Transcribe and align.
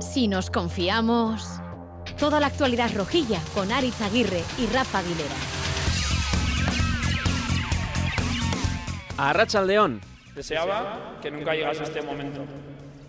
Si 0.00 0.26
nos 0.26 0.50
confiamos, 0.50 1.60
toda 2.18 2.40
la 2.40 2.46
actualidad 2.46 2.90
rojilla 2.94 3.40
con 3.54 3.70
Aritz 3.70 4.00
Aguirre 4.00 4.42
y 4.58 4.66
Rafa 4.66 4.98
Aguilera. 4.98 5.34
A 9.16 9.32
Racha 9.32 9.62
León. 9.62 10.00
Deseaba 10.34 11.18
que 11.22 11.30
nunca 11.30 11.54
llegase 11.54 11.84
este 11.84 12.02
momento, 12.02 12.40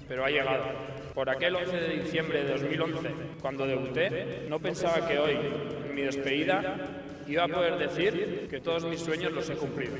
pero 0.08 0.26
ha 0.26 0.30
llegado. 0.30 0.66
Por 1.16 1.30
aquel 1.30 1.56
11 1.56 1.76
de 1.76 2.00
diciembre 2.00 2.44
de 2.44 2.52
2011, 2.52 3.10
cuando 3.42 3.66
debuté, 3.66 4.46
no 4.48 4.60
pensaba 4.60 5.08
que 5.08 5.18
hoy, 5.18 5.38
en 5.88 5.96
mi 5.96 6.02
despedida, 6.02 6.78
iba 7.28 7.44
a 7.44 7.48
poder 7.48 7.78
decir 7.78 8.48
que 8.50 8.60
todos 8.60 8.86
mis 8.86 9.00
sueños 9.00 9.32
los 9.32 9.50
he 9.50 9.56
cumplido. 9.56 9.96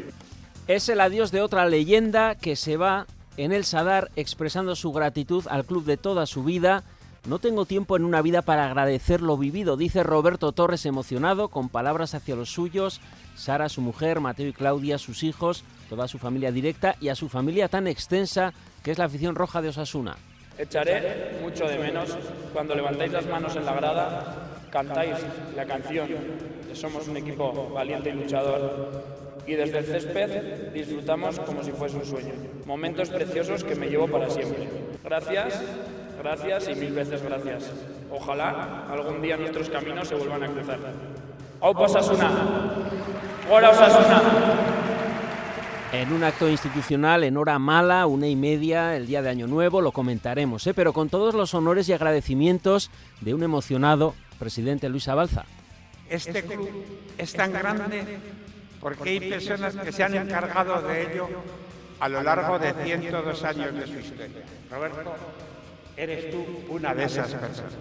Es 0.70 0.88
el 0.88 1.02
adiós 1.02 1.32
de 1.32 1.42
otra 1.42 1.66
leyenda 1.66 2.36
que 2.36 2.56
se 2.56 2.78
va 2.78 3.08
en 3.38 3.54
el 3.54 3.66
Sadar 3.66 4.12
expresando 4.16 4.76
su 4.76 4.92
gratitud 4.92 5.48
al 5.50 5.66
club 5.66 5.84
de 5.84 5.98
toda 5.98 6.28
su 6.28 6.44
vida. 6.44 6.84
No 7.28 7.40
tengo 7.40 7.66
tiempo 7.66 7.98
en 7.98 8.06
una 8.06 8.22
vida 8.22 8.44
para 8.44 8.66
agradecer 8.66 9.20
lo 9.22 9.36
vivido, 9.36 9.78
dice 9.78 10.04
Roberto 10.04 10.52
Torres 10.52 10.86
emocionado, 10.86 11.48
con 11.48 11.70
palabras 11.70 12.14
hacia 12.14 12.36
los 12.36 12.52
suyos, 12.52 13.02
Sara, 13.36 13.68
su 13.68 13.82
mujer, 13.82 14.20
Mateo 14.20 14.48
y 14.48 14.54
Claudia, 14.54 15.00
sus 15.00 15.24
hijos, 15.24 15.64
toda 15.90 16.08
su 16.08 16.20
familia 16.20 16.52
directa 16.52 16.96
y 17.02 17.10
a 17.10 17.16
su 17.16 17.30
familia 17.30 17.68
tan 17.68 17.88
extensa 17.88 18.54
que 18.84 18.92
es 18.92 19.00
la 19.00 19.06
afición 19.06 19.34
roja 19.34 19.64
de 19.64 19.70
Osasuna. 19.70 20.18
Echaré 20.56 21.40
mucho 21.42 21.66
de 21.68 21.80
menos 21.80 22.16
cuando 22.54 22.76
levantáis 22.76 23.12
las 23.12 23.26
manos 23.26 23.56
en 23.56 23.66
la 23.66 23.74
grada, 23.74 24.36
cantáis 24.70 25.16
la 25.56 25.66
canción 25.66 26.10
Somos 26.74 27.08
un 27.08 27.18
equipo 27.18 27.72
valiente 27.74 28.12
y 28.12 28.14
luchador 28.14 29.29
y 29.48 29.56
desde 29.56 29.80
el 29.80 29.86
césped 29.86 30.72
disfrutamos 30.74 31.40
como 31.40 31.64
si 31.64 31.72
fuese 31.72 31.98
un 31.98 32.06
sueño. 32.06 32.34
Momentos 32.66 33.10
preciosos 33.10 33.64
que 33.64 33.76
me 33.76 33.88
llevo 33.88 34.08
para 34.08 34.30
siempre. 34.30 34.68
Gracias, 35.04 35.62
gracias 36.22 36.70
y 36.70 36.76
mil 36.76 36.94
veces 36.94 37.24
gracias. 37.24 37.72
Ojalá 38.12 38.86
algún 38.90 39.22
día 39.22 39.38
nuestros 39.38 39.70
caminos 39.70 40.08
se 40.08 40.16
vuelvan 40.16 40.44
a 40.44 40.48
cruzar. 40.48 40.80
¡Aupa 41.62 41.82
Osasuna! 41.82 42.32
¡Hora 43.52 43.70
Osasuna! 43.72 44.22
En 45.92 46.14
un 46.14 46.24
acto 46.24 46.48
institucional 46.48 47.24
en 47.24 47.36
hora 47.36 47.58
mala, 47.58 48.06
una 48.06 48.28
y 48.28 48.36
media, 48.36 48.96
el 48.96 49.08
día 49.08 49.24
de 49.24 49.30
Año 49.30 49.48
Nuevo, 49.48 49.82
lo 49.82 49.92
comentaremos, 49.92 50.68
¿eh? 50.68 50.76
pero 50.76 50.94
con 50.94 51.10
todos 51.10 51.34
los 51.34 51.56
honores 51.56 51.90
y 51.90 51.94
agradecimientos 51.94 52.92
de 53.22 53.34
un 53.34 53.42
emocionado 53.42 54.14
presidente 54.38 54.88
Luis 54.88 55.08
Abalza. 55.08 55.46
Este 56.08 56.44
club 56.44 56.70
es 57.18 57.34
tan 57.34 57.52
grande 57.52 58.04
porque 58.80 59.10
hay 59.10 59.20
personas 59.30 59.76
que 59.76 59.92
se 59.92 60.04
han 60.04 60.16
encargado 60.16 60.82
de 60.88 61.04
ello 61.04 61.28
a 62.00 62.10
lo 62.10 62.24
largo 62.24 62.60
de 62.60 62.74
102 62.74 63.44
años 63.44 63.74
de 63.74 63.88
su 63.88 64.00
historia. 64.00 64.44
Roberto, 64.72 65.16
eres 65.98 66.32
tú 66.32 66.46
una 66.70 66.94
de 66.96 67.04
esas 67.04 67.34
personas. 67.34 67.74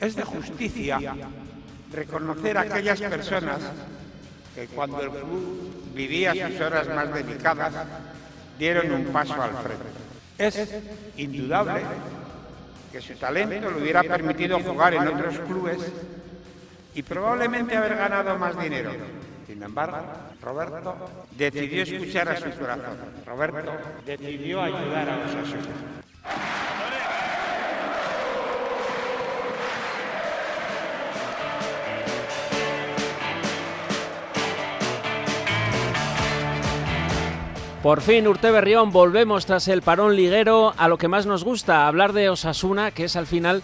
Es 0.00 0.14
de 0.14 0.22
justicia 0.22 1.00
reconocer 1.92 2.58
a 2.58 2.62
aquellas 2.62 3.00
personas 3.00 3.58
que 4.54 4.66
cuando 4.68 5.00
el 5.00 5.10
club 5.10 5.92
vivía 5.94 6.32
sus 6.32 6.60
horas 6.60 6.88
más 6.88 7.12
delicadas 7.12 7.74
dieron 8.58 8.90
un 8.92 9.06
paso 9.06 9.40
al 9.40 9.52
frente. 9.52 9.84
Es 10.38 10.74
indudable 11.16 11.80
que 12.92 13.00
su 13.00 13.14
talento 13.14 13.70
le 13.70 13.82
hubiera 13.82 14.02
permitido 14.02 14.60
jugar 14.60 14.94
en 14.94 15.08
otros 15.08 15.38
clubes 15.40 15.78
y 16.94 17.02
probablemente 17.02 17.76
haber 17.76 17.96
ganado 17.96 18.38
más 18.38 18.58
dinero. 18.58 18.92
Sin 19.46 19.62
embargo, 19.62 19.98
Roberto 20.42 20.96
decidió 21.30 21.82
escuchar 21.84 22.28
a 22.28 22.36
su 22.36 22.50
corazón. 22.58 22.98
Roberto 23.24 23.72
decidió 24.04 24.60
ayudar 24.60 25.08
a 25.08 25.18
Osasuna. 25.18 25.96
Por 37.86 38.00
fin, 38.00 38.26
Urte 38.26 38.50
Berrión, 38.50 38.90
volvemos 38.90 39.46
tras 39.46 39.68
el 39.68 39.80
parón 39.80 40.16
liguero 40.16 40.74
a 40.76 40.88
lo 40.88 40.98
que 40.98 41.06
más 41.06 41.24
nos 41.24 41.44
gusta, 41.44 41.86
hablar 41.86 42.12
de 42.12 42.28
Osasuna, 42.28 42.90
que 42.90 43.04
es 43.04 43.14
al 43.14 43.28
final 43.28 43.62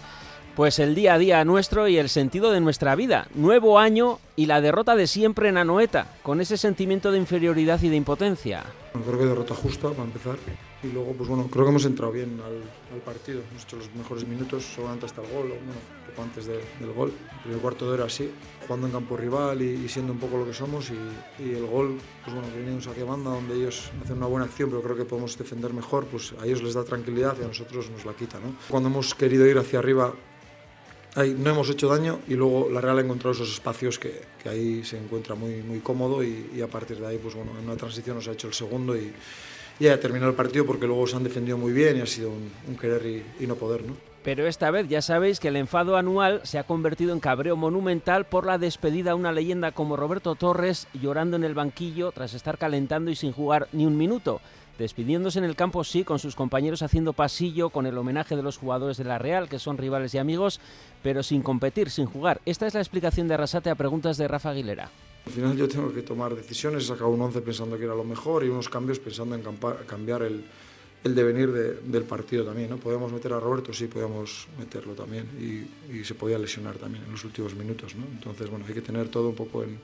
pues 0.55 0.79
el 0.79 0.95
día 0.95 1.15
a 1.15 1.17
día 1.17 1.43
nuestro 1.45 1.87
y 1.87 1.97
el 1.97 2.09
sentido 2.09 2.51
de 2.51 2.61
nuestra 2.61 2.95
vida. 2.95 3.27
Nuevo 3.33 3.79
año 3.79 4.19
y 4.35 4.45
la 4.45 4.61
derrota 4.61 4.95
de 4.95 5.07
siempre 5.07 5.49
en 5.49 5.57
Anoeta, 5.57 6.07
con 6.21 6.41
ese 6.41 6.57
sentimiento 6.57 7.11
de 7.11 7.17
inferioridad 7.17 7.81
y 7.81 7.89
de 7.89 7.95
impotencia. 7.95 8.63
Creo 8.93 9.17
que 9.17 9.25
derrota 9.25 9.55
justa 9.55 9.89
para 9.89 10.03
empezar. 10.03 10.35
Y 10.83 10.91
luego, 10.91 11.13
pues 11.13 11.29
bueno, 11.29 11.47
creo 11.49 11.63
que 11.63 11.69
hemos 11.71 11.85
entrado 11.85 12.11
bien 12.11 12.39
al, 12.45 12.61
al 12.93 13.01
partido. 13.03 13.41
Hemos 13.49 13.63
hecho 13.63 13.77
los 13.77 13.93
mejores 13.95 14.27
minutos, 14.27 14.65
seguramente 14.65 15.05
hasta 15.05 15.21
el 15.21 15.27
gol, 15.29 15.45
o, 15.45 15.55
bueno, 15.55 15.79
poco 16.09 16.21
antes 16.21 16.45
de, 16.45 16.59
del 16.79 16.91
gol. 16.93 17.11
El 17.37 17.41
primer 17.41 17.59
cuarto 17.59 17.87
de 17.87 17.93
hora 17.93 18.05
así, 18.05 18.29
jugando 18.67 18.87
en 18.87 18.93
campo 18.93 19.15
rival 19.15 19.61
y, 19.61 19.85
y 19.85 19.89
siendo 19.89 20.13
un 20.13 20.19
poco 20.19 20.37
lo 20.37 20.45
que 20.45 20.53
somos. 20.53 20.91
Y, 20.91 21.43
y, 21.43 21.55
el 21.55 21.65
gol, 21.65 21.97
pues 22.23 22.35
bueno, 22.35 22.51
que 22.51 22.57
viene 22.57 22.75
un 22.75 22.81
saque 22.81 23.03
banda 23.03 23.31
donde 23.31 23.55
ellos 23.55 23.89
hacen 24.03 24.17
una 24.17 24.27
buena 24.27 24.45
acción, 24.45 24.69
pero 24.69 24.81
creo 24.81 24.97
que 24.97 25.05
podemos 25.05 25.37
defender 25.37 25.73
mejor, 25.73 26.05
pues 26.05 26.33
a 26.39 26.45
ellos 26.45 26.61
les 26.61 26.73
da 26.73 26.83
tranquilidad 26.83 27.35
y 27.39 27.45
a 27.45 27.47
nosotros 27.47 27.89
nos 27.89 28.05
la 28.05 28.13
quita. 28.13 28.37
¿no? 28.39 28.53
Cuando 28.69 28.89
hemos 28.89 29.15
querido 29.15 29.47
ir 29.47 29.57
hacia 29.57 29.79
arriba, 29.79 30.13
no 31.15 31.49
hemos 31.49 31.69
hecho 31.69 31.87
daño 31.87 32.19
y 32.27 32.33
luego 32.33 32.69
la 32.71 32.81
Real 32.81 32.97
ha 32.97 33.01
encontrado 33.01 33.33
esos 33.33 33.51
espacios 33.51 33.99
que, 33.99 34.21
ahí 34.45 34.83
se 34.83 34.97
encuentra 34.97 35.35
muy, 35.35 35.61
muy 35.61 35.79
cómodo 35.79 36.23
y, 36.23 36.61
a 36.61 36.67
partir 36.67 36.97
de 36.97 37.07
ahí, 37.07 37.17
pues 37.17 37.35
bueno, 37.35 37.51
en 37.57 37.65
una 37.65 37.77
transición 37.77 38.17
nos 38.17 38.27
ha 38.27 38.31
hecho 38.31 38.47
el 38.47 38.53
segundo 38.53 38.95
y, 38.95 39.13
y 39.79 39.87
ha 39.87 39.99
terminado 39.99 40.31
el 40.31 40.35
partido 40.35 40.65
porque 40.65 40.87
luego 40.87 41.05
se 41.07 41.15
han 41.15 41.23
defendido 41.23 41.57
muy 41.57 41.71
bien 41.71 41.97
y 41.97 42.01
ha 42.01 42.05
sido 42.05 42.29
un, 42.29 42.51
un 42.67 42.77
querer 42.77 43.05
y, 43.05 43.43
y, 43.43 43.47
no 43.47 43.55
poder, 43.55 43.83
¿no? 43.83 43.95
Pero 44.23 44.47
esta 44.47 44.71
vez 44.71 44.87
ya 44.87 45.01
sabéis 45.01 45.41
que 45.41 45.49
el 45.49 45.57
enfado 45.57 45.97
anual 45.97 46.39
se 46.45 46.57
ha 46.57 46.63
convertido 46.63 47.11
en 47.11 47.19
cabreo 47.19 47.57
monumental 47.57 48.25
por 48.25 48.45
la 48.45 48.57
despedida 48.57 49.11
a 49.11 49.15
una 49.15 49.33
leyenda 49.33 49.73
como 49.73 49.97
Roberto 49.97 50.35
Torres 50.35 50.87
llorando 50.93 51.35
en 51.35 51.43
el 51.43 51.53
banquillo 51.53 52.13
tras 52.13 52.33
estar 52.33 52.57
calentando 52.57 53.11
y 53.11 53.15
sin 53.15 53.33
jugar 53.33 53.67
ni 53.73 53.85
un 53.85 53.97
minuto. 53.97 54.39
Despidiéndose 54.77 55.37
en 55.39 55.45
el 55.45 55.55
campo, 55.55 55.83
sí, 55.83 56.03
con 56.03 56.17
sus 56.17 56.35
compañeros 56.35 56.81
haciendo 56.81 57.13
pasillo, 57.13 57.69
con 57.69 57.85
el 57.85 57.97
homenaje 57.97 58.35
de 58.35 58.41
los 58.41 58.57
jugadores 58.57 58.97
de 58.97 59.03
la 59.03 59.19
Real, 59.19 59.47
que 59.47 59.59
son 59.59 59.77
rivales 59.77 60.13
y 60.15 60.17
amigos, 60.17 60.59
pero 61.03 61.21
sin 61.21 61.43
competir, 61.43 61.91
sin 61.91 62.05
jugar. 62.05 62.41
Esta 62.45 62.65
es 62.65 62.73
la 62.73 62.79
explicación 62.79 63.27
de 63.27 63.35
Arrasate 63.35 63.69
a 63.69 63.75
preguntas 63.75 64.17
de 64.17 64.27
Rafa 64.27 64.49
Aguilera. 64.49 64.89
Al 65.25 65.31
final 65.31 65.55
yo 65.55 65.67
tengo 65.67 65.93
que 65.93 66.01
tomar 66.01 66.35
decisiones, 66.35 66.83
he 66.83 66.87
sacado 66.87 67.09
un 67.09 67.21
11 67.21 67.41
pensando 67.41 67.77
que 67.77 67.85
era 67.85 67.95
lo 67.95 68.03
mejor 68.03 68.43
y 68.43 68.49
unos 68.49 68.67
cambios 68.67 68.99
pensando 68.99 69.35
en 69.35 69.43
cambiar 69.85 70.23
el, 70.23 70.43
el 71.03 71.15
devenir 71.15 71.51
de, 71.51 71.75
del 71.75 72.03
partido 72.03 72.43
también. 72.43 72.69
¿no? 72.69 72.77
Podíamos 72.77 73.11
meter 73.11 73.31
a 73.33 73.39
Roberto, 73.39 73.71
sí, 73.73 73.87
podíamos 73.87 74.47
meterlo 74.59 74.93
también 74.93 75.27
y, 75.39 75.97
y, 75.97 76.03
se 76.03 76.15
podía 76.15 76.37
lesionar 76.37 76.75
también 76.75 77.03
en 77.05 77.11
los 77.11 77.23
últimos 77.23 77.55
minutos. 77.55 77.95
¿no? 77.95 78.05
Entonces, 78.11 78.49
bueno, 78.49 78.65
hay 78.67 78.73
que 78.73 78.81
tener 78.81 79.07
todo 79.09 79.29
un 79.29 79.35
poco 79.35 79.63
en, 79.63 79.79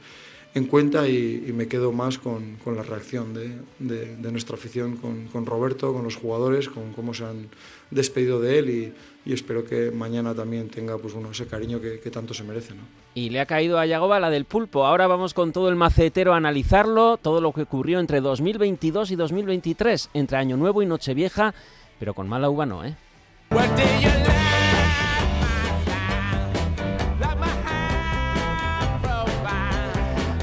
en 0.56 0.66
cuenta 0.66 1.08
y, 1.08 1.46
y, 1.48 1.54
me 1.54 1.68
quedo 1.68 1.92
más 1.92 2.18
con, 2.18 2.58
con 2.64 2.76
la 2.76 2.84
reacción 2.84 3.34
de, 3.34 3.58
de, 3.78 4.16
de 4.16 4.32
nuestra 4.32 4.56
afición 4.56 4.98
con, 4.98 5.28
con, 5.28 5.46
Roberto, 5.46 5.94
con 5.94 6.04
los 6.04 6.16
jugadores, 6.16 6.70
con 6.70 6.92
cómo 6.94 7.14
se 7.14 7.26
han 7.26 7.50
despedido 7.92 8.42
de 8.42 8.60
él 8.60 8.70
y, 8.70 8.94
y 9.30 9.34
espero 9.34 9.64
que 9.64 9.92
mañana 9.92 10.34
también 10.34 10.70
tenga 10.70 10.98
pues, 10.98 11.14
bueno, 11.14 11.32
ese 11.32 11.46
cariño 11.46 11.80
que, 11.80 12.00
que, 12.00 12.10
tanto 12.10 12.34
se 12.34 12.44
merece. 12.44 12.74
¿no? 12.74 12.82
Y 13.14 13.30
le 13.30 13.40
ha 13.40 13.46
caído 13.46 13.78
a 13.78 13.86
Yagoba 13.86 14.20
la 14.20 14.32
del 14.32 14.46
pulpo. 14.46 14.86
Ahora 14.86 15.06
vamos 15.06 15.36
con 15.36 15.52
todo 15.52 15.70
el 15.70 15.76
macetero 15.76 16.34
a 16.34 16.38
analizarlo, 16.38 17.18
todo 17.18 17.42
lo 17.42 17.54
que 17.54 17.62
ocurrió 17.62 18.00
entre 18.00 18.20
2022 18.20 19.12
y 19.12 19.16
2023, 19.16 20.10
entre 20.16 20.38
Año 20.38 20.58
Nuevo 20.58 20.82
y 20.82 20.88
Nochevieja, 20.88 21.54
pero 22.00 22.16
con 22.16 22.28
mala 22.28 22.50
uva 22.50 22.66
no, 22.66 22.84
¿eh? 22.84 22.96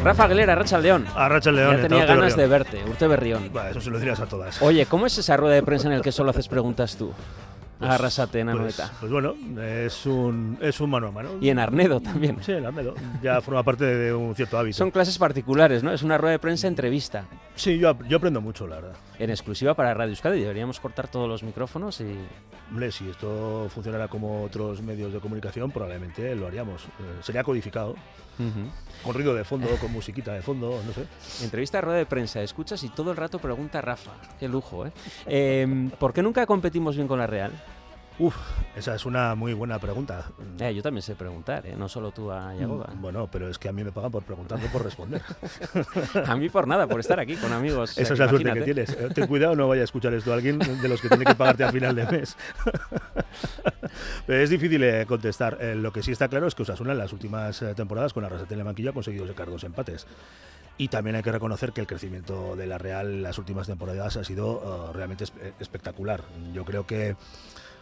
Rafa 0.06 0.27
Aguilera, 0.27 0.55
Racha 0.55 0.78
León. 0.78 1.05
A 1.17 1.28
Racha 1.28 1.50
León. 1.50 1.78
Ya 1.78 1.83
tenía 1.89 2.06
ganas 2.06 2.37
de 2.37 2.47
verte, 2.47 2.81
Urte 2.89 3.09
Berrión. 3.09 3.50
Bah, 3.53 3.71
eso 3.71 3.81
se 3.81 3.91
lo 3.91 3.99
dirías 3.99 4.21
a 4.21 4.27
todas. 4.27 4.62
Oye, 4.62 4.87
¿cómo 4.87 5.06
es 5.06 5.19
esa 5.19 5.37
rueda 5.37 5.56
de 5.56 5.64
prensa 5.64 5.88
en 5.88 5.97
la 5.97 6.00
que 6.00 6.12
solo 6.12 6.31
haces 6.31 6.47
preguntas 6.47 6.97
tú? 6.97 7.12
Pues, 7.81 7.91
Arrasate 7.91 8.38
en 8.38 8.53
pues, 8.53 8.81
pues, 9.00 9.11
bueno, 9.11 9.35
es 9.61 10.06
un, 10.06 10.58
es 10.62 10.81
un 10.81 10.91
mano 10.91 11.08
a 11.08 11.11
mano. 11.11 11.31
Y 11.41 11.49
en 11.49 11.58
Arnedo 11.58 11.99
también. 12.00 12.38
Sí, 12.41 12.53
en 12.53 12.64
Arnedo. 12.64 12.94
Ya 13.20 13.41
forma 13.41 13.64
parte 13.64 13.85
de 13.85 14.14
un 14.14 14.32
cierto 14.37 14.56
hábito. 14.56 14.76
Son 14.76 14.93
clases 14.93 15.19
particulares, 15.19 15.82
¿no? 15.82 15.93
Es 15.93 16.05
una 16.05 16.17
rueda 16.17 16.32
de 16.35 16.38
prensa 16.38 16.69
entrevista. 16.69 17.25
Sí, 17.56 17.76
yo, 17.76 17.99
yo 18.08 18.19
aprendo 18.19 18.41
mucho, 18.41 18.69
la 18.69 18.76
verdad. 18.76 18.97
En 19.19 19.31
exclusiva 19.31 19.75
para 19.75 19.93
Radio 19.93 20.11
Euskadi. 20.11 20.41
Deberíamos 20.41 20.79
cortar 20.79 21.08
todos 21.08 21.29
los 21.29 21.43
micrófonos 21.43 22.00
y... 22.00 22.17
Hombre, 22.70 22.93
si 22.93 23.11
esto 23.11 23.69
funcionara 23.75 24.06
como 24.06 24.44
otros 24.44 24.81
medios 24.82 25.12
de 25.12 25.19
comunicación, 25.19 25.73
probablemente 25.73 26.35
lo 26.37 26.47
haríamos. 26.47 26.85
Eh, 26.85 27.19
sería 27.23 27.43
codificado. 27.43 27.97
Uh 28.38 28.43
-huh. 28.43 28.71
Con 29.03 29.15
ruido 29.15 29.35
de 29.35 29.44
fondo, 29.44 29.69
con 29.81 29.93
musiquita 29.93 30.33
de 30.33 30.43
fondo, 30.43 30.81
no 30.85 30.93
sé. 30.93 31.06
Entrevista 31.44 31.79
a 31.79 31.81
rueda 31.81 31.99
de 31.99 32.06
prensa, 32.06 32.43
escuchas 32.43 32.83
y 32.83 32.88
todo 32.88 33.11
el 33.11 33.17
rato 33.17 33.38
pregunta 33.38 33.81
Rafa. 33.81 34.12
Qué 34.38 34.49
lujo, 34.49 34.87
¿eh? 34.87 34.93
eh 35.27 35.91
¿Por 35.99 36.12
qué 36.12 36.23
nunca 36.23 36.47
competimos 36.47 36.97
bien 36.97 37.06
con 37.06 37.19
la 37.19 37.27
Real? 37.27 37.53
Uf, 38.19 38.35
esa 38.75 38.95
es 38.95 39.05
una 39.05 39.35
muy 39.35 39.53
buena 39.53 39.79
pregunta. 39.79 40.25
Eh, 40.59 40.75
yo 40.75 40.83
también 40.83 41.03
sé 41.03 41.15
preguntar, 41.15 41.67
¿eh? 41.67 41.75
no 41.77 41.87
solo 41.87 42.13
tú 42.13 42.33
a 42.33 42.55
Yagoba. 42.55 42.91
Mm, 42.95 43.03
bueno, 43.03 43.29
pero 43.31 43.47
es 43.49 43.59
que 43.59 43.69
a 43.69 43.73
mí 43.73 43.85
me 43.85 43.93
pagan 43.93 44.11
por 44.11 44.23
preguntar, 44.23 44.59
no 44.59 44.69
por 44.69 44.83
responder. 44.83 45.21
a 46.27 46.35
mí 46.35 46.49
por 46.49 46.67
nada, 46.67 46.87
por 46.87 47.01
estar 47.01 47.21
aquí 47.21 47.37
con 47.37 47.53
amigos. 47.53 47.99
Esa 47.99 48.15
es 48.15 48.19
la 48.19 48.29
suerte 48.31 48.51
que 48.55 48.63
tienes. 48.63 48.91
Eh, 48.91 49.11
ten 49.15 49.27
cuidado, 49.27 49.55
no 49.55 49.69
vaya 49.69 49.83
a 49.83 49.85
escuchar 49.85 50.15
esto 50.15 50.33
a 50.33 50.37
alguien 50.37 50.59
de 50.59 50.89
los 50.89 51.03
que 51.03 51.09
tiene 51.09 51.27
que 51.27 51.35
pagarte 51.35 51.65
a 51.65 51.73
final 51.73 51.95
de 51.95 52.07
mes. 52.07 52.39
pero 54.27 54.43
es 54.43 54.49
difícil 54.49 54.83
eh, 54.83 55.05
contestar. 55.07 55.59
lo 55.77 55.93
que 55.93 56.03
sí 56.03 56.13
está 56.13 56.29
claro 56.29 56.47
es 56.47 56.55
que 56.55 56.63
Osasuna 56.63 56.93
en 56.93 56.99
las 56.99 57.13
últimas 57.13 57.63
temporadas 57.77 58.15
con 58.15 58.23
la 58.23 58.31
Rasete 58.31 58.55
en 58.55 58.65
la 58.65 58.71
ha 58.71 58.93
conseguido 58.95 59.27
sacar 59.27 59.51
dos 59.51 59.63
empates. 59.65 60.07
Y 60.79 60.89
también 60.89 61.17
hay 61.17 61.23
que 61.23 61.33
reconocer 61.33 61.73
que 61.73 61.83
el 61.83 61.87
crecimiento 61.87 62.57
de 62.57 62.67
la 62.67 62.79
Real 62.79 63.07
en 63.09 63.23
las 63.23 63.39
últimas 63.39 63.67
temporadas 63.67 64.17
ha 64.17 64.25
sido 64.25 64.91
realmente 64.95 65.25
espectacular. 65.59 66.23
Yo 66.55 66.65
creo 66.65 66.87
que 66.87 67.17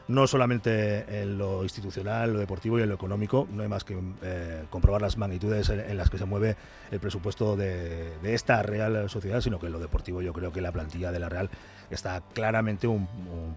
no 0.09 0.27
solamente 0.27 1.23
en 1.23 1.39
lo 1.39 1.63
institucional, 1.63 2.33
lo 2.33 2.39
deportivo 2.39 2.79
y 2.79 2.83
en 2.83 2.89
lo 2.89 2.95
económico, 2.95 3.49
no 3.51 3.63
hay 3.63 3.69
más 3.69 3.85
que 3.85 3.99
eh, 4.23 4.65
comprobar 4.71 5.01
las 5.01 5.17
magnitudes 5.17 5.69
en, 5.71 5.97
las 5.97 6.11
que 6.11 6.19
se 6.19 6.25
mueve 6.25 6.57
el 6.91 7.01
presupuesto 7.01 7.57
de, 7.57 8.13
esta 8.23 8.63
Real 8.63 9.09
Sociedad, 9.09 9.41
sino 9.41 9.59
que 9.59 9.67
en 9.67 9.73
lo 9.73 9.79
deportivo 9.79 10.21
yo 10.21 10.33
creo 10.33 10.53
que 10.53 10.61
la 10.61 10.73
plantilla 10.73 11.11
de 11.11 11.19
la 11.19 11.29
Real 11.29 11.51
está 11.91 12.23
claramente 12.33 12.87
un, 12.87 13.09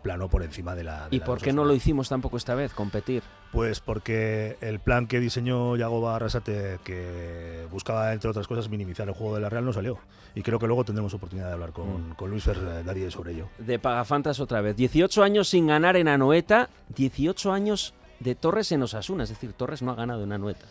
plano 0.01 0.29
por 0.29 0.43
encima 0.43 0.75
de 0.75 0.83
la... 0.83 1.07
¿Y 1.11 1.19
por 1.19 1.41
qué 1.41 1.51
no 1.51 1.65
lo 1.65 1.73
hicimos 1.73 2.09
tampoco 2.09 2.37
esta 2.37 2.55
vez, 2.55 2.73
competir? 2.73 3.23
Pues 3.51 3.79
porque 3.79 4.57
el 4.61 4.79
plan 4.79 5.07
que 5.07 5.19
diseñó 5.19 5.75
Yago 5.75 6.07
Arrasate, 6.09 6.79
que 6.83 7.65
buscaba, 7.71 8.13
entre 8.13 8.29
otras 8.29 8.47
cosas, 8.47 8.69
minimizar 8.69 9.07
el 9.07 9.13
juego 9.13 9.35
de 9.35 9.41
la 9.41 9.49
Real, 9.49 9.65
no 9.65 9.73
salió. 9.73 9.99
Y 10.35 10.43
creo 10.43 10.59
que 10.59 10.67
luego 10.67 10.83
tendremos 10.83 11.13
oportunidad 11.13 11.47
de 11.47 11.53
hablar 11.53 11.71
con, 11.71 12.09
mm. 12.09 12.15
con 12.15 12.29
Luis 12.29 12.43
Ferdarie 12.43 13.09
sobre 13.09 13.31
ello. 13.31 13.47
De 13.57 13.79
Pagafantas 13.79 14.39
otra 14.39 14.61
vez. 14.61 14.75
18 14.75 15.23
años 15.23 15.47
sin 15.47 15.67
ganar 15.67 15.95
en 15.95 16.07
Anoeta, 16.07 16.69
18 16.95 17.51
años 17.51 17.93
de 18.19 18.35
Torres 18.35 18.71
en 18.71 18.83
Osasuna. 18.83 19.23
Es 19.23 19.29
decir, 19.29 19.53
Torres 19.53 19.81
no 19.81 19.91
ha 19.91 19.95
ganado 19.95 20.23
en 20.23 20.33
Anoeta. 20.33 20.65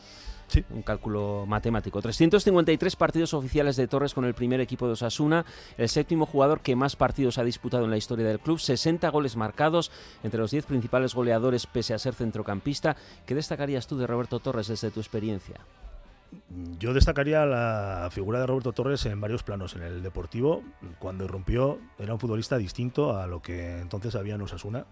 Sí. 0.49 0.65
Un 0.71 0.83
cálculo 0.83 1.45
matemático. 1.47 2.01
353 2.01 2.97
partidos 2.97 3.35
oficiales 3.35 3.77
de 3.77 3.89
Torres 3.89 4.15
con 4.15 4.25
el 4.25 4.35
primer 4.35 4.61
equipo 4.61 4.87
de 4.87 4.93
Osasuna, 4.93 5.45
el 5.77 5.89
séptimo 5.89 6.27
jugador 6.27 6.61
que 6.61 6.77
más 6.77 6.97
partidos 6.97 7.39
ha 7.39 7.45
disputado 7.45 7.85
en 7.85 7.91
la 7.91 7.97
historia 7.97 8.27
del 8.27 8.39
club, 8.39 8.59
60 8.59 9.09
goles 9.11 9.37
marcados 9.37 9.91
entre 10.23 10.41
los 10.41 10.51
10 10.51 10.67
principales 10.67 11.15
goleadores 11.15 11.67
pese 11.67 11.95
a 11.95 11.99
ser 11.99 12.15
centrocampista. 12.15 12.97
¿Qué 13.27 13.35
destacarías 13.35 13.87
tú 13.87 13.99
de 13.99 14.07
Roberto 14.07 14.39
Torres 14.39 14.69
desde 14.69 14.91
tu 14.91 15.01
experiencia? 15.01 15.57
Yo 16.79 16.93
destacaría 16.93 17.45
la 17.47 18.09
figura 18.11 18.41
de 18.41 18.47
Roberto 18.47 18.73
Torres 18.73 19.07
en 19.07 19.21
varios 19.21 19.43
planos. 19.43 19.75
En 19.75 19.83
el 19.83 20.03
deportivo, 20.03 20.63
cuando 20.99 21.25
irrumpió, 21.25 21.79
era 21.99 22.13
un 22.13 22.21
futbolista 22.21 22.59
distinto 22.59 23.17
a 23.17 23.27
lo 23.27 23.41
que 23.41 23.79
entonces 23.81 24.15
había 24.15 24.35
en 24.35 24.43
Osasuna 24.43 24.87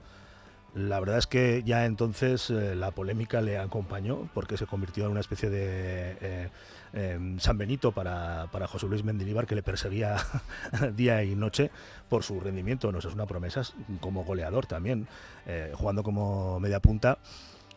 la 0.75 0.99
verdad 0.99 1.19
es 1.19 1.29
que 1.29 1.63
ya 1.65 1.87
entonces 1.87 2.51
eh, 2.51 2.75
la 2.75 2.91
polémica 2.91 3.41
le 3.41 3.59
acompañó 3.59 4.29
porque 4.35 4.57
se 4.57 4.67
convirtió 4.67 5.05
en 5.05 5.13
una 5.13 5.21
especie 5.21 5.49
de 5.49 6.17
eh, 6.21 6.49
em, 6.93 7.39
San 7.39 7.57
Benito 7.57 7.93
para, 7.93 8.49
José 8.67 8.89
Luis 8.89 9.05
Mendilibar 9.05 9.47
que 9.47 9.55
le 9.55 9.63
perseguía 9.63 10.17
día 10.97 11.23
y 11.23 11.37
noche 11.37 11.71
por 12.09 12.25
su 12.25 12.41
rendimiento. 12.41 12.91
No 12.91 12.99
es 12.99 13.05
una 13.05 13.27
promesa 13.27 13.63
como 14.01 14.25
goleador 14.25 14.67
también, 14.67 15.07
eh, 15.47 15.73
jugando 15.75 16.03
como 16.03 16.59
media 16.59 16.81
punta. 16.81 17.19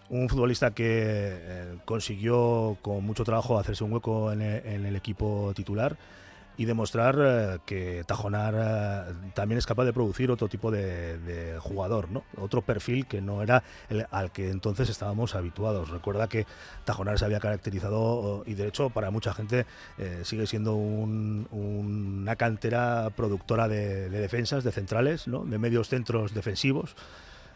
Un 0.09 0.27
futbolista 0.27 0.71
que 0.71 1.77
consiguió 1.85 2.77
con 2.81 3.03
mucho 3.03 3.25
trabajo 3.25 3.59
hacerse 3.59 3.83
un 3.83 3.91
hueco 3.91 4.31
en 4.31 4.41
el 4.41 4.95
equipo 4.95 5.51
titular 5.53 5.97
y 6.57 6.65
demostrar 6.65 7.15
eh, 7.19 7.59
que 7.65 8.03
Tajonar 8.05 8.55
eh, 8.57 9.13
también 9.35 9.59
es 9.59 9.65
capaz 9.65 9.85
de 9.85 9.93
producir 9.93 10.31
otro 10.31 10.49
tipo 10.49 10.71
de, 10.71 11.57
jugador, 11.61 12.09
¿no? 12.09 12.23
otro 12.37 12.61
perfil 12.61 13.05
que 13.05 13.21
no 13.21 13.41
era 13.41 13.63
el, 13.89 14.07
al 14.11 14.31
que 14.31 14.49
entonces 14.49 14.89
estábamos 14.89 15.35
habituados. 15.35 15.89
Recuerda 15.89 16.27
que 16.27 16.45
Tajonar 16.83 17.19
se 17.19 17.25
había 17.25 17.39
caracterizado 17.39 18.43
y 18.45 18.55
de 18.55 18.67
hecho 18.67 18.89
para 18.89 19.11
mucha 19.11 19.33
gente 19.33 19.65
eh, 19.97 20.21
sigue 20.23 20.47
siendo 20.47 20.75
una 20.75 22.35
cantera 22.35 23.11
productora 23.15 23.67
de, 23.67 24.09
defensas, 24.09 24.63
de 24.63 24.71
centrales, 24.71 25.25
de 25.27 25.57
medios 25.57 25.89
centros 25.89 26.33
defensivos. 26.33 26.95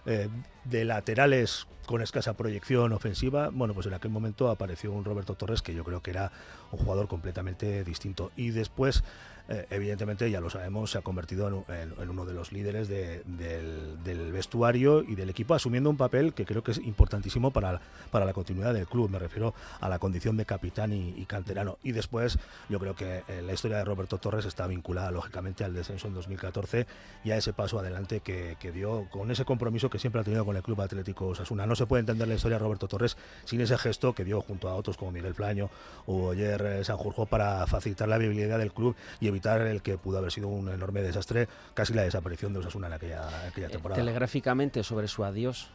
De 0.06 0.86
laterales 0.86 1.68
con 1.86 2.01
escasa 2.01 2.33
proyección 2.38 2.94
ofensiva, 2.94 3.50
bueno, 3.51 3.74
pues 3.74 3.88
en 3.88 3.94
aquel 3.94 4.12
momento 4.12 4.50
apareció 4.50 4.92
un 4.92 5.03
Roberto 5.03 5.36
Torres 5.36 5.62
que 5.62 5.74
yo 5.74 5.83
creo 5.83 6.01
que 6.01 6.12
era 6.12 6.31
un 6.71 6.80
jugador 6.80 7.07
completamente 7.07 7.83
distinto. 7.83 8.31
Y 8.36 8.51
después 8.51 9.03
eh, 9.51 9.68
evidentemente, 9.69 10.31
ya 10.31 10.39
lo 10.39 10.50
sabemos, 10.50 10.92
se 10.92 10.98
ha 10.98 11.01
convertido 11.01 11.65
en, 11.68 12.09
uno 12.09 12.25
de 12.25 12.33
los 12.33 12.53
líderes 12.53 12.88
del, 12.88 14.31
vestuario 14.31 15.03
y 15.03 15.15
del 15.15 15.30
equipo, 15.30 15.53
asumiendo 15.53 15.89
un 15.89 15.98
papel 15.98 16.33
que 16.33 16.45
creo 16.45 16.63
que 16.63 16.71
es 16.71 16.77
importantísimo 16.77 17.51
para, 17.51 17.81
para 18.12 18.25
la 18.25 18.31
continuidad 18.31 18.74
del 18.74 18.88
club. 18.88 19.09
Me 19.09 19.19
refiero 19.19 19.53
a 19.81 19.89
la 19.89 20.00
condición 20.00 20.38
de 20.38 20.45
capitán 20.45 20.94
y, 20.94 21.25
canterano. 21.25 21.77
Y 21.83 21.92
después, 21.92 22.39
yo 22.69 22.80
creo 22.80 22.95
que 22.95 23.24
eh, 23.27 23.42
la 23.42 23.51
historia 23.51 23.77
de 23.77 23.83
Roberto 23.83 24.19
Torres 24.19 24.45
está 24.45 24.68
vinculada, 24.68 25.12
lógicamente, 25.12 25.65
al 25.65 25.74
descenso 25.74 26.07
en 26.07 26.13
2014 26.13 26.88
y 27.25 27.31
a 27.31 27.38
ese 27.38 27.51
paso 27.51 27.77
adelante 27.77 28.21
que, 28.21 28.56
dio 28.71 29.09
con 29.09 29.30
ese 29.31 29.44
compromiso 29.44 29.89
que 29.89 30.00
siempre 30.00 30.21
ha 30.21 30.24
tenido 30.24 30.45
con 30.45 30.56
el 30.56 30.63
Club 30.63 30.80
Atlético 30.80 31.27
Osasuna. 31.27 31.65
No 31.65 31.75
se 31.75 31.88
puede 31.88 32.00
entender 32.00 32.25
la 32.25 32.36
historia 32.36 32.57
de 32.57 32.63
Roberto 32.63 32.88
Torres 32.88 33.18
sin 33.44 33.59
ese 33.59 33.77
gesto 33.77 34.13
que 34.13 34.24
dio 34.24 34.39
junto 34.39 34.69
a 34.69 34.75
otros 34.75 34.95
como 34.95 35.12
Miguel 35.12 35.33
Flaño 35.33 35.69
o 36.06 36.31
ayer 36.31 36.86
Sanjurjo 36.86 37.25
para 37.25 37.68
facilitar 37.68 38.07
la 38.07 38.18
viabilidad 38.18 38.59
del 38.59 38.71
club 38.71 38.95
y 39.19 39.27
evitar 39.27 39.40
el 39.45 39.81
que 39.81 39.97
pudo 39.97 40.17
haber 40.17 40.31
sido 40.31 40.47
un 40.47 40.69
enorme 40.69 41.01
desastre, 41.01 41.47
casi 41.73 41.93
la 41.93 42.03
desaparición 42.03 42.53
de 42.53 42.59
Osasuna 42.59 42.88
en 42.88 42.93
aquella, 42.93 43.47
aquella 43.47 43.67
eh, 43.67 43.71
temporada. 43.71 43.99
Telegráficamente 43.99 44.83
sobre 44.83 45.07
su 45.07 45.23
adiós. 45.23 45.69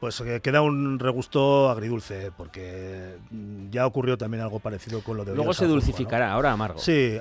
Pues 0.00 0.20
eh, 0.20 0.40
queda 0.40 0.62
un 0.62 1.00
regusto 1.00 1.68
agridulce, 1.70 2.30
porque 2.36 3.16
ya 3.70 3.84
ocurrió 3.84 4.16
también 4.16 4.42
algo 4.44 4.60
parecido 4.60 5.02
con 5.02 5.16
lo 5.16 5.24
de... 5.24 5.34
Luego 5.34 5.52
se 5.52 5.66
dulcificará, 5.66 6.32
ahora 6.32 6.52
amargo. 6.52 6.78
Sí, 6.78 7.18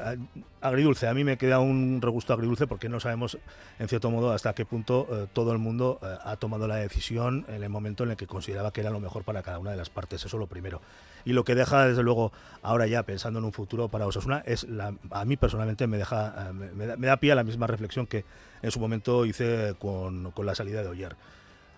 agridulce. 0.62 1.08
A 1.08 1.14
mí 1.16 1.24
me 1.24 1.38
queda 1.38 1.60
un 1.60 2.00
regusto 2.02 2.34
agridulce 2.34 2.68
porque 2.68 2.88
no 2.88 3.00
sabemos, 3.00 3.40
en 3.80 3.88
cierto 3.88 4.12
modo, 4.12 4.32
hasta 4.32 4.54
qué 4.54 4.64
punto 4.64 5.08
eh, 5.10 5.28
todo 5.34 5.54
el 5.54 5.58
mundo 5.58 6.00
eh, 6.04 6.18
ha 6.24 6.36
tomado 6.36 6.68
la 6.68 6.76
decisión 6.76 7.46
en 7.48 7.64
el 7.64 7.70
momento 7.70 8.04
en 8.04 8.12
el 8.12 8.16
que 8.16 8.28
consideraba 8.28 8.72
que 8.72 8.82
era 8.82 8.92
lo 8.92 9.00
mejor 9.00 9.24
para 9.24 9.42
cada 9.42 9.58
una 9.58 9.72
de 9.72 9.78
las 9.78 9.90
partes. 9.90 10.24
Eso 10.24 10.38
lo 10.38 10.46
primero. 10.46 10.80
Y 11.26 11.34
lo 11.34 11.44
que 11.44 11.56
deja, 11.56 11.88
desde 11.88 12.04
luego, 12.04 12.32
ahora 12.62 12.86
ya 12.86 13.02
pensando 13.02 13.40
en 13.40 13.46
un 13.46 13.54
futuro 13.54 13.90
para 13.90 14.06
Osasuna, 14.06 14.44
es 14.46 14.66
la, 14.66 14.94
a 15.10 15.26
mí 15.26 15.36
personalmente 15.36 15.88
me, 15.88 15.98
deja, 15.98 16.52
me, 16.54 17.08
da, 17.08 17.18
pie 17.18 17.32
a 17.32 17.36
la 17.36 17.44
misma 17.44 17.66
reflexión 17.66 18.06
que 18.06 18.24
en 18.62 18.70
su 18.70 18.80
momento 18.80 19.26
hice 19.26 19.76
con, 19.80 20.32
con 20.32 20.46
la 20.46 20.54
salida 20.54 20.84
de 20.84 20.90
Oyer. 20.90 21.16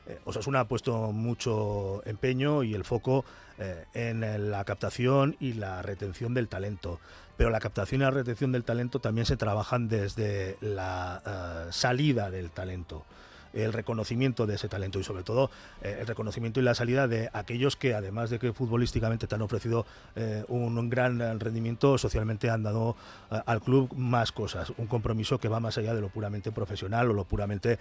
Eh, 0.10 0.20
Osasuna 0.26 0.62
ha 0.62 0.68
puesto 0.68 1.12
mucho 1.12 2.02
empeño 2.06 2.64
y 2.64 2.74
el 2.74 2.84
foco 2.84 3.26
eh, 3.60 3.86
en 3.94 4.52
la 4.52 4.64
captación 4.66 5.38
y 5.40 5.54
la 5.54 5.84
retención 5.84 6.34
del 6.34 6.48
talento. 6.48 7.00
Pero 7.38 7.52
la 7.52 7.60
captación 7.60 8.02
y 8.02 8.04
la 8.04 8.12
retención 8.12 8.52
del 8.52 8.64
talento 8.64 9.00
también 9.00 9.26
se 9.26 9.38
trabajan 9.38 9.88
desde 9.88 10.58
la 10.62 11.22
eh, 11.26 11.72
salida 11.72 12.32
del 12.32 12.50
talento 12.50 13.06
el 13.54 13.74
reconocimiento 13.74 14.46
de 14.46 14.56
ese 14.56 14.70
talento 14.70 15.00
y 15.00 15.04
sobre 15.04 15.24
todo 15.24 15.50
eh, 15.82 15.98
el 16.02 16.08
reconocimiento 16.08 16.60
y 16.60 16.64
la 16.64 16.76
salida 16.76 17.08
de 17.08 17.30
aquellos 17.34 17.76
que 17.76 17.94
además 17.94 18.30
de 18.30 18.40
que 18.40 18.54
futbolísticamente 18.54 19.28
te 19.28 19.36
han 19.36 19.42
ofrecido 19.42 19.86
eh, 20.16 20.44
un, 20.48 20.90
gran 20.90 21.40
rendimiento, 21.40 21.98
socialmente 21.98 22.50
han 22.50 22.64
dado 22.64 22.96
eh, 23.32 23.40
al 23.46 23.62
club 23.62 23.94
más 23.96 24.32
cosas, 24.32 24.72
un 24.78 24.88
compromiso 24.88 25.40
que 25.40 25.50
va 25.50 25.60
más 25.60 25.78
allá 25.78 25.94
de 25.94 26.02
lo 26.02 26.10
puramente 26.10 26.52
profesional 26.52 27.10
o 27.10 27.14
lo 27.14 27.26
puramente 27.26 27.78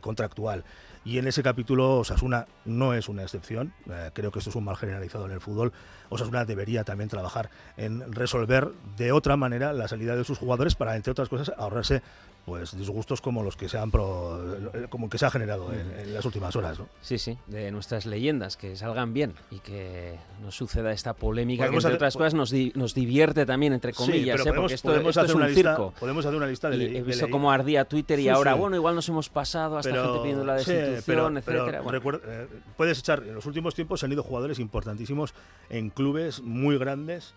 contractual. 0.00 0.64
Y 1.04 1.18
en 1.18 1.26
ese 1.26 1.42
capítulo 1.42 1.98
Osasuna 1.98 2.46
no 2.64 2.94
es 2.94 3.08
una 3.08 3.22
excepción, 3.22 3.72
creo 4.12 4.30
que 4.30 4.40
esto 4.40 4.50
es 4.50 4.56
un 4.56 4.64
mal 4.64 4.76
generalizado 4.76 5.26
en 5.26 5.32
el 5.32 5.40
fútbol, 5.40 5.72
Osasuna 6.10 6.44
debería 6.44 6.84
también 6.84 7.08
trabajar 7.08 7.50
en 7.76 8.12
resolver 8.12 8.68
de 8.96 9.12
otra 9.12 9.36
manera 9.36 9.72
la 9.72 9.88
salida 9.88 10.16
de 10.16 10.24
sus 10.24 10.38
jugadores 10.38 10.74
para, 10.74 10.96
entre 10.96 11.12
otras 11.12 11.28
cosas, 11.28 11.52
ahorrarse 11.56 12.02
pues 12.48 12.76
disgustos 12.76 13.20
como 13.20 13.42
los 13.42 13.56
que 13.56 13.68
se 13.68 13.78
han 13.78 13.90
como 13.90 15.10
que 15.10 15.18
se 15.18 15.26
ha 15.26 15.30
generado 15.30 15.70
en, 15.72 16.14
las 16.14 16.24
últimas 16.24 16.56
horas, 16.56 16.78
¿no? 16.78 16.88
Sí, 17.02 17.18
sí, 17.18 17.36
de 17.46 17.70
nuestras 17.70 18.06
leyendas 18.06 18.56
que 18.56 18.74
salgan 18.74 19.12
bien 19.12 19.34
y 19.50 19.58
que 19.58 20.18
no 20.42 20.50
suceda 20.50 20.92
esta 20.92 21.12
polémica 21.12 21.68
que 21.68 21.76
entre 21.76 21.94
otras 21.94 22.16
cosas 22.16 22.34
nos, 22.34 22.52
nos 22.74 22.94
divierte 22.94 23.44
también 23.44 23.74
entre 23.74 23.92
comillas, 23.92 24.40
¿eh? 24.40 24.52
porque 24.54 24.74
esto, 24.74 24.94
esto 24.94 25.22
es 25.24 25.34
un 25.34 25.48
circo. 25.54 25.92
podemos 26.00 26.24
hacer 26.24 26.36
una 26.36 26.46
lista 26.46 26.70
de, 26.70 26.76
y 26.78 26.96
he 26.96 27.02
visto 27.02 27.28
cómo 27.28 27.52
ardía 27.52 27.84
Twitter 27.84 28.18
y 28.18 28.28
ahora 28.28 28.54
bueno 28.54 28.76
igual 28.76 28.94
nos 28.94 29.08
hemos 29.08 29.28
pasado 29.28 29.76
hasta 29.76 29.92
gente 29.92 30.18
pidiendo 30.20 30.44
la 30.44 30.54
destitución, 30.54 31.36
etcétera. 31.36 31.82
Eh, 31.82 32.48
puedes 32.76 32.98
echar 32.98 33.22
en 33.24 33.34
los 33.34 33.44
últimos 33.44 33.74
tiempos 33.74 34.02
han 34.04 34.12
ido 34.12 34.22
jugadores 34.22 34.58
importantísimos 34.58 35.34
en 35.68 35.90
clubes 35.90 36.40
muy 36.40 36.78
grandes 36.78 37.34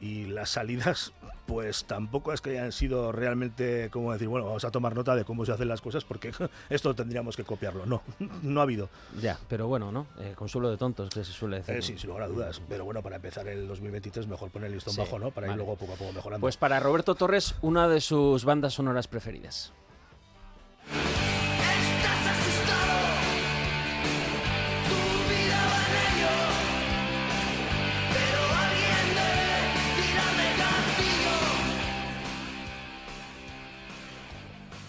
y 0.00 0.26
las 0.26 0.50
salidas 0.50 1.12
pues 1.46 1.84
tampoco 1.84 2.32
es 2.32 2.40
que 2.40 2.50
hayan 2.50 2.72
sido 2.72 3.12
realmente 3.12 3.88
como 3.90 4.12
decir 4.12 4.28
bueno 4.28 4.46
vamos 4.46 4.64
a 4.64 4.70
tomar 4.70 4.94
nota 4.94 5.14
de 5.14 5.24
cómo 5.24 5.46
se 5.46 5.52
hacen 5.52 5.68
las 5.68 5.80
cosas 5.80 6.04
porque 6.04 6.32
esto 6.70 6.94
tendríamos 6.94 7.36
que 7.36 7.44
copiarlo. 7.44 7.86
No 7.86 8.02
no 8.42 8.60
ha 8.60 8.64
habido. 8.64 8.88
Ya 9.20 9.38
pero 9.48 9.68
bueno 9.68 9.92
no 9.92 10.06
eh, 10.18 10.34
consuelo 10.36 10.70
de 10.70 10.76
tontos 10.76 11.10
que 11.10 11.24
se 11.24 11.32
suele 11.32 11.58
decir. 11.58 11.76
Eh, 11.76 11.82
sí 11.82 11.98
sin 11.98 12.08
lugar 12.08 12.24
a 12.24 12.28
dudas. 12.28 12.60
Pero 12.68 12.84
bueno 12.84 13.02
para 13.02 13.16
empezar 13.16 13.48
el 13.48 13.68
2023 13.68 14.26
mejor 14.26 14.50
poner 14.50 14.66
el 14.68 14.74
listón 14.74 14.96
bajo 14.96 15.18
no 15.18 15.30
para 15.30 15.48
ir 15.48 15.56
luego 15.56 15.76
poco 15.76 15.94
a 15.94 15.96
poco 15.96 16.12
mejorando. 16.12 16.44
Pues 16.44 16.56
para 16.56 16.80
Roberto 16.80 17.14
Torres 17.14 17.54
una 17.62 17.88
de 17.88 18.00
sus 18.00 18.44
bandas 18.44 18.74
sonoras 18.74 19.08
preferidas 19.08 19.72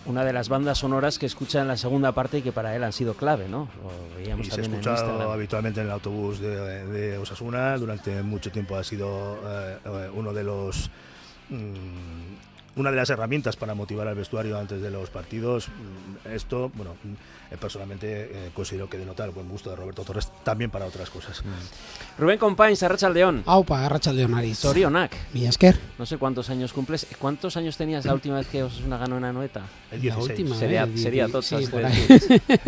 una 0.08 0.24
de 0.24 0.34
las 0.34 0.50
bandas 0.50 0.80
sonoras 0.80 1.20
que 1.20 1.26
escucha 1.26 1.62
en 1.62 1.68
la 1.68 1.78
segunda 1.78 2.14
parte 2.14 2.40
y 2.40 2.42
que 2.42 2.52
para 2.52 2.76
él 2.76 2.84
han 2.84 2.94
sido 2.94 3.14
clave, 3.14 3.48
¿no? 3.48 3.68
Lo 3.84 4.18
veíamos 4.18 4.48
y 4.48 4.52
se 4.52 4.62
ha 4.62 4.64
escuchado 4.64 5.32
habitualmente 5.32 5.82
en 5.82 5.88
el 5.88 5.92
autobús 5.92 6.40
de, 6.40 7.18
Osasuna, 7.18 7.78
durante 7.78 8.24
mucho 8.24 8.52
tiempo 8.52 8.78
ha 8.78 8.84
sido 8.84 9.38
eh, 9.46 10.10
uno 10.14 10.34
de 10.34 10.44
los... 10.44 10.90
Mm, 11.50 12.36
una 12.78 12.92
de 12.92 12.98
las 12.98 13.10
herramientas 13.10 13.56
para 13.56 13.74
motivar 13.74 14.08
al 14.08 14.16
vestuario 14.16 14.58
antes 14.58 14.82
de 14.82 14.92
los 14.92 15.10
partidos. 15.10 15.68
Mm, 15.70 16.28
esto, 16.34 16.72
bueno, 16.76 16.92
eh, 16.92 17.16
personalmente 17.56 18.30
eh, 18.32 18.52
considero 18.54 18.90
que 18.90 18.98
denota 18.98 19.24
el 19.24 19.32
buen 19.32 19.48
gusto 19.48 19.70
de 19.70 19.78
Roberto 19.78 20.04
Torres 20.04 20.30
también 20.44 20.70
para 20.70 20.86
otras 20.86 21.10
cosas. 21.10 21.44
Mm. 21.46 22.22
Rubén 22.22 22.38
Compains, 22.38 22.84
Arrachaldeón. 22.84 23.44
Aupa, 23.46 23.86
Arrachaldeón, 23.86 24.32
Nariz. 24.32 24.58
Sorionak. 24.58 25.16
Esker. 25.34 25.78
No 25.98 26.06
sé 26.06 26.18
cuántos 26.18 26.50
años 26.50 26.74
cumples. 26.74 27.08
¿Cuántos 27.20 27.56
años 27.58 27.78
tenías 27.78 28.06
la 28.06 28.14
última 28.14 28.36
vez 28.36 28.48
que 28.48 28.64
Osasuna 28.64 28.98
ganó 28.98 29.16
una 29.16 29.32
noeta? 29.32 29.62
El 29.92 30.02
16. 30.02 30.28
La 30.28 30.34
última, 30.34 30.56
sería, 30.58 30.84
eh, 30.84 30.98
sería 30.98 31.28
sí, 31.42 31.56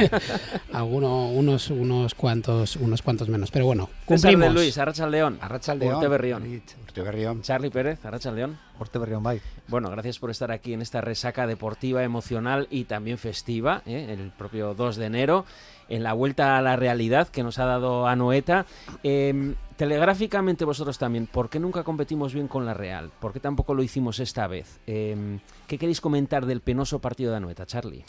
Alguno, 0.73 1.29
unos, 1.29 1.69
unos, 1.69 2.15
cuantos, 2.15 2.77
unos 2.77 3.01
cuantos 3.01 3.27
menos. 3.27 3.51
Pero 3.51 3.65
bueno, 3.65 3.89
cumplimos. 4.05 4.21
César 4.21 4.53
de 4.53 4.61
Luis, 4.61 4.77
Arrachaldeón. 4.77 5.39
Arrachaldeón. 5.41 5.95
Urte 5.95 6.07
Berrión. 6.07 6.61
Urte 6.83 7.01
Berrión. 7.01 7.41
Charlie 7.41 7.69
Pérez, 7.69 8.03
Arrachaldeón. 8.05 8.57
Urte 8.79 8.97
Berrión, 8.97 9.23
bye. 9.23 9.41
Bueno, 9.67 9.89
gracias 9.89 10.19
por 10.19 10.31
estar 10.31 10.51
aquí 10.51 10.73
en 10.73 10.81
esta 10.81 11.01
resaca 11.01 11.45
deportiva, 11.45 12.03
emocional 12.03 12.67
y 12.71 12.85
también 12.85 13.17
festiva, 13.17 13.83
¿eh? 13.85 14.07
el 14.09 14.31
propio 14.31 14.68
2 14.73 14.95
de 14.97 15.05
enero, 15.05 15.45
en 15.89 16.03
la 16.03 16.13
vuelta 16.13 16.57
a 16.57 16.61
la 16.61 16.75
realidad 16.75 17.27
que 17.27 17.43
nos 17.43 17.59
ha 17.59 17.65
dado 17.65 18.07
Anoeta. 18.07 18.65
Eh, 19.03 19.55
telegráficamente 19.75 20.65
vosotros 20.65 20.97
también, 20.97 21.25
¿por 21.25 21.49
qué 21.49 21.59
nunca 21.59 21.83
competimos 21.83 22.33
bien 22.33 22.47
con 22.47 22.65
la 22.65 22.73
Real? 22.73 23.11
¿Por 23.19 23.33
qué 23.33 23.39
tampoco 23.39 23.73
lo 23.73 23.81
hicimos 23.81 24.19
esta 24.19 24.47
vez? 24.47 24.79
Eh, 24.87 25.39
¿Qué 25.67 25.77
queréis 25.77 26.01
comentar 26.01 26.45
del 26.45 26.61
penoso 26.61 26.99
partido 26.99 27.31
de 27.31 27.37
Anoeta, 27.37 27.65
Charlie? 27.65 28.03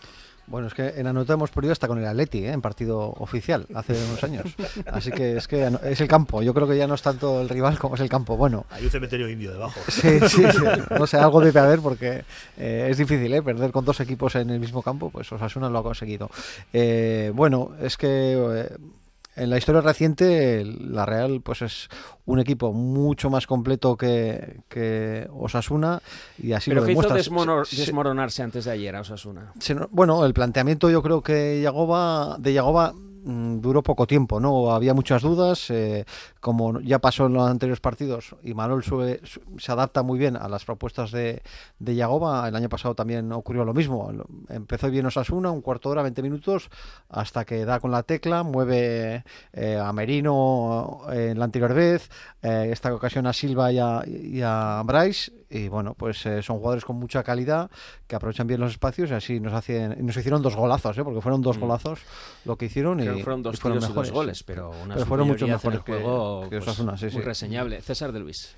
Bueno, 0.50 0.66
es 0.66 0.74
que 0.74 0.94
en 0.96 1.06
Anoeta 1.06 1.34
hemos 1.34 1.52
perdido 1.52 1.70
hasta 1.70 1.86
con 1.86 1.98
el 1.98 2.04
Atleti, 2.04 2.44
¿eh? 2.44 2.50
en 2.50 2.60
partido 2.60 3.14
oficial, 3.18 3.66
hace 3.72 3.92
unos 3.92 4.24
años. 4.24 4.46
Así 4.86 5.12
que 5.12 5.36
es 5.36 5.46
que 5.46 5.70
es 5.84 6.00
el 6.00 6.08
campo. 6.08 6.42
Yo 6.42 6.52
creo 6.52 6.66
que 6.66 6.76
ya 6.76 6.88
no 6.88 6.94
es 6.94 7.02
tanto 7.02 7.40
el 7.40 7.48
rival 7.48 7.78
como 7.78 7.94
es 7.94 8.00
el 8.00 8.08
campo. 8.08 8.36
Bueno. 8.36 8.66
Hay 8.70 8.84
un 8.84 8.90
cementerio 8.90 9.28
indio 9.28 9.52
debajo. 9.52 9.78
Sí, 9.88 10.18
sí, 10.28 10.42
sí. 10.50 10.64
No 10.98 11.06
sé, 11.06 11.18
algo 11.18 11.40
debe 11.40 11.60
haber 11.60 11.78
porque 11.78 12.24
eh, 12.58 12.88
es 12.90 12.98
difícil, 12.98 13.32
¿eh? 13.32 13.42
Perder 13.42 13.70
con 13.70 13.84
dos 13.84 14.00
equipos 14.00 14.34
en 14.34 14.50
el 14.50 14.58
mismo 14.58 14.82
campo, 14.82 15.10
pues 15.10 15.30
Osasuna 15.30 15.70
lo 15.70 15.78
ha 15.78 15.82
conseguido. 15.84 16.28
Eh, 16.72 17.30
bueno, 17.32 17.70
es 17.80 17.96
que 17.96 18.68
en 19.40 19.48
la 19.48 19.56
historia 19.56 19.80
reciente, 19.80 20.64
la 20.64 21.06
Real 21.06 21.40
pues 21.42 21.62
es 21.62 21.88
un 22.26 22.40
equipo 22.40 22.72
mucho 22.72 23.30
más 23.30 23.46
completo 23.46 23.96
que, 23.96 25.26
Osasuna 25.32 26.02
y 26.38 26.52
así 26.52 26.70
¿Pero 26.70 26.82
lo 26.82 26.86
demuestra. 26.86 27.18
hizo 27.18 27.76
desmoronarse 27.80 28.42
antes 28.42 28.66
de 28.66 28.72
ayer 28.72 28.94
a 28.94 29.00
Osasuna? 29.00 29.52
bueno, 29.90 30.24
el 30.26 30.34
planteamiento 30.34 30.90
yo 30.90 31.02
creo 31.02 31.22
que 31.22 31.60
Yagoba, 31.62 32.36
de 32.38 32.52
Yagoba 32.52 32.94
duró 33.24 33.82
poco 33.82 34.06
tiempo, 34.06 34.40
¿no? 34.40 34.72
Había 34.72 34.94
muchas 34.94 35.22
dudas, 35.22 35.70
eh, 35.70 36.04
como 36.40 36.80
ya 36.80 36.98
pasó 36.98 37.26
en 37.26 37.34
los 37.34 37.48
anteriores 37.48 37.80
partidos, 37.80 38.36
y 38.42 38.54
Manuel 38.54 38.82
se 39.58 39.72
adapta 39.72 40.02
muy 40.02 40.18
bien 40.18 40.36
a 40.36 40.48
las 40.48 40.64
propuestas 40.64 41.10
de, 41.10 41.42
de 41.78 41.94
Yagoba. 41.94 42.48
El 42.48 42.56
año 42.56 42.68
pasado 42.68 42.94
también 42.94 43.30
ocurrió 43.32 43.64
lo 43.64 43.74
mismo. 43.74 44.10
Empezó 44.48 44.90
bien 44.90 45.06
Osasuna, 45.06 45.50
un 45.50 45.60
cuarto 45.60 45.88
de 45.88 45.92
hora, 45.92 46.02
20 46.02 46.22
minutos, 46.22 46.70
hasta 47.08 47.44
que 47.44 47.64
da 47.64 47.80
con 47.80 47.90
la 47.90 48.02
tecla, 48.02 48.42
mueve 48.42 49.24
eh, 49.52 49.76
a 49.76 49.92
Merino 49.92 51.02
en 51.10 51.38
la 51.38 51.44
anterior 51.44 51.74
vez, 51.74 52.10
eh, 52.42 52.68
esta 52.70 52.94
ocasión 52.94 53.26
a 53.26 53.32
Silva 53.32 53.72
y 53.72 53.78
a, 53.78 54.02
y 54.06 54.40
a 54.42 54.82
Bryce, 54.84 55.32
y 55.50 55.68
bueno, 55.68 55.94
pues 55.94 56.24
eh, 56.26 56.42
son 56.42 56.58
jugadores 56.58 56.84
con 56.84 56.96
mucha 56.96 57.24
calidad 57.24 57.70
que 58.06 58.14
aprovechan 58.14 58.46
bien 58.46 58.60
los 58.60 58.70
espacios 58.70 59.10
y 59.10 59.14
así 59.14 59.40
nos 59.40 59.52
hacen 59.52 59.96
nos 60.06 60.16
hicieron 60.16 60.42
dos 60.42 60.54
golazos, 60.54 60.96
¿eh? 60.96 61.04
porque 61.04 61.20
fueron 61.20 61.42
dos 61.42 61.58
mm. 61.58 61.60
golazos 61.60 62.00
lo 62.44 62.56
que 62.56 62.66
hicieron 62.66 63.00
y, 63.00 63.22
fueron 63.22 63.42
dos 63.42 63.58
fueron 63.58 63.80
mejores, 63.80 64.12
goles, 64.12 64.42
pero, 64.44 64.70
una 64.82 64.96
fueron 65.04 65.26
mucho 65.26 65.48
mejores 65.48 65.80
que, 65.80 65.92
juego, 65.92 66.48
que, 66.48 66.60
pues, 66.60 66.76
sí, 66.76 67.06
muy 67.12 67.22
reseñable. 67.22 67.82
César 67.82 68.12
de 68.12 68.20
Luis. 68.20 68.54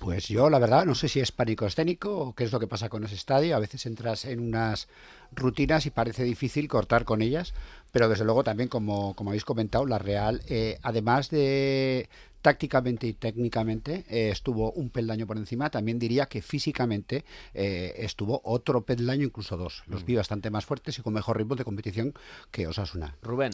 Pues 0.00 0.28
yo, 0.28 0.50
la 0.50 0.58
verdad, 0.58 0.84
no 0.84 0.94
sé 0.94 1.08
si 1.08 1.20
es 1.20 1.32
pánico 1.32 1.64
escénico 1.66 2.18
o 2.18 2.34
qué 2.34 2.44
es 2.44 2.52
lo 2.52 2.60
que 2.60 2.66
pasa 2.66 2.90
con 2.90 3.04
ese 3.04 3.14
estadio. 3.14 3.56
A 3.56 3.58
veces 3.58 3.86
entras 3.86 4.26
en 4.26 4.40
unas 4.40 4.88
rutinas 5.32 5.86
y 5.86 5.90
parece 5.90 6.24
difícil 6.24 6.68
cortar 6.68 7.04
con 7.04 7.22
ellas, 7.22 7.54
pero 7.90 8.08
desde 8.08 8.24
luego 8.24 8.44
también, 8.44 8.68
como, 8.68 9.14
como 9.14 9.30
habéis 9.30 9.44
comentado, 9.44 9.86
la 9.86 9.98
Real, 9.98 10.42
eh, 10.46 10.78
además 10.82 11.30
de 11.30 12.08
tácticamente 12.44 13.06
y 13.06 13.14
técnicamente 13.14 14.04
eh, 14.06 14.28
estuvo 14.28 14.70
un 14.72 14.90
peldaño 14.90 15.26
por 15.26 15.38
encima. 15.38 15.70
También 15.70 15.98
diría 15.98 16.26
que 16.26 16.42
físicamente 16.42 17.24
eh, 17.54 17.94
estuvo 17.96 18.42
otro 18.44 18.82
peldaño, 18.84 19.24
incluso 19.24 19.56
dos. 19.56 19.82
Los 19.86 20.02
mm. 20.02 20.06
vi 20.06 20.16
bastante 20.16 20.50
más 20.50 20.66
fuertes 20.66 20.98
y 20.98 21.02
con 21.02 21.14
mejor 21.14 21.38
ritmo 21.38 21.56
de 21.56 21.64
competición 21.64 22.12
que 22.50 22.66
Osasuna. 22.66 23.16
Rubén. 23.22 23.52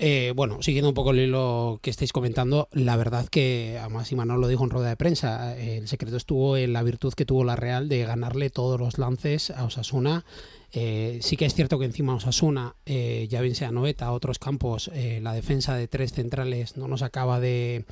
Eh, 0.00 0.32
bueno, 0.34 0.62
siguiendo 0.62 0.88
un 0.88 0.96
poco 0.96 1.12
el 1.12 1.20
hilo 1.20 1.78
que 1.80 1.90
estáis 1.90 2.12
comentando, 2.12 2.68
la 2.72 2.96
verdad 2.96 3.28
que, 3.28 3.78
además 3.80 4.10
Imanol 4.10 4.40
lo 4.40 4.48
dijo 4.48 4.64
en 4.64 4.70
rueda 4.70 4.88
de 4.88 4.96
prensa, 4.96 5.56
el 5.56 5.86
secreto 5.86 6.16
estuvo 6.16 6.56
en 6.56 6.72
la 6.72 6.82
virtud 6.82 7.14
que 7.14 7.24
tuvo 7.24 7.44
la 7.44 7.54
Real 7.54 7.88
de 7.88 8.04
ganarle 8.04 8.50
todos 8.50 8.80
los 8.80 8.98
lances 8.98 9.50
a 9.50 9.64
Osasuna. 9.64 10.24
Sí 10.70 11.36
que 11.36 11.46
es 11.46 11.54
cierto 11.54 11.78
que 11.78 11.86
encima 11.86 12.14
Osasuna, 12.14 12.76
ya 12.86 13.40
bien 13.40 13.54
sea 13.54 13.70
Noeta, 13.70 14.12
otros 14.12 14.38
campos, 14.38 14.90
la 15.20 15.32
defensa 15.32 15.74
de 15.74 15.88
tres 15.88 16.12
centrales 16.12 16.76
no 16.76 16.88
nos 16.88 17.02
acaba 17.02 17.40
de, 17.40 17.84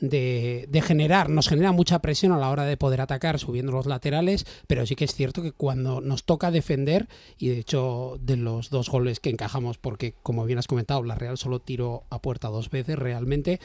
de, 0.00 0.82
generar, 0.84 1.28
nos 1.28 1.48
genera 1.48 1.72
mucha 1.72 1.98
presión 2.00 2.32
a 2.32 2.38
la 2.38 2.50
hora 2.50 2.64
de 2.64 2.76
poder 2.76 3.00
atacar 3.00 3.38
subiendo 3.38 3.72
los 3.72 3.86
laterales, 3.86 4.46
pero 4.66 4.86
sí 4.86 4.96
que 4.96 5.04
es 5.04 5.14
cierto 5.14 5.42
que 5.42 5.52
cuando 5.52 6.00
nos 6.00 6.24
toca 6.24 6.50
defender, 6.50 7.08
y 7.38 7.48
de 7.48 7.58
hecho 7.58 8.16
de 8.20 8.36
los 8.36 8.70
dos 8.70 8.88
goles 8.88 9.20
que 9.20 9.30
encajamos, 9.30 9.78
porque 9.78 10.14
como 10.22 10.44
bien 10.46 10.58
has 10.58 10.66
comentado, 10.66 11.02
la 11.02 11.14
Real 11.14 11.38
solo 11.38 11.60
tiró 11.60 12.04
a 12.10 12.20
puerta 12.20 12.48
dos 12.48 12.70
veces 12.70 12.98
realmente, 12.98 13.60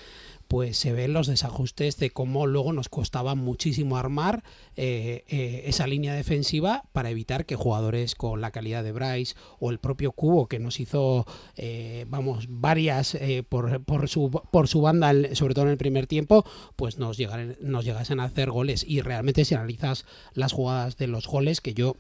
pues 0.48 0.78
se 0.78 0.94
ven 0.94 1.14
los 1.14 1.28
desajustes 1.28 1.98
de 1.98 2.12
cómo 2.12 2.48
luego 2.48 2.74
nos 2.74 2.90
costaba 2.90 3.36
muchísimo 3.36 3.98
armar 3.98 4.44
eh, 4.75 5.24
eh, 5.28 5.64
esa 5.66 5.88
línea 5.88 6.14
defensiva 6.14 6.84
para 6.94 7.10
evitar 7.10 7.46
que 7.46 7.56
jugadores 7.56 8.16
con 8.16 8.42
la 8.42 8.52
calidad 8.52 8.84
de 8.84 8.92
Bryce 8.92 9.36
o 9.60 9.72
el 9.72 9.80
propio 9.80 10.12
Cubo 10.12 10.48
que 10.48 10.60
nos 10.60 10.80
hizo, 10.80 11.25
eh, 11.56 12.06
vamos, 12.08 12.46
varias 12.50 13.18
por, 13.50 13.84
por, 13.84 14.10
su, 14.10 14.30
por 14.52 14.68
su 14.68 14.82
banda, 14.82 15.14
sobre 15.34 15.54
todo 15.54 15.66
en 15.66 15.72
el 15.72 15.78
primer 15.78 16.08
tiempo, 16.08 16.46
pues 16.75 16.98
nos, 16.98 17.18
llegaran, 17.18 17.58
nos 17.62 17.86
llegasen 17.86 18.20
a 18.20 18.25
hacer 18.25 18.52
goles. 18.52 18.86
Y 18.88 19.02
realmente 19.02 19.46
si 19.46 19.56
analizas 19.56 20.06
las 20.34 20.54
jugadas 20.54 20.98
de 20.98 21.08
los 21.08 21.28
goles, 21.28 21.62
que 21.62 21.74
yo 21.74 21.96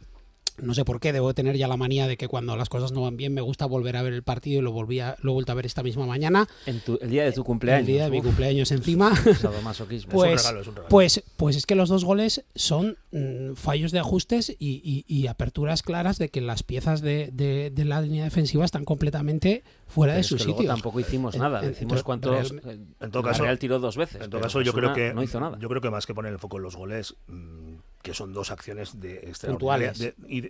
no 0.61 0.73
sé 0.73 0.85
por 0.85 0.99
qué, 0.99 1.13
debo 1.13 1.33
tener 1.33 1.57
ya 1.57 1.67
la 1.67 1.77
manía 1.77 2.07
de 2.07 2.17
que 2.17 2.27
cuando 2.27 2.55
las 2.55 2.69
cosas 2.69 2.91
no 2.91 3.01
van 3.01 3.17
bien 3.17 3.33
me 3.33 3.41
gusta 3.41 3.65
volver 3.65 3.97
a 3.97 4.01
ver 4.01 4.13
el 4.13 4.23
partido 4.23 4.59
y 4.59 4.63
lo 4.63 4.71
volví 4.71 4.99
a, 4.99 5.17
lo 5.21 5.31
he 5.31 5.33
vuelto 5.33 5.51
a 5.51 5.55
ver 5.55 5.65
esta 5.65 5.83
misma 5.83 6.05
mañana. 6.05 6.47
En 6.65 6.81
el 7.01 7.09
día 7.09 7.23
de 7.25 7.31
tu 7.31 7.43
cumpleaños. 7.43 7.81
El 7.81 7.93
día 7.93 8.03
de 8.05 8.11
mi 8.11 8.21
cumpleaños 8.21 8.71
encima. 8.71 9.13
pues, 10.09 10.53
pues, 10.89 11.23
pues 11.37 11.55
es 11.55 11.65
que 11.65 11.75
los 11.75 11.89
dos 11.89 12.05
goles 12.05 12.45
son 12.55 12.97
mm, 13.11 13.53
fallos 13.55 13.91
de 13.91 13.99
ajustes 13.99 14.55
y, 14.59 15.27
aperturas 15.27 15.81
claras 15.81 16.19
de 16.19 16.29
que 16.29 16.39
las 16.39 16.63
piezas 16.63 17.01
de, 17.01 17.73
la 17.75 18.01
línea 18.01 18.23
defensiva 18.23 18.63
están 18.63 18.85
completamente 18.85 19.63
fuera 19.87 20.13
de 20.13 20.23
su 20.23 20.37
sitio. 20.37 20.67
Tampoco 20.67 20.99
hicimos 20.99 21.35
nada. 21.35 21.61
Decimos 21.61 22.03
cuántos. 22.03 22.53
en 22.99 23.11
todo 23.11 23.23
caso, 23.23 23.43
Real 23.43 23.59
tiró 23.59 23.79
dos 23.79 23.97
veces. 23.97 24.21
En 24.21 24.29
todo 24.29 24.41
caso, 24.41 24.61
yo 24.61 24.73
creo 24.73 24.93
que 24.93 25.13
no 25.13 25.23
hizo 25.23 25.39
nada. 25.39 25.57
Yo 25.59 25.67
creo 25.69 25.81
que 25.81 25.89
más 25.89 26.05
que 26.05 26.13
poner 26.13 26.31
el 26.31 26.39
foco 26.39 26.57
en 26.57 26.63
los 26.63 26.75
goles. 26.75 27.15
Mm, 27.27 27.74
que 28.05 28.13
son 28.13 28.33
dos 28.33 28.51
acciones 28.51 28.99
de 29.01 29.15
extraordinaria, 29.15 29.91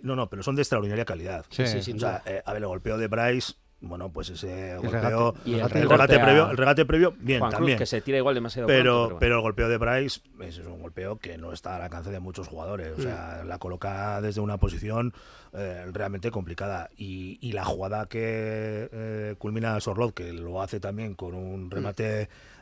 no, 0.02 0.14
no, 0.14 0.28
pero 0.28 0.42
son 0.42 0.56
de 0.56 0.62
extraordinaria 0.62 1.06
calidad. 1.06 1.46
Sí, 1.48 1.66
sí, 1.66 1.92
o 1.92 1.98
sea, 1.98 2.22
eh, 2.26 2.42
a 2.44 2.52
ver, 2.52 2.60
el 2.60 2.68
golpeo 2.68 2.98
de 2.98 3.08
Bryce 3.08 3.54
bueno, 3.80 4.10
pues 4.10 4.30
ese 4.30 4.76
golpeo, 4.78 5.34
el, 5.44 5.88
regate, 5.88 6.18
previo, 6.18 6.50
el 6.50 6.56
regate 6.56 6.86
previo, 6.86 7.14
bien, 7.18 7.42
también. 7.50 7.78
que 7.78 7.84
se 7.84 8.00
tira 8.00 8.16
igual 8.16 8.34
demasiado 8.34 8.66
pero, 8.66 9.18
pero, 9.20 9.36
el 9.36 9.42
golpeo 9.42 9.68
de 9.68 9.76
Bryce 9.76 10.22
es 10.40 10.58
un 10.58 10.80
golpeo 10.80 11.18
que 11.18 11.36
no 11.36 11.52
está 11.52 11.76
al 11.76 11.82
alcance 11.82 12.10
de 12.10 12.18
muchos 12.18 12.48
jugadores. 12.48 12.98
O 12.98 13.02
sea, 13.02 13.42
mm. 13.44 13.48
la 13.48 13.58
coloca 13.58 14.20
desde 14.22 14.40
una 14.40 14.56
posición 14.56 15.12
eh, 15.52 15.84
realmente 15.92 16.30
complicada. 16.30 16.88
Y, 16.96 17.38
y, 17.40 17.52
la 17.52 17.64
jugada 17.64 18.06
que 18.06 18.88
eh, 18.90 19.34
culmina 19.38 19.78
Sorlot, 19.78 20.14
que 20.14 20.32
lo 20.32 20.62
hace 20.62 20.80
también 20.80 21.14
con 21.14 21.34
un 21.34 21.66
mm. 21.66 21.70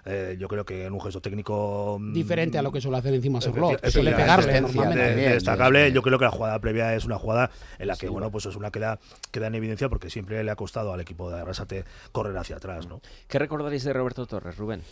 Eh, 0.07 0.37
yo 0.39 0.49
creo 0.49 0.65
que 0.65 0.85
en 0.85 0.93
un 0.93 1.01
gesto 1.01 1.21
técnico 1.21 1.97
mm, 1.99 2.13
diferente 2.13 2.59
a 2.59 2.63
lo 2.63 2.71
que 2.71 2.81
suele 2.81 2.99
hacer 2.99 3.15
encima 3.15 3.41
Sorlot, 3.41 3.87
suele 3.89 4.13
pegarle 4.13 4.61
normalmente. 4.61 5.31
destacable, 5.31 5.93
yo 5.93 6.03
creo 6.03 6.19
que 6.19 6.27
la 6.27 6.31
jugada 6.31 6.59
previa 6.59 6.95
es 6.95 7.05
una 7.07 7.19
jugada 7.19 7.51
en 7.79 7.89
la 7.89 7.97
que, 7.97 8.09
bueno, 8.09 8.31
pues 8.31 8.47
es 8.47 8.57
una 8.57 8.71
que 8.71 8.81
da, 8.81 8.99
queda 9.31 9.47
en 9.47 9.55
evidencia 9.55 9.89
porque 9.89 10.11
siempre 10.11 10.45
le 10.45 10.51
ha 10.51 10.57
costado 10.57 10.93
al 10.93 11.01
equipo 11.01 11.31
de 11.31 11.41
Arrasate 11.41 11.85
correr 12.13 12.37
hacia 12.37 12.57
atrás, 12.57 12.87
¿no? 12.87 13.01
¿Qué 13.29 13.39
recordaréis 13.39 13.85
de 13.85 13.93
Roberto 13.93 14.27
Torres, 14.27 14.57
Rubén? 14.57 14.83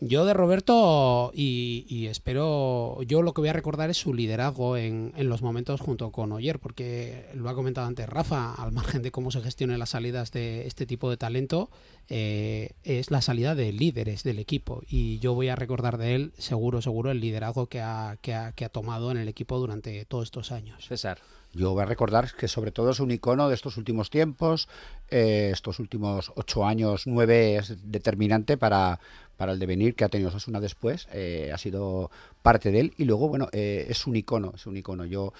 Yo 0.00 0.24
de 0.26 0.34
Roberto 0.34 1.30
y, 1.34 2.06
espero, 2.10 3.02
yo 3.02 3.22
lo 3.22 3.32
que 3.32 3.40
voy 3.40 3.48
a 3.48 3.54
recordar 3.54 3.90
es 3.90 3.96
su 3.96 4.12
liderazgo 4.12 4.76
en, 4.76 5.12
los 5.16 5.40
momentos 5.40 5.80
junto 5.80 6.10
con 6.10 6.32
Oyer, 6.32 6.58
porque 6.58 7.30
lo 7.34 7.48
ha 7.48 7.54
comentado 7.54 7.86
antes 7.86 8.08
Rafa, 8.08 8.54
al 8.54 8.72
margen 8.72 9.02
de 9.02 9.10
cómo 9.10 9.30
se 9.30 9.40
gestionen 9.40 9.78
las 9.78 9.90
salidas 9.90 10.32
de 10.32 10.66
este 10.66 10.86
tipo 10.86 11.08
de 11.10 11.16
talento, 11.16 11.70
eh, 12.08 12.72
es 12.82 13.10
la 13.10 13.22
salida 13.22 13.54
de 13.54 13.72
líderes 13.72 14.24
del 14.24 14.38
equipo 14.38 14.82
y 14.86 15.18
yo 15.20 15.34
voy 15.34 15.48
a 15.48 15.56
recordar 15.56 15.96
de 15.96 16.14
él 16.14 16.32
seguro, 16.38 16.82
seguro 16.82 17.10
el 17.10 17.20
liderazgo 17.20 17.66
que 17.66 17.80
ha, 17.80 18.18
que 18.20 18.34
ha, 18.34 18.52
que 18.52 18.64
ha 18.64 18.68
tomado 18.68 19.10
en 19.10 19.16
el 19.16 19.28
equipo 19.28 19.58
durante 19.58 20.04
todos 20.04 20.24
estos 20.24 20.52
años. 20.52 20.86
César. 20.86 21.18
Yo 21.54 21.72
voy 21.72 21.82
a 21.82 21.86
recordar 21.86 22.32
que 22.34 22.48
sobre 22.48 22.72
todo 22.72 22.90
es 22.90 22.98
un 22.98 23.12
icono 23.12 23.48
de 23.48 23.54
estos 23.54 23.76
últimos 23.76 24.10
tiempos, 24.10 24.68
eh, 25.08 25.50
estos 25.52 25.78
últimos 25.78 26.32
ocho 26.34 26.66
años, 26.66 27.06
nueve 27.06 27.56
es 27.56 27.90
determinante 27.90 28.56
para, 28.56 28.98
para 29.36 29.52
el 29.52 29.58
devenir 29.58 29.94
que 29.94 30.04
ha 30.04 30.08
tenido 30.08 30.28
Osasuna 30.28 30.60
después, 30.60 31.08
eh, 31.12 31.50
ha 31.52 31.58
sido 31.58 32.10
parte 32.42 32.70
de 32.70 32.80
él 32.80 32.94
y 32.98 33.04
luego, 33.04 33.28
bueno, 33.28 33.48
eh, 33.52 33.86
es 33.88 34.06
un 34.06 34.16
icono, 34.16 34.52
es 34.54 34.66
un 34.66 34.76
icono. 34.76 35.04
Yo 35.04 35.32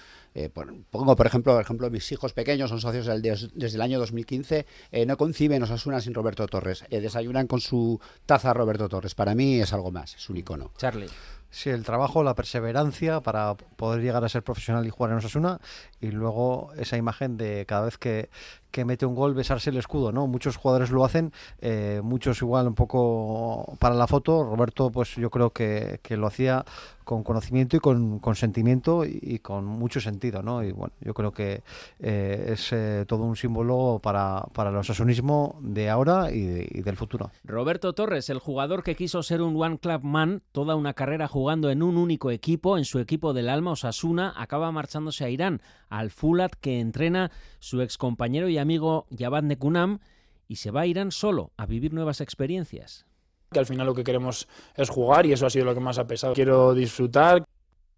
pongo, 0.91 1.15
por 1.15 1.27
ejemplo, 1.27 1.53
por 1.53 1.61
ejemplo, 1.61 1.89
mis 1.89 2.11
hijos 2.11 2.33
pequeños 2.33 2.69
son 2.69 2.81
socios 2.81 3.05
desde 3.05 3.75
el 3.75 3.81
año 3.81 3.99
2015, 3.99 4.65
no 5.07 5.15
conciben 5.15 5.63
Osasuna 5.63 6.01
sin 6.01 6.13
Roberto 6.13 6.45
Torres, 6.47 6.83
desayunan 6.89 7.47
con 7.47 7.61
su 7.61 8.01
taza 8.25 8.53
Roberto 8.53 8.89
Torres. 8.89 9.15
Para 9.15 9.33
mí 9.33 9.61
es 9.61 9.71
algo 9.71 9.91
más, 9.91 10.15
es 10.15 10.29
un 10.29 10.37
icono. 10.37 10.71
Charlie. 10.77 11.07
Sí, 11.55 11.69
el 11.69 11.85
trabajo, 11.85 12.21
la 12.21 12.35
perseverancia 12.35 13.21
para 13.21 13.55
poder 13.55 14.01
llegar 14.01 14.25
a 14.25 14.27
ser 14.27 14.43
profesional 14.43 14.85
y 14.85 14.89
jugar 14.89 15.13
en 15.13 15.19
Osasuna 15.19 15.61
y 16.01 16.11
luego 16.11 16.73
esa 16.77 16.97
imagen 16.97 17.37
de 17.37 17.65
cada 17.65 17.85
vez 17.85 17.97
que, 17.97 18.29
que 18.75 18.83
mete 18.83 19.05
un 19.05 19.15
gol 19.15 19.33
besarse 19.33 19.69
el 19.69 19.77
escudo, 19.77 20.11
¿no? 20.11 20.27
Muchos 20.27 20.57
jugadores 20.57 20.91
lo 20.91 21.05
hacen, 21.05 21.31
eh, 21.61 22.01
muchos 22.03 22.41
igual 22.41 22.67
un 22.67 22.75
poco 22.75 23.77
para 23.79 23.95
la 23.95 24.05
foto. 24.05 24.43
Roberto, 24.43 24.91
pues 24.91 25.15
yo 25.15 25.29
creo 25.29 25.51
que, 25.51 26.01
que 26.03 26.17
lo 26.17 26.27
hacía 26.27 26.65
con 27.05 27.23
conocimiento 27.23 27.77
y 27.77 27.79
con, 27.79 28.19
con 28.19 28.35
sentimiento 28.35 29.05
y, 29.05 29.39
con 29.39 29.63
mucho 29.65 30.01
sentido, 30.01 30.41
¿no? 30.41 30.63
Y 30.63 30.71
bueno, 30.71 30.93
yo 30.99 31.13
creo 31.13 31.31
que 31.31 31.61
eh, 31.99 32.49
es 32.49 32.73
eh, 32.73 33.05
todo 33.07 33.23
un 33.23 33.35
símbolo 33.35 33.99
para, 34.03 34.43
para 34.53 34.71
el 34.71 34.75
osasunismo 34.75 35.57
de 35.61 35.89
ahora 35.89 36.31
y, 36.31 36.45
del 36.81 36.97
futuro. 36.97 37.31
Roberto 37.43 37.93
Torres, 37.93 38.29
el 38.29 38.39
jugador 38.39 38.83
que 38.83 38.95
quiso 38.95 39.23
ser 39.23 39.41
un 39.41 39.61
One 39.61 39.77
Club 39.77 40.01
Man, 40.03 40.41
toda 40.51 40.75
una 40.75 40.93
carrera 40.93 41.27
jugando 41.27 41.69
en 41.69 41.83
un 41.83 41.95
único 41.95 42.31
equipo, 42.31 42.77
en 42.77 42.85
su 42.85 42.99
equipo 42.99 43.33
del 43.33 43.49
alma, 43.49 43.71
Osasuna, 43.71 44.33
acaba 44.35 44.71
marchándose 44.71 45.23
a 45.23 45.29
Irán, 45.29 45.61
al 45.89 46.09
Fulat 46.09 46.55
que 46.55 46.79
entrena 46.79 47.31
su 47.59 47.81
excompañero 47.81 48.49
y 48.49 48.57
amigo 48.57 48.64
Yabad 49.09 49.43
Nekunam 49.43 49.99
y 50.47 50.57
se 50.57 50.71
va 50.71 50.81
a 50.81 50.85
Irán 50.85 51.11
solo 51.11 51.51
a 51.57 51.65
vivir 51.65 51.93
nuevas 51.93 52.21
experiencias. 52.21 53.05
Que 53.51 53.59
al 53.59 53.65
final 53.65 53.85
lo 53.85 53.95
que 53.95 54.03
queremos 54.03 54.47
es 54.75 54.89
jugar 54.89 55.25
y 55.25 55.33
eso 55.33 55.45
ha 55.45 55.49
sido 55.49 55.65
lo 55.65 55.73
que 55.73 55.79
más 55.79 55.97
ha 55.97 56.07
pesado. 56.07 56.33
Quiero 56.33 56.73
disfrutar. 56.73 57.45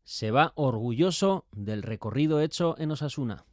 Se 0.03 0.31
va 0.31 0.53
orgulloso 0.55 1.45
del 1.51 1.83
recorrido 1.83 2.41
hecho 2.41 2.75
en 2.77 2.91
Osasuna. 2.91 3.43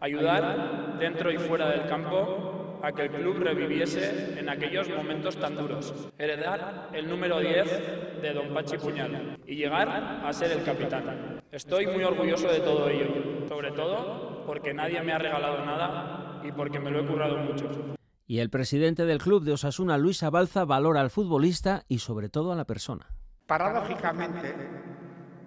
Ayudar 0.00 0.98
dentro 0.98 1.30
y 1.30 1.38
fuera 1.38 1.68
del 1.68 1.86
campo 1.86 2.78
a 2.82 2.92
que 2.92 3.02
el 3.02 3.10
club 3.10 3.36
reviviese 3.38 4.38
en 4.38 4.48
aquellos 4.48 4.88
momentos 4.88 5.36
tan 5.36 5.54
duros. 5.54 5.94
Heredar 6.18 6.88
el 6.94 7.08
número 7.08 7.38
10 7.38 8.22
de 8.22 8.32
Don 8.32 8.54
Pachi 8.54 8.78
Puñal 8.78 9.38
y 9.46 9.56
llegar 9.56 9.88
a 10.24 10.32
ser 10.32 10.52
el 10.52 10.64
capitán. 10.64 11.40
Estoy 11.52 11.86
muy 11.86 12.02
orgulloso 12.02 12.48
de 12.48 12.60
todo 12.60 12.88
ello, 12.88 13.46
sobre 13.48 13.72
todo 13.72 14.44
porque 14.46 14.72
nadie 14.72 15.02
me 15.02 15.12
ha 15.12 15.18
regalado 15.18 15.64
nada 15.64 16.19
y 16.44 16.52
porque 16.52 16.78
me 16.78 16.90
lo 16.90 17.00
he 17.00 17.06
currado 17.06 17.38
mucho. 17.38 17.96
Y 18.26 18.38
el 18.38 18.50
presidente 18.50 19.06
del 19.06 19.18
club 19.18 19.42
de 19.42 19.52
Osasuna, 19.52 19.98
Luis 19.98 20.22
Abalza, 20.22 20.64
valora 20.64 21.00
al 21.00 21.10
futbolista 21.10 21.82
y 21.88 21.98
sobre 21.98 22.28
todo 22.28 22.52
a 22.52 22.56
la 22.56 22.64
persona. 22.64 23.06
Paradójicamente, 23.46 24.54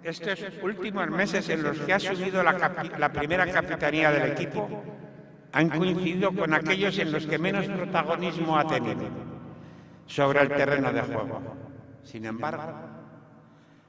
estos 0.02 0.44
últimos 0.62 1.08
meses 1.08 1.48
en 1.48 1.62
los 1.62 1.78
que 1.78 1.92
ha 1.94 1.96
asumido 1.96 2.42
la, 2.42 2.52
la 2.98 3.12
primera 3.12 3.50
capitanía 3.50 4.10
del 4.10 4.32
equipo 4.32 4.68
han 5.52 5.70
coincidido 5.70 6.32
con 6.34 6.52
aquellos 6.52 6.98
en 6.98 7.12
los 7.12 7.26
que 7.26 7.38
menos 7.38 7.66
protagonismo 7.66 8.58
ha 8.58 8.66
tenido 8.66 9.08
sobre 10.06 10.42
el 10.42 10.48
terreno 10.48 10.92
de 10.92 11.00
juego. 11.00 11.40
Sin 12.02 12.26
embargo, 12.26 12.74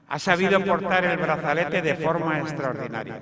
ha 0.08 0.20
sabido 0.20 0.64
portar 0.64 1.04
el 1.04 1.18
brazalete 1.18 1.82
de 1.82 1.96
forma 1.96 2.40
extraordinaria. 2.40 3.20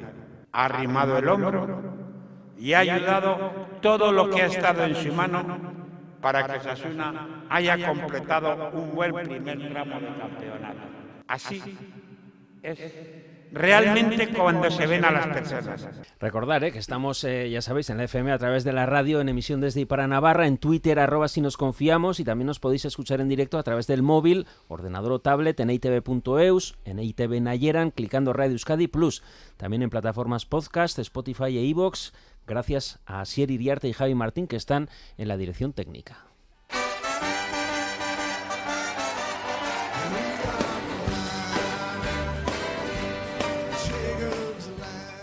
Ha 0.51 0.65
arrimado 0.65 1.17
el 1.17 1.27
hombro 1.29 2.02
y 2.57 2.73
ha 2.73 2.79
ayudado 2.79 3.51
todo 3.81 4.11
lo 4.11 4.29
que 4.29 4.41
ha 4.41 4.45
estado 4.47 4.83
en 4.85 4.95
su 4.95 5.13
mano 5.13 5.73
para 6.21 6.47
que 6.47 6.59
Sasuna 6.61 7.45
haya 7.49 7.85
completado 7.85 8.71
un 8.71 8.95
buen 8.95 9.13
primer 9.13 9.69
tramo 9.69 9.99
de 9.99 10.07
campeonato. 10.17 10.79
Así 11.27 11.61
es 12.61 12.79
realmente 13.53 14.29
cuando 14.29 14.69
se 14.71 14.87
ven 14.87 15.05
a 15.05 15.11
las 15.11 15.27
personas. 15.27 15.87
Recordar 16.19 16.63
eh, 16.63 16.71
que 16.71 16.79
estamos, 16.79 17.23
eh, 17.23 17.49
ya 17.49 17.61
sabéis, 17.61 17.89
en 17.89 17.97
la 17.97 18.05
FM 18.05 18.31
a 18.31 18.37
través 18.37 18.63
de 18.63 18.73
la 18.73 18.85
radio, 18.85 19.21
en 19.21 19.29
emisión 19.29 19.61
desde 19.61 19.85
para 19.85 20.07
Navarra, 20.07 20.47
en 20.47 20.57
Twitter, 20.57 20.99
arroba 20.99 21.27
si 21.27 21.39
nos 21.39 21.55
confiamos, 21.55 22.19
y 22.19 22.23
también 22.23 22.47
nos 22.47 22.59
podéis 22.59 22.85
escuchar 22.85 23.21
en 23.21 23.29
directo 23.29 23.57
a 23.57 23.63
través 23.63 23.87
del 23.87 24.01
móvil, 24.01 24.47
ordenador 24.67 25.11
o 25.11 25.19
tablet, 25.19 25.59
en 25.59 25.69
itv.eus, 25.69 26.75
en 26.85 26.99
ITV 26.99 27.41
Nayeran, 27.41 27.91
clicando 27.91 28.33
Radio 28.33 28.53
Euskadi 28.53 28.87
Plus, 28.87 29.23
también 29.57 29.83
en 29.83 29.89
plataformas 29.89 30.45
podcast, 30.45 30.97
Spotify 30.99 31.57
e 31.57 31.63
iVoox, 31.65 32.11
gracias 32.47 32.99
a 33.05 33.25
Sier 33.25 33.51
Iriarte 33.51 33.87
y 33.87 33.93
Javi 33.93 34.15
Martín, 34.15 34.47
que 34.47 34.55
están 34.55 34.89
en 35.17 35.27
la 35.27 35.37
dirección 35.37 35.73
técnica. 35.73 36.25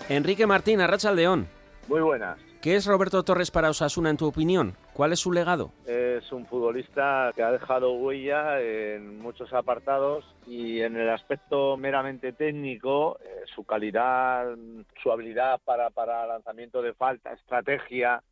Enrique 0.08 0.44
Martín, 0.44 0.80
Arracha 0.80 1.12
Muy 1.12 2.00
buenas. 2.00 2.36
¿Qué 2.60 2.74
es 2.74 2.84
Roberto 2.84 3.22
Torres 3.22 3.50
para 3.52 3.70
Osasuna 3.70 4.10
en 4.10 4.16
tu 4.16 4.26
opinión? 4.26 4.76
¿Cuál 5.00 5.14
es 5.14 5.20
su 5.20 5.32
legado? 5.32 5.72
Es 5.86 6.30
un 6.30 6.44
futbolista 6.44 7.32
que 7.34 7.42
ha 7.42 7.50
dejado 7.50 7.92
huella 7.94 8.60
en 8.60 9.18
muchos 9.18 9.50
apartados 9.54 10.26
y 10.46 10.82
en 10.82 10.94
el 10.94 11.08
aspecto 11.08 11.78
meramente 11.78 12.34
técnico, 12.34 13.18
eh, 13.24 13.44
su 13.54 13.64
calidad, 13.64 14.54
su 15.02 15.10
habilidad 15.10 15.58
para, 15.64 15.88
para 15.88 16.26
lanzamiento 16.26 16.82
de 16.82 16.92
falta, 16.92 17.32
estrategia, 17.32 18.22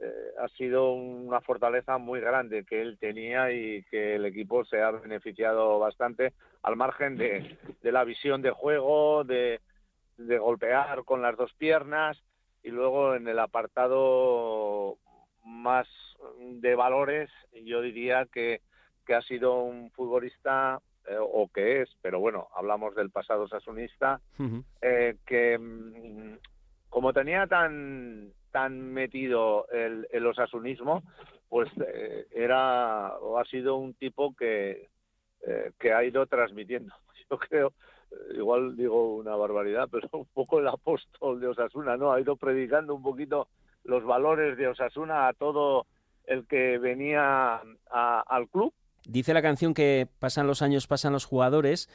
eh, 0.00 0.10
ha 0.40 0.48
sido 0.48 0.94
una 0.94 1.40
fortaleza 1.42 1.96
muy 1.96 2.18
grande 2.18 2.64
que 2.64 2.82
él 2.82 2.98
tenía 2.98 3.52
y 3.52 3.84
que 3.84 4.16
el 4.16 4.24
equipo 4.24 4.64
se 4.64 4.82
ha 4.82 4.90
beneficiado 4.90 5.78
bastante 5.78 6.32
al 6.64 6.74
margen 6.74 7.16
de, 7.16 7.56
de 7.80 7.92
la 7.92 8.02
visión 8.02 8.42
de 8.42 8.50
juego, 8.50 9.22
de, 9.22 9.60
de 10.16 10.38
golpear 10.38 11.04
con 11.04 11.22
las 11.22 11.36
dos 11.36 11.52
piernas 11.52 12.20
y 12.64 12.70
luego 12.70 13.14
en 13.14 13.28
el 13.28 13.38
apartado 13.38 14.96
más 15.44 15.86
de 16.38 16.74
valores 16.74 17.30
yo 17.52 17.80
diría 17.80 18.26
que, 18.26 18.60
que 19.06 19.14
ha 19.14 19.22
sido 19.22 19.62
un 19.62 19.90
futbolista 19.90 20.80
eh, 21.08 21.16
o 21.18 21.48
que 21.52 21.82
es, 21.82 21.96
pero 22.02 22.18
bueno, 22.18 22.48
hablamos 22.54 22.94
del 22.96 23.10
pasado 23.10 23.46
sasunista, 23.46 24.20
eh, 24.82 25.16
que 25.24 25.56
mm, 25.58 26.38
como 26.88 27.12
tenía 27.12 27.46
tan 27.46 28.32
tan 28.50 28.92
metido 28.92 29.68
el, 29.68 30.08
el 30.10 30.26
osasunismo, 30.26 31.02
pues 31.48 31.70
eh, 31.86 32.26
era 32.32 33.16
o 33.18 33.38
ha 33.38 33.44
sido 33.44 33.76
un 33.76 33.94
tipo 33.94 34.34
que, 34.34 34.88
que 35.78 35.92
ha 35.92 36.02
ido 36.02 36.26
transmitiendo. 36.26 36.94
Yo 37.30 37.38
creo 37.38 37.72
igual 38.34 38.76
digo 38.76 39.16
una 39.16 39.36
barbaridad, 39.36 39.88
pero 39.90 40.08
un 40.12 40.26
poco 40.26 40.58
el 40.58 40.68
apóstol 40.68 41.40
de 41.40 41.48
Osasuna, 41.48 41.96
¿no? 41.96 42.12
Ha 42.12 42.20
ido 42.20 42.36
predicando 42.36 42.94
un 42.94 43.02
poquito 43.02 43.48
los 43.84 44.04
valores 44.04 44.56
de 44.56 44.68
Osasuna 44.68 45.28
a 45.28 45.32
todo 45.32 45.86
el 46.26 46.46
que 46.46 46.78
venía 46.78 47.60
al 47.90 48.48
club. 48.48 48.72
Dice 49.06 49.34
la 49.34 49.42
canción 49.42 49.74
que 49.74 50.08
pasan 50.18 50.46
los 50.46 50.62
años, 50.62 50.86
pasan 50.86 51.12
los 51.12 51.24
jugadores, 51.24 51.88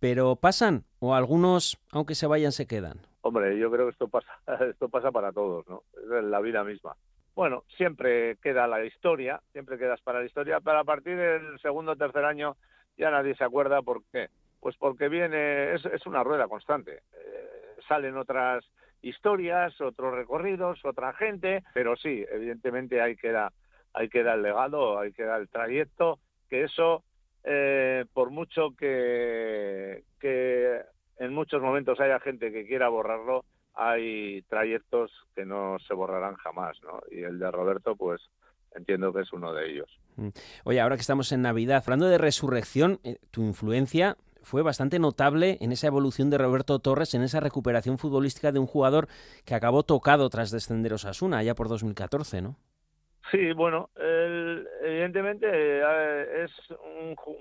pero 0.00 0.36
pasan 0.36 0.84
o 0.98 1.14
algunos, 1.14 1.78
aunque 1.92 2.14
se 2.14 2.26
vayan, 2.26 2.52
se 2.52 2.66
quedan. 2.66 2.98
Hombre, 3.22 3.58
yo 3.58 3.70
creo 3.70 3.86
que 3.86 3.92
esto 3.92 4.08
pasa, 4.08 4.32
esto 4.70 4.88
pasa 4.88 5.10
para 5.10 5.32
todos, 5.32 5.66
¿no? 5.68 5.84
Es 5.94 6.24
la 6.24 6.40
vida 6.40 6.64
misma. 6.64 6.96
Bueno, 7.34 7.64
siempre 7.76 8.36
queda 8.36 8.66
la 8.66 8.84
historia, 8.84 9.40
siempre 9.52 9.78
quedas 9.78 10.00
para 10.02 10.20
la 10.20 10.26
historia, 10.26 10.60
pero 10.60 10.80
a 10.80 10.84
partir 10.84 11.16
del 11.16 11.58
segundo 11.60 11.92
o 11.92 11.96
tercer 11.96 12.24
año 12.24 12.56
ya 12.98 13.10
nadie 13.10 13.34
se 13.34 13.44
acuerda 13.44 13.80
por 13.80 14.02
qué 14.12 14.28
pues 14.62 14.76
porque 14.76 15.08
viene, 15.08 15.74
es, 15.74 16.06
una 16.06 16.22
rueda 16.22 16.46
constante. 16.46 17.02
Eh, 17.12 17.48
salen 17.88 18.16
otras 18.16 18.64
historias, 19.02 19.78
otros 19.80 20.14
recorridos, 20.14 20.84
otra 20.84 21.12
gente, 21.14 21.64
pero 21.74 21.96
sí, 21.96 22.24
evidentemente 22.30 23.02
ahí 23.02 23.16
queda, 23.16 23.52
ahí 23.94 24.08
queda 24.08 24.34
el 24.34 24.42
legado, 24.42 24.98
ahí 24.98 25.12
queda 25.12 25.36
el 25.36 25.48
trayecto, 25.48 26.18
que 26.48 26.64
eso, 26.64 27.02
eh, 27.44 28.04
por 28.12 28.30
mucho 28.30 28.74
que, 28.76 30.04
que 30.20 30.80
en 31.18 31.32
muchos 31.32 31.62
momentos 31.62 32.00
haya 32.00 32.20
gente 32.20 32.52
que 32.52 32.66
quiera 32.66 32.88
borrarlo, 32.88 33.44
hay 33.74 34.42
trayectos 34.42 35.10
que 35.34 35.46
no 35.46 35.78
se 35.86 35.94
borrarán 35.94 36.34
jamás, 36.36 36.76
¿no? 36.82 37.00
Y 37.10 37.22
el 37.22 37.38
de 37.38 37.50
Roberto, 37.50 37.96
pues 37.96 38.20
entiendo 38.74 39.12
que 39.12 39.22
es 39.22 39.32
uno 39.32 39.52
de 39.52 39.70
ellos. 39.70 39.98
Mm. 40.16 40.28
Oye, 40.64 40.80
ahora 40.80 40.96
que 40.96 41.02
estamos 41.02 41.32
en 41.32 41.42
Navidad, 41.42 41.82
hablando 41.84 42.08
de 42.08 42.18
resurrección, 42.18 43.00
eh, 43.04 43.16
tu 43.30 43.42
influencia 43.42 44.16
fue 44.42 44.62
bastante 44.62 44.98
notable 44.98 45.58
en 45.60 45.72
esa 45.72 45.86
evolución 45.86 46.28
de 46.30 46.38
Roberto 46.38 46.78
Torres, 46.80 47.14
en 47.14 47.22
esa 47.22 47.40
recuperación 47.40 47.98
futbolística 47.98 48.52
de 48.52 48.58
un 48.58 48.66
jugador 48.66 49.08
que 49.44 49.54
acabó 49.54 49.84
tocado 49.84 50.28
tras 50.28 50.50
descender 50.50 50.92
Osasuna, 50.92 51.38
allá 51.38 51.54
por 51.54 51.68
2014, 51.68 52.42
¿no? 52.42 52.56
Sí, 53.30 53.52
bueno, 53.52 53.88
evidentemente 53.96 55.46
eh, 55.50 56.44
es 56.44 56.50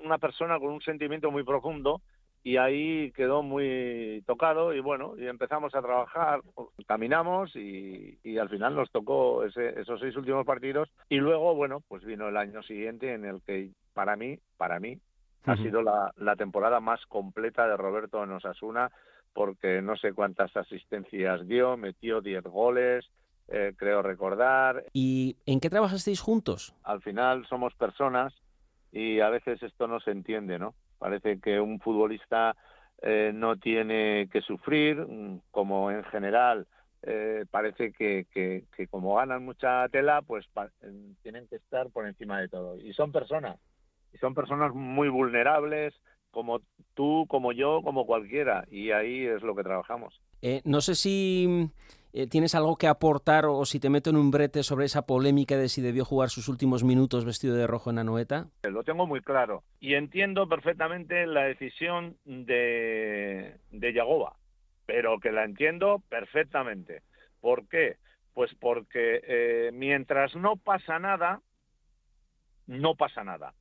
una 0.04 0.18
persona 0.18 0.60
con 0.60 0.70
un 0.70 0.82
sentimiento 0.82 1.32
muy 1.32 1.44
profundo 1.44 2.02
y 2.44 2.58
ahí 2.58 3.12
quedó 3.12 3.44
muy 3.44 4.24
tocado 4.26 4.74
y 4.74 4.80
bueno, 4.80 5.14
y 5.18 5.28
empezamos 5.28 5.76
a 5.76 5.82
trabajar, 5.82 6.42
caminamos 6.88 7.56
y, 7.56 8.18
y 8.24 8.38
al 8.38 8.50
final 8.50 8.76
nos 8.76 8.92
tocó 8.92 9.44
ese, 9.44 9.80
esos 9.80 10.00
seis 10.00 10.16
últimos 10.16 10.46
partidos 10.46 10.90
y 11.10 11.18
luego, 11.18 11.56
bueno, 11.56 11.82
pues 11.88 12.04
vino 12.04 12.28
el 12.28 12.38
año 12.38 12.64
siguiente 12.64 13.14
en 13.14 13.26
el 13.26 13.42
que 13.42 13.70
para 13.94 14.16
mí, 14.16 14.40
para 14.58 14.80
mí, 14.80 14.98
ha 15.46 15.56
sido 15.58 15.82
la, 15.82 16.14
la 16.18 16.36
temporada 16.36 16.80
más 16.80 17.04
completa 17.08 17.68
de 17.68 17.76
Roberto 17.76 18.24
en 18.24 18.32
Osasuna 18.32 18.92
porque 19.34 19.82
no 19.82 19.96
sé 19.96 20.14
cuántas 20.14 20.56
asistencias 20.56 21.48
dio, 21.48 21.78
metió 21.78 22.22
10 22.22 22.44
goles, 22.44 23.10
eh, 23.52 23.74
creo 23.78 24.02
recordar. 24.02 24.86
¿Y 24.94 25.36
en 25.46 25.60
qué 25.60 25.70
trabajasteis 25.70 26.20
juntos? 26.22 26.74
Al 26.84 27.02
final 27.02 27.46
somos 27.48 27.74
personas 27.76 28.34
y 28.92 29.20
a 29.20 29.30
veces 29.30 29.62
esto 29.64 29.88
no 29.88 30.00
se 30.00 30.12
entiende, 30.12 30.58
¿no? 30.58 30.74
Parece 31.00 31.40
que 31.40 31.60
un 31.60 31.80
futbolista 31.80 32.56
eh, 33.02 33.32
no 33.34 33.58
tiene 33.58 34.30
que 34.32 34.42
sufrir, 34.42 34.98
mm, 34.98 35.42
como 35.52 35.92
en 35.92 36.04
general 36.06 36.68
eh, 37.04 37.46
parece 37.50 37.92
que, 37.94 38.28
que, 38.32 38.66
que 38.76 38.88
como 38.88 39.16
ganan 39.16 39.44
mucha 39.44 39.90
tela, 39.90 40.22
pues 40.22 40.46
pa- 40.54 40.70
tienen 41.24 41.48
que 41.48 41.56
estar 41.56 41.90
por 41.90 42.06
encima 42.08 42.40
de 42.40 42.48
todo. 42.48 42.78
Y 42.78 42.94
son 42.94 43.12
personas, 43.12 43.58
y 44.14 44.18
son 44.20 44.36
personas 44.36 44.72
muy 44.76 45.10
vulnerables, 45.10 45.96
como 46.30 46.62
tú, 46.94 47.26
como 47.28 47.52
yo, 47.54 47.82
como 47.84 48.06
cualquiera, 48.06 48.66
y 48.70 48.92
ahí 48.92 49.26
es 49.26 49.42
lo 49.42 49.56
que 49.56 49.64
trabajamos. 49.64 50.22
Eh, 50.44 50.62
no 50.64 50.80
sé 50.82 50.94
si 50.96 51.68
eh, 52.14 52.28
tienes 52.28 52.56
algo 52.56 52.76
que 52.76 52.88
aportar 52.88 53.46
o 53.46 53.64
si 53.66 53.80
te 53.80 53.90
meto 53.90 54.10
en 54.10 54.18
un 54.18 54.32
brete 54.32 54.64
sobre 54.64 54.86
esa 54.86 55.06
polémica 55.06 55.58
de 55.58 55.70
si 55.70 55.82
debió 55.82 56.06
jugar 56.06 56.30
sus 56.30 56.48
últimos 56.48 56.84
minutos 56.84 57.26
vestido 57.26 57.56
de 57.56 57.68
rojo 57.68 57.90
en 57.90 58.00
Anoeta. 58.00 58.48
Lo 58.64 58.84
tengo 58.84 59.08
muy 59.08 59.22
claro 59.22 59.64
y 59.80 59.96
entiendo 59.96 60.48
perfectamente 60.48 61.26
la 61.26 61.44
decisión 61.44 62.18
de, 62.26 63.58
de 63.72 63.94
Yagoba, 63.94 64.36
pero 64.86 65.20
que 65.20 65.32
la 65.32 65.46
entiendo 65.46 66.04
perfectamente. 66.10 67.02
¿Por 67.40 67.68
qué? 67.68 67.98
Pues 68.34 68.54
porque 68.60 69.22
eh, 69.24 69.72
mientras 69.74 70.36
no 70.36 70.58
pasa 70.58 71.00
nada, 71.00 71.42
no 72.68 72.96
pasa 72.96 73.24
nada. 73.24 73.54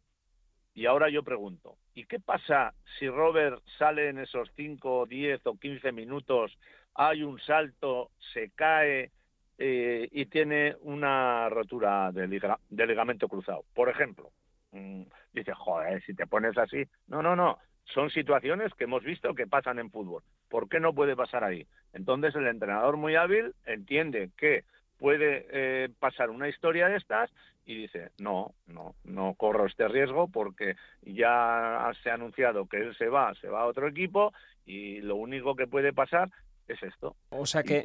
Y 0.74 0.86
ahora 0.86 1.08
yo 1.10 1.22
pregunto, 1.22 1.76
¿y 2.00 2.04
qué 2.06 2.18
pasa 2.18 2.72
si 2.98 3.06
Robert 3.08 3.62
sale 3.78 4.08
en 4.08 4.18
esos 4.18 4.50
5, 4.56 5.04
10 5.04 5.46
o 5.46 5.58
15 5.58 5.92
minutos, 5.92 6.56
hay 6.94 7.22
un 7.22 7.38
salto, 7.40 8.10
se 8.32 8.50
cae 8.54 9.10
eh, 9.58 10.08
y 10.10 10.24
tiene 10.26 10.76
una 10.80 11.50
rotura 11.50 12.10
de, 12.10 12.26
liga- 12.26 12.58
de 12.70 12.86
ligamento 12.86 13.28
cruzado? 13.28 13.64
Por 13.74 13.90
ejemplo, 13.90 14.30
mm, 14.72 15.02
dice, 15.34 15.52
joder, 15.52 16.02
si 16.04 16.14
te 16.14 16.26
pones 16.26 16.56
así. 16.56 16.84
No, 17.06 17.22
no, 17.22 17.36
no. 17.36 17.58
Son 17.92 18.08
situaciones 18.08 18.72
que 18.74 18.84
hemos 18.84 19.02
visto 19.04 19.34
que 19.34 19.46
pasan 19.46 19.78
en 19.78 19.90
fútbol. 19.90 20.22
¿Por 20.48 20.70
qué 20.70 20.80
no 20.80 20.94
puede 20.94 21.14
pasar 21.14 21.44
ahí? 21.44 21.66
Entonces 21.92 22.34
el 22.34 22.46
entrenador 22.46 22.96
muy 22.96 23.14
hábil 23.16 23.52
entiende 23.66 24.30
que 24.38 24.64
puede 25.00 25.46
eh, 25.50 25.88
pasar 25.98 26.30
una 26.30 26.48
historia 26.48 26.88
de 26.88 26.98
estas 26.98 27.30
y 27.64 27.74
dice, 27.74 28.10
no, 28.18 28.54
no, 28.66 28.94
no 29.04 29.34
corro 29.34 29.66
este 29.66 29.88
riesgo 29.88 30.28
porque 30.28 30.76
ya 31.02 31.90
se 32.02 32.10
ha 32.10 32.14
anunciado 32.14 32.66
que 32.66 32.76
él 32.76 32.96
se 32.96 33.08
va, 33.08 33.34
se 33.40 33.48
va 33.48 33.62
a 33.62 33.66
otro 33.66 33.88
equipo 33.88 34.32
y 34.66 35.00
lo 35.00 35.16
único 35.16 35.56
que 35.56 35.66
puede 35.66 35.92
pasar 35.92 36.30
es 36.68 36.80
esto. 36.82 37.16
O 37.30 37.46
sea 37.46 37.62
¿Y 37.62 37.64
que, 37.64 37.82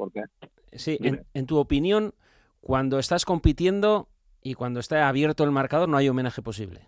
sí, 0.72 0.98
en, 1.02 1.24
en 1.34 1.46
tu 1.46 1.58
opinión, 1.58 2.12
cuando 2.60 2.98
estás 2.98 3.24
compitiendo 3.24 4.08
y 4.42 4.54
cuando 4.54 4.80
está 4.80 5.08
abierto 5.08 5.42
el 5.42 5.50
marcador 5.50 5.88
no 5.88 5.96
hay 5.96 6.08
homenaje 6.08 6.42
posible. 6.42 6.82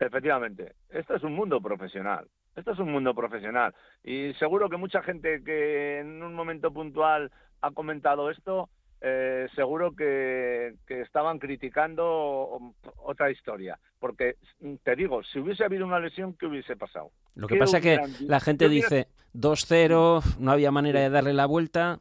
Efectivamente, 0.00 0.74
esto 0.90 1.14
es 1.14 1.22
un 1.22 1.34
mundo 1.34 1.60
profesional. 1.60 2.28
Esto 2.54 2.72
es 2.72 2.78
un 2.80 2.90
mundo 2.90 3.14
profesional. 3.14 3.72
Y 4.02 4.34
seguro 4.34 4.68
que 4.68 4.76
mucha 4.76 5.00
gente 5.02 5.42
que 5.44 6.00
en 6.00 6.22
un 6.22 6.34
momento 6.34 6.72
puntual 6.72 7.30
ha 7.60 7.70
comentado 7.70 8.30
esto, 8.30 8.68
eh, 9.00 9.46
seguro 9.54 9.92
que, 9.94 10.74
que 10.86 11.02
estaban 11.02 11.38
criticando 11.38 12.72
otra 12.96 13.30
historia. 13.30 13.78
Porque, 13.98 14.36
te 14.82 14.96
digo, 14.96 15.22
si 15.24 15.38
hubiese 15.38 15.64
habido 15.64 15.86
una 15.86 16.00
lesión, 16.00 16.34
¿qué 16.34 16.46
hubiese 16.46 16.76
pasado? 16.76 17.10
Lo 17.34 17.46
que 17.46 17.54
¿Qué 17.54 17.60
pasa 17.60 17.80
que 17.80 17.88
hubieran 17.94 18.12
di- 18.18 18.26
la 18.26 18.40
gente 18.40 18.64
¿Qué 18.64 18.68
hubiera- 18.70 18.88
dice 18.88 19.08
2-0, 19.34 20.20
no 20.40 20.50
había 20.52 20.70
manera 20.70 21.00
de 21.00 21.10
darle 21.10 21.32
la 21.34 21.46
vuelta. 21.46 22.00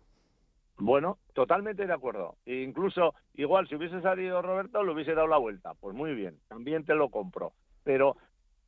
Bueno, 0.80 1.18
totalmente 1.34 1.88
de 1.88 1.94
acuerdo. 1.94 2.36
E 2.46 2.62
incluso, 2.62 3.16
igual, 3.34 3.68
si 3.68 3.76
hubiese 3.76 4.00
salido 4.02 4.42
Roberto, 4.42 4.84
le 4.84 4.94
hubiese 4.94 5.14
dado 5.16 5.28
la 5.28 5.38
vuelta. 5.38 5.74
Pues 5.74 5.96
muy 5.96 6.14
bien, 6.14 6.38
también 6.48 6.86
te 6.86 6.94
lo 6.96 7.10
compro. 7.10 7.54
Pero 7.84 8.16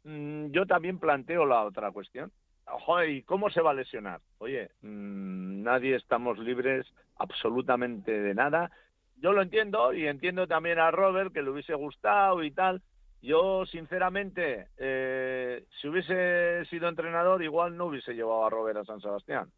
mm, 0.04 0.48
yo 0.48 0.66
también 0.66 0.98
planteo 1.00 1.46
la 1.46 1.64
otra 1.64 1.92
cuestión. 1.92 2.32
Joder, 2.72 3.10
¿y 3.10 3.24
cómo 3.24 3.50
se 3.50 3.62
va 3.62 3.72
a 3.72 3.74
lesionar? 3.76 4.22
Oye, 4.40 4.70
mm, 4.82 5.64
nadie 5.64 5.96
estamos 5.96 6.38
libres 6.38 6.86
absolutamente 7.18 8.12
de 8.12 8.34
nada. 8.36 8.72
Yo 9.18 9.34
lo 9.34 9.42
entiendo 9.42 9.94
y 9.94 10.08
entiendo 10.08 10.48
también 10.48 10.80
a 10.80 10.92
Robert 10.92 11.34
que 11.34 11.42
le 11.42 11.50
hubiese 11.50 11.74
gustado 11.74 12.44
y 12.44 12.52
tal. 12.52 12.82
Yo, 13.22 13.66
sinceramente, 13.66 14.68
eh, 14.78 15.66
si 15.82 15.90
hubiese 15.90 16.64
sido 16.70 16.88
entrenador, 16.88 17.44
igual 17.44 17.76
no 17.76 17.88
hubiese 17.88 18.14
llevado 18.14 18.46
a 18.46 18.50
Robert 18.50 18.78
a 18.78 18.86
San 18.86 19.02
Sebastián. 19.02 19.50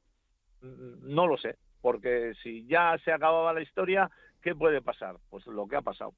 Mm, 0.62 1.13
No 1.13 1.28
lo 1.28 1.38
sé, 1.38 1.58
porque 1.82 2.34
si 2.41 2.65
ya 2.65 2.97
se 3.04 3.12
acababa 3.12 3.54
la 3.54 3.62
historia, 3.62 4.10
¿qué 4.41 4.56
puede 4.56 4.82
pasar? 4.82 5.17
Pues 5.30 5.45
lo 5.45 5.67
que 5.67 5.76
ha 5.76 5.82
pasado. 5.82 6.13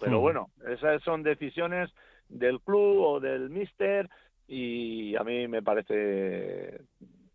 Pero 0.00 0.18
Hmm. 0.18 0.22
bueno, 0.22 0.50
esas 0.66 1.02
son 1.02 1.22
decisiones 1.22 1.90
del 2.28 2.60
club 2.60 2.98
o 3.00 3.20
del 3.20 3.50
míster 3.50 4.08
y 4.48 5.16
a 5.16 5.24
mí 5.24 5.48
me 5.48 5.62
parece 5.62 6.80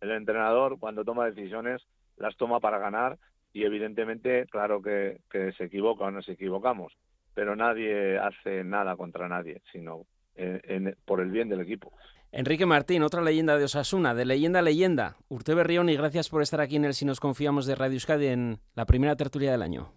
el 0.00 0.10
entrenador 0.10 0.78
cuando 0.78 1.04
toma 1.04 1.26
decisiones 1.26 1.82
las 2.16 2.36
toma 2.36 2.60
para 2.60 2.78
ganar 2.78 3.18
y 3.52 3.64
evidentemente 3.64 4.46
claro 4.46 4.80
que, 4.82 5.20
que 5.30 5.52
se 5.52 5.64
equivoca 5.64 6.04
o 6.04 6.10
nos 6.10 6.28
equivocamos, 6.28 6.92
pero 7.34 7.54
nadie 7.56 8.18
hace 8.18 8.64
nada 8.64 8.96
contra 8.96 9.28
nadie, 9.28 9.60
sino 9.72 10.06
en- 10.34 10.60
en- 10.64 10.96
por 11.04 11.20
el 11.20 11.30
bien 11.30 11.48
del 11.48 11.60
equipo. 11.60 11.92
Enrique 12.34 12.64
Martín, 12.64 13.02
otra 13.02 13.20
leyenda 13.20 13.58
de 13.58 13.64
Osasuna, 13.64 14.14
de 14.14 14.24
leyenda 14.24 14.60
a 14.60 14.62
leyenda. 14.62 15.16
Urte 15.28 15.54
Berrión, 15.54 15.90
y 15.90 15.96
gracias 15.96 16.30
por 16.30 16.40
estar 16.40 16.62
aquí 16.62 16.76
en 16.76 16.86
el 16.86 16.94
Si 16.94 17.04
nos 17.04 17.20
confiamos 17.20 17.66
de 17.66 17.74
Radio 17.74 17.94
Euskadi 17.96 18.28
en 18.28 18.58
la 18.74 18.86
primera 18.86 19.16
tertulia 19.16 19.52
del 19.52 19.60
año. 19.60 19.92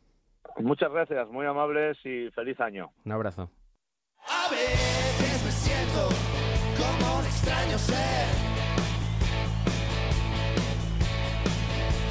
Muchas 0.57 0.91
gracias, 0.91 1.29
muy 1.29 1.45
amables 1.45 1.97
y 2.05 2.29
feliz 2.31 2.59
año. 2.59 2.91
Un 3.05 3.11
abrazo. 3.13 3.49
A 4.27 4.49
veces 4.51 5.45
me 5.45 5.51
siento 5.51 6.09
como 6.85 7.19
un 7.19 7.25
extraño 7.25 7.77
ser. 7.79 8.27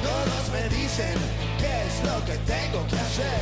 Todos 0.03 0.43
me 0.53 0.63
dicen 0.69 1.17
qué 1.59 1.73
es 1.87 1.95
lo 2.09 2.17
que 2.25 2.37
tengo 2.53 2.87
que 2.87 2.99
hacer. 3.07 3.41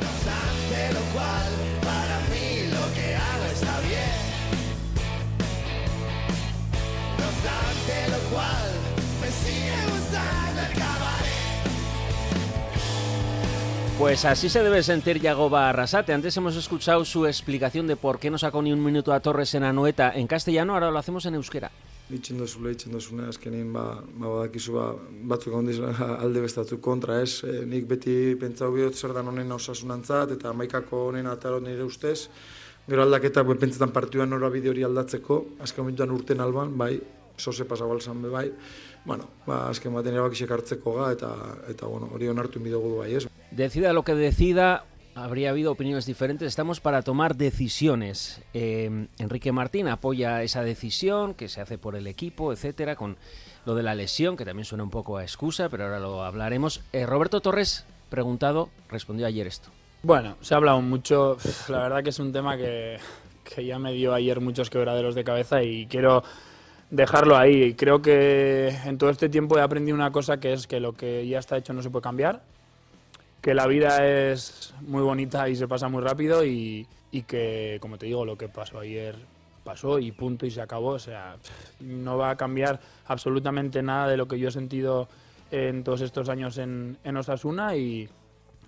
No 0.00 0.06
obstante 0.14 0.78
lo 0.96 1.02
cual, 1.14 1.50
para 1.82 2.16
mí 2.30 2.48
lo 2.76 2.84
que 2.94 3.06
hago 3.16 3.44
está 3.56 3.80
bien. 3.80 4.18
No 7.18 7.24
obstante 7.32 7.94
lo 8.14 8.20
cual, 8.34 8.68
me 9.20 9.28
sigue 9.42 9.78
gustando 9.92 10.60
el 10.62 10.72
cabaret. 10.78 11.15
Pues 13.98 14.26
así 14.26 14.50
se 14.50 14.62
debe 14.62 14.82
sentir 14.82 15.22
Yagoba 15.22 15.70
Arrasate. 15.70 16.12
Antes 16.12 16.36
hemos 16.36 16.54
escuchado 16.54 17.02
su 17.06 17.26
explicación 17.26 17.86
de 17.86 17.96
por 17.96 18.18
qué 18.18 18.30
no 18.30 18.36
sacó 18.36 18.60
ni 18.60 18.70
un 18.70 18.84
minuto 18.84 19.10
a 19.10 19.20
Torres 19.20 19.54
en 19.54 19.64
Anoeta 19.64 20.12
en 20.14 20.26
castellano, 20.26 20.74
ahora 20.74 20.90
lo 20.90 20.98
hacemos 20.98 21.24
en 21.24 21.36
euskera. 21.36 21.70
Itxen 22.12 22.36
dozula, 22.36 22.70
itxen 22.70 22.92
dozuna, 22.92 23.30
azkenin 23.32 23.72
ba, 23.72 23.96
ba 24.20 24.28
badakizu 24.28 24.76
ba, 24.76 24.84
batzuk 25.32 25.56
handiz 25.56 25.80
alde 26.22 26.44
bestatu 26.44 26.76
kontra 26.78 27.22
ez. 27.24 27.40
E, 27.42 27.64
nik 27.64 27.88
beti 27.88 28.36
pentsau 28.38 28.68
bihot 28.76 28.94
zer 28.94 29.16
dan 29.16 29.32
honen 29.32 29.56
osasunantzat 29.56 30.36
eta 30.36 30.52
maikako 30.52 31.06
honen 31.08 31.26
ataro 31.32 31.58
nire 31.64 31.82
ustez. 31.88 32.28
Gero 32.86 33.02
aldaketa 33.02 33.42
pentsetan 33.48 33.96
partioan 33.96 34.30
nora 34.30 34.52
bide 34.52 34.70
hori 34.70 34.84
aldatzeko, 34.84 35.40
azken 35.64 35.86
momentuan 35.86 36.12
urten 36.14 36.44
alban, 36.44 36.76
bai, 36.76 37.00
sose 37.36 37.64
pasabal 37.64 38.04
zan 38.04 38.20
be 38.22 38.28
bai. 38.28 38.50
Bueno, 39.06 39.28
ba, 39.46 39.68
azken 39.70 39.94
baten 39.94 40.16
erabakisek 40.18 40.50
hartzeko 40.50 40.96
ga 40.98 41.12
eta, 41.14 41.30
eta 41.70 41.86
bueno, 41.86 42.10
hori 42.12 42.26
onartu 42.28 42.58
inbidogu 42.58 42.96
bai 42.98 43.12
ez. 43.14 43.26
Decida 43.54 43.92
lo 43.92 44.02
que 44.02 44.16
decida, 44.18 44.84
habría 45.14 45.50
habido 45.50 45.70
opiniones 45.70 46.06
diferentes. 46.06 46.48
Estamos 46.48 46.80
para 46.80 47.02
tomar 47.02 47.36
decisiones. 47.36 48.42
Eh, 48.52 49.06
Enrique 49.18 49.52
Martín 49.52 49.86
apoya 49.86 50.42
esa 50.42 50.62
decisión 50.62 51.34
que 51.34 51.48
se 51.48 51.60
hace 51.60 51.78
por 51.78 51.94
el 51.94 52.08
equipo, 52.08 52.52
etcétera, 52.52 52.96
con 52.96 53.16
lo 53.64 53.76
de 53.76 53.84
la 53.84 53.94
lesión, 53.94 54.36
que 54.36 54.44
también 54.44 54.64
suena 54.64 54.82
un 54.82 54.90
poco 54.90 55.16
a 55.16 55.22
excusa, 55.22 55.68
pero 55.68 55.84
ahora 55.84 56.00
lo 56.00 56.24
hablaremos. 56.24 56.82
Eh, 56.92 57.06
Roberto 57.06 57.40
Torres, 57.40 57.86
preguntado, 58.10 58.70
respondió 58.88 59.26
ayer 59.26 59.46
esto. 59.46 59.70
Bueno, 60.02 60.36
se 60.40 60.54
ha 60.54 60.56
hablado 60.56 60.80
mucho. 60.82 61.36
La 61.68 61.78
verdad 61.78 62.02
que 62.02 62.10
es 62.10 62.18
un 62.18 62.32
tema 62.32 62.56
que, 62.56 62.98
que 63.44 63.64
ya 63.64 63.78
me 63.78 63.92
dio 63.92 64.12
ayer 64.14 64.40
muchos 64.40 64.68
quebraderos 64.68 65.14
de 65.14 65.24
cabeza 65.24 65.62
y 65.62 65.86
quiero 65.86 66.24
dejarlo 66.90 67.36
ahí. 67.36 67.74
Creo 67.74 68.02
que 68.02 68.68
en 68.84 68.98
todo 68.98 69.10
este 69.10 69.28
tiempo 69.28 69.58
he 69.58 69.62
aprendido 69.62 69.94
una 69.94 70.12
cosa 70.12 70.38
que 70.38 70.52
es 70.52 70.66
que 70.66 70.80
lo 70.80 70.92
que 70.92 71.26
ya 71.26 71.38
está 71.38 71.56
hecho 71.56 71.72
no 71.72 71.82
se 71.82 71.90
puede 71.90 72.02
cambiar, 72.02 72.42
que 73.40 73.54
la 73.54 73.66
vida 73.66 74.06
es 74.06 74.74
muy 74.80 75.02
bonita 75.02 75.48
y 75.48 75.56
se 75.56 75.68
pasa 75.68 75.88
muy 75.88 76.02
rápido 76.02 76.44
y, 76.44 76.86
y 77.10 77.22
que, 77.22 77.78
como 77.80 77.98
te 77.98 78.06
digo, 78.06 78.24
lo 78.24 78.36
que 78.36 78.48
pasó 78.48 78.80
ayer 78.80 79.16
pasó 79.66 79.98
y 79.98 80.12
punto 80.12 80.46
y 80.46 80.50
se 80.50 80.62
acabó. 80.62 80.90
O 80.90 80.98
sea, 80.98 81.36
no 81.80 82.16
va 82.16 82.30
a 82.30 82.36
cambiar 82.36 82.80
absolutamente 83.06 83.82
nada 83.82 84.08
de 84.08 84.16
lo 84.16 84.28
que 84.28 84.38
yo 84.38 84.48
he 84.48 84.52
sentido 84.52 85.08
en 85.50 85.84
todos 85.84 86.00
estos 86.00 86.28
años 86.28 86.58
en, 86.58 86.98
en 87.04 87.16
Osasuna 87.16 87.76
y, 87.76 88.08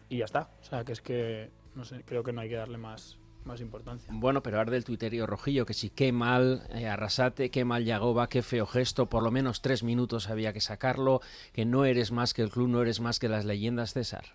y 0.09 0.19
ya 0.19 0.25
está. 0.25 0.49
O 0.61 0.65
sea, 0.65 0.85
que 0.85 0.93
es 0.93 1.01
que, 1.01 1.51
no 1.75 1.85
sé, 1.85 2.03
creo 2.05 2.23
que 2.23 2.33
no 2.33 2.41
hay 2.41 2.49
que 2.49 2.57
darle 2.57 2.79
más, 2.79 3.18
más 3.49 3.61
importancia. 3.61 4.09
Bueno, 4.13 4.43
pero 4.43 4.59
ahora 4.59 4.71
del 4.71 4.85
tuiterio 4.85 5.27
rojillo, 5.27 5.67
que 5.67 5.75
sí, 5.75 5.91
qué 5.91 6.13
mal 6.13 6.63
eh, 6.71 6.87
Arrasate, 6.87 7.51
qué 7.51 7.65
mal 7.65 7.85
Yagoba, 7.85 8.29
qué 8.29 8.43
feo 8.43 8.67
gesto, 8.67 9.07
por 9.07 9.25
lo 9.25 9.33
menos 9.33 9.61
tres 9.61 9.83
minutos 9.83 10.29
había 10.29 10.53
que 10.53 10.61
sacarlo, 10.61 11.21
que 11.53 11.65
no 11.65 11.85
eres 11.85 12.13
más 12.13 12.35
que 12.35 12.43
el 12.43 12.51
club, 12.51 12.69
no 12.69 12.83
eres 12.83 13.01
más 13.01 13.19
que 13.19 13.29
las 13.29 13.45
leyendas, 13.45 13.95
César. 13.95 14.27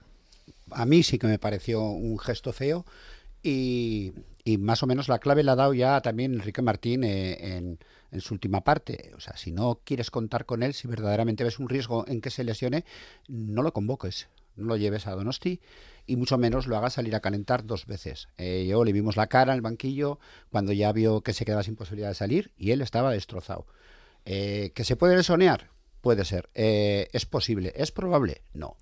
A 0.71 0.86
mí 0.86 1.04
sí 1.04 1.17
que 1.17 1.28
me 1.28 1.39
pareció 1.39 1.82
un 1.82 2.19
gesto 2.19 2.52
feo 2.52 2.86
y, 3.41 4.13
y 4.43 4.58
más 4.58 4.84
o 4.84 4.88
menos 4.88 5.08
la 5.08 5.19
clave 5.19 5.43
la 5.43 5.54
ha 5.54 5.56
dado 5.56 5.73
ya 5.73 6.02
también 6.02 6.34
Enrique 6.34 6.62
Martín 6.62 7.04
eh, 7.04 7.56
en, 7.56 7.80
en 8.12 8.21
su 8.21 8.34
última 8.34 8.62
parte. 8.62 9.12
O 9.15 9.19
sea, 9.19 9.38
si 9.38 9.52
no 9.52 9.80
quieres 9.84 10.12
contar 10.12 10.45
con 10.45 10.63
él, 10.63 10.73
si 10.73 10.88
verdaderamente 10.88 11.43
ves 11.43 11.60
un 11.60 11.69
riesgo 11.69 12.06
en 12.08 12.19
que 12.19 12.30
se 12.30 12.43
lesione, 12.43 12.84
no 13.28 13.62
lo 13.62 13.73
convoques, 13.73 14.28
no 14.55 14.65
lo 14.65 14.77
lleves 14.77 15.07
a 15.07 15.11
Donosti 15.11 15.61
y 16.05 16.15
mucho 16.15 16.37
menos 16.37 16.67
lo 16.67 16.77
hagas 16.77 16.93
salir 16.93 17.15
a 17.15 17.21
calentar 17.21 17.65
dos 17.65 17.85
veces. 17.85 18.27
Eh, 18.37 18.65
yo 18.67 18.83
le 18.83 18.91
vimos 18.91 19.15
la 19.15 19.27
cara 19.27 19.53
en 19.53 19.57
el 19.57 19.61
banquillo 19.61 20.19
cuando 20.49 20.73
ya 20.73 20.91
vio 20.91 21.21
que 21.21 21.33
se 21.33 21.45
quedaba 21.45 21.63
sin 21.63 21.75
posibilidad 21.75 22.09
de 22.09 22.15
salir 22.15 22.51
y 22.57 22.71
él 22.71 22.81
estaba 22.81 23.11
destrozado. 23.11 23.65
Eh, 24.25 24.71
¿Que 24.75 24.83
se 24.83 24.95
puede 24.95 25.15
lesionear? 25.15 25.69
Puede 26.01 26.25
ser. 26.25 26.49
Eh, 26.53 27.07
¿Es 27.13 27.25
posible? 27.25 27.73
¿Es 27.75 27.91
probable? 27.91 28.41
No. 28.53 28.77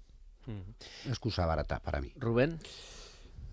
Excusa 1.07 1.45
barata 1.45 1.79
para 1.79 2.01
mí. 2.01 2.11
Rubén. 2.17 2.59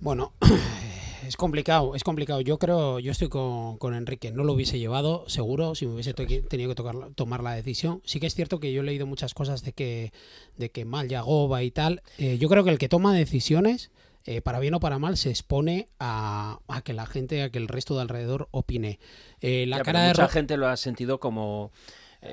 Bueno, 0.01 0.33
es 1.27 1.37
complicado, 1.37 1.95
es 1.95 2.05
complicado. 2.05 2.41
Yo 2.41 2.59
creo, 2.59 2.99
yo 3.01 3.11
estoy 3.13 3.29
con, 3.29 3.79
con 3.79 3.95
Enrique, 3.95 4.31
no 4.31 4.45
lo 4.45 4.53
hubiese 4.53 4.79
llevado, 4.79 5.25
seguro, 5.29 5.75
si 5.75 5.87
me 5.87 5.95
hubiese 5.95 6.15
tenido 6.15 6.69
que 6.69 6.75
tocar- 6.75 7.11
tomar 7.15 7.43
la 7.43 7.53
decisión. 7.53 8.01
Sí 8.05 8.21
que 8.21 8.27
es 8.27 8.35
cierto 8.35 8.61
que 8.61 8.73
yo 8.73 8.83
he 8.83 8.85
leído 8.85 9.07
muchas 9.07 9.35
cosas 9.35 9.63
de 9.63 9.73
que, 9.73 10.13
de 10.57 10.71
que 10.71 10.85
mal 10.85 11.09
Yagoba 11.09 11.63
y 11.63 11.71
tal. 11.71 12.03
Eh, 12.19 12.39
yo 12.39 12.49
creo 12.49 12.65
que 12.65 12.71
el 12.71 12.79
que 12.79 12.89
toma 12.89 13.15
decisiones, 13.15 13.91
eh, 14.25 14.41
para 14.41 14.61
bien 14.61 14.75
o 14.75 14.81
para 14.81 14.99
mal, 14.99 15.17
se 15.17 15.31
expone 15.31 15.89
a, 15.99 16.61
a 16.69 16.83
que 16.83 16.93
la 16.93 17.07
gente, 17.07 17.43
a 17.43 17.51
que 17.51 17.59
el 17.59 17.69
resto 17.69 17.97
de 17.97 18.03
alrededor 18.03 18.49
opine. 18.53 18.99
Eh, 19.41 19.65
la 19.67 19.79
Ya, 19.79 19.83
cara 19.83 20.03
de 20.03 20.09
mucha 20.11 20.29
gente 20.29 20.57
lo 20.57 20.69
ha 20.69 20.77
sentido 20.77 21.19
como 21.19 21.73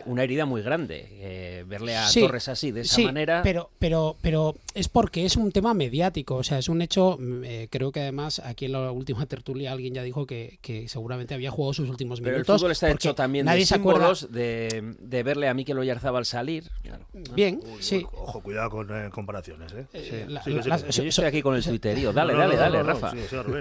una 0.07 0.23
herida 0.23 0.45
muy 0.47 0.63
grande, 0.63 1.07
eh, 1.11 1.63
verle 1.67 1.95
a 1.95 2.07
Sí, 2.07 2.21
Torres 2.21 2.47
así, 2.49 2.71
de 2.71 2.81
esa 2.81 2.95
sí, 2.95 3.05
manera. 3.05 3.41
Pero, 3.43 3.69
pero, 3.77 4.15
pero 4.21 4.55
es 4.73 4.89
porque 4.89 5.25
es 5.25 5.35
un 5.37 5.51
tema 5.51 5.75
mediático, 5.75 6.35
o 6.37 6.43
sea, 6.43 6.57
es 6.57 6.69
un 6.69 6.81
hecho. 6.81 7.17
mm, 7.19 7.43
eh, 7.43 7.67
creo 7.69 7.91
que 7.91 7.99
además 8.01 8.39
aquí 8.39 8.65
en 8.65 8.71
la 8.71 8.91
última 8.91 9.25
tertulia 9.27 9.71
alguien 9.71 9.93
ya 9.93 10.01
dijo 10.01 10.25
que, 10.25 10.57
que 10.61 10.87
seguramente 10.89 11.35
había 11.35 11.51
jugado 11.51 11.73
sus 11.73 11.87
últimos 11.87 12.19
Pero 12.19 12.31
el 12.31 12.35
minutos. 12.37 12.59
fútbol 12.59 12.71
está 12.71 12.89
hecho 12.89 13.13
también 13.13 13.45
nadie 13.45 13.59
de 13.59 13.65
se 13.67 13.75
acuerda. 13.75 14.15
símbolos, 14.15 14.31
de, 14.31 14.95
de 14.99 15.23
verle 15.23 15.47
a 15.49 15.53
Mikel 15.53 15.77
Oyarzabal 15.77 16.25
salir. 16.25 16.63
Claro. 16.81 17.05
Bien, 17.35 17.59
sí. 17.79 18.05
Ojo, 18.13 18.41
cuidado 18.41 18.71
con 18.71 18.89
eh, 19.05 19.09
comparaciones, 19.11 19.71
¿eh? 19.73 19.85
Eh, 19.93 20.25
la- 20.27 20.43
Sí, 20.43 20.51
Yo 21.03 21.09
estoy 21.09 21.25
aquí 21.25 21.41
con 21.43 21.55
el 21.55 21.63
tuiterío. 21.63 22.11
Dale, 22.11 22.33
No, 22.33 22.39
dale, 22.39 22.55
no, 22.55 22.59
dale, 22.59 22.77
no, 22.79 22.83
Rafa. 22.85 23.13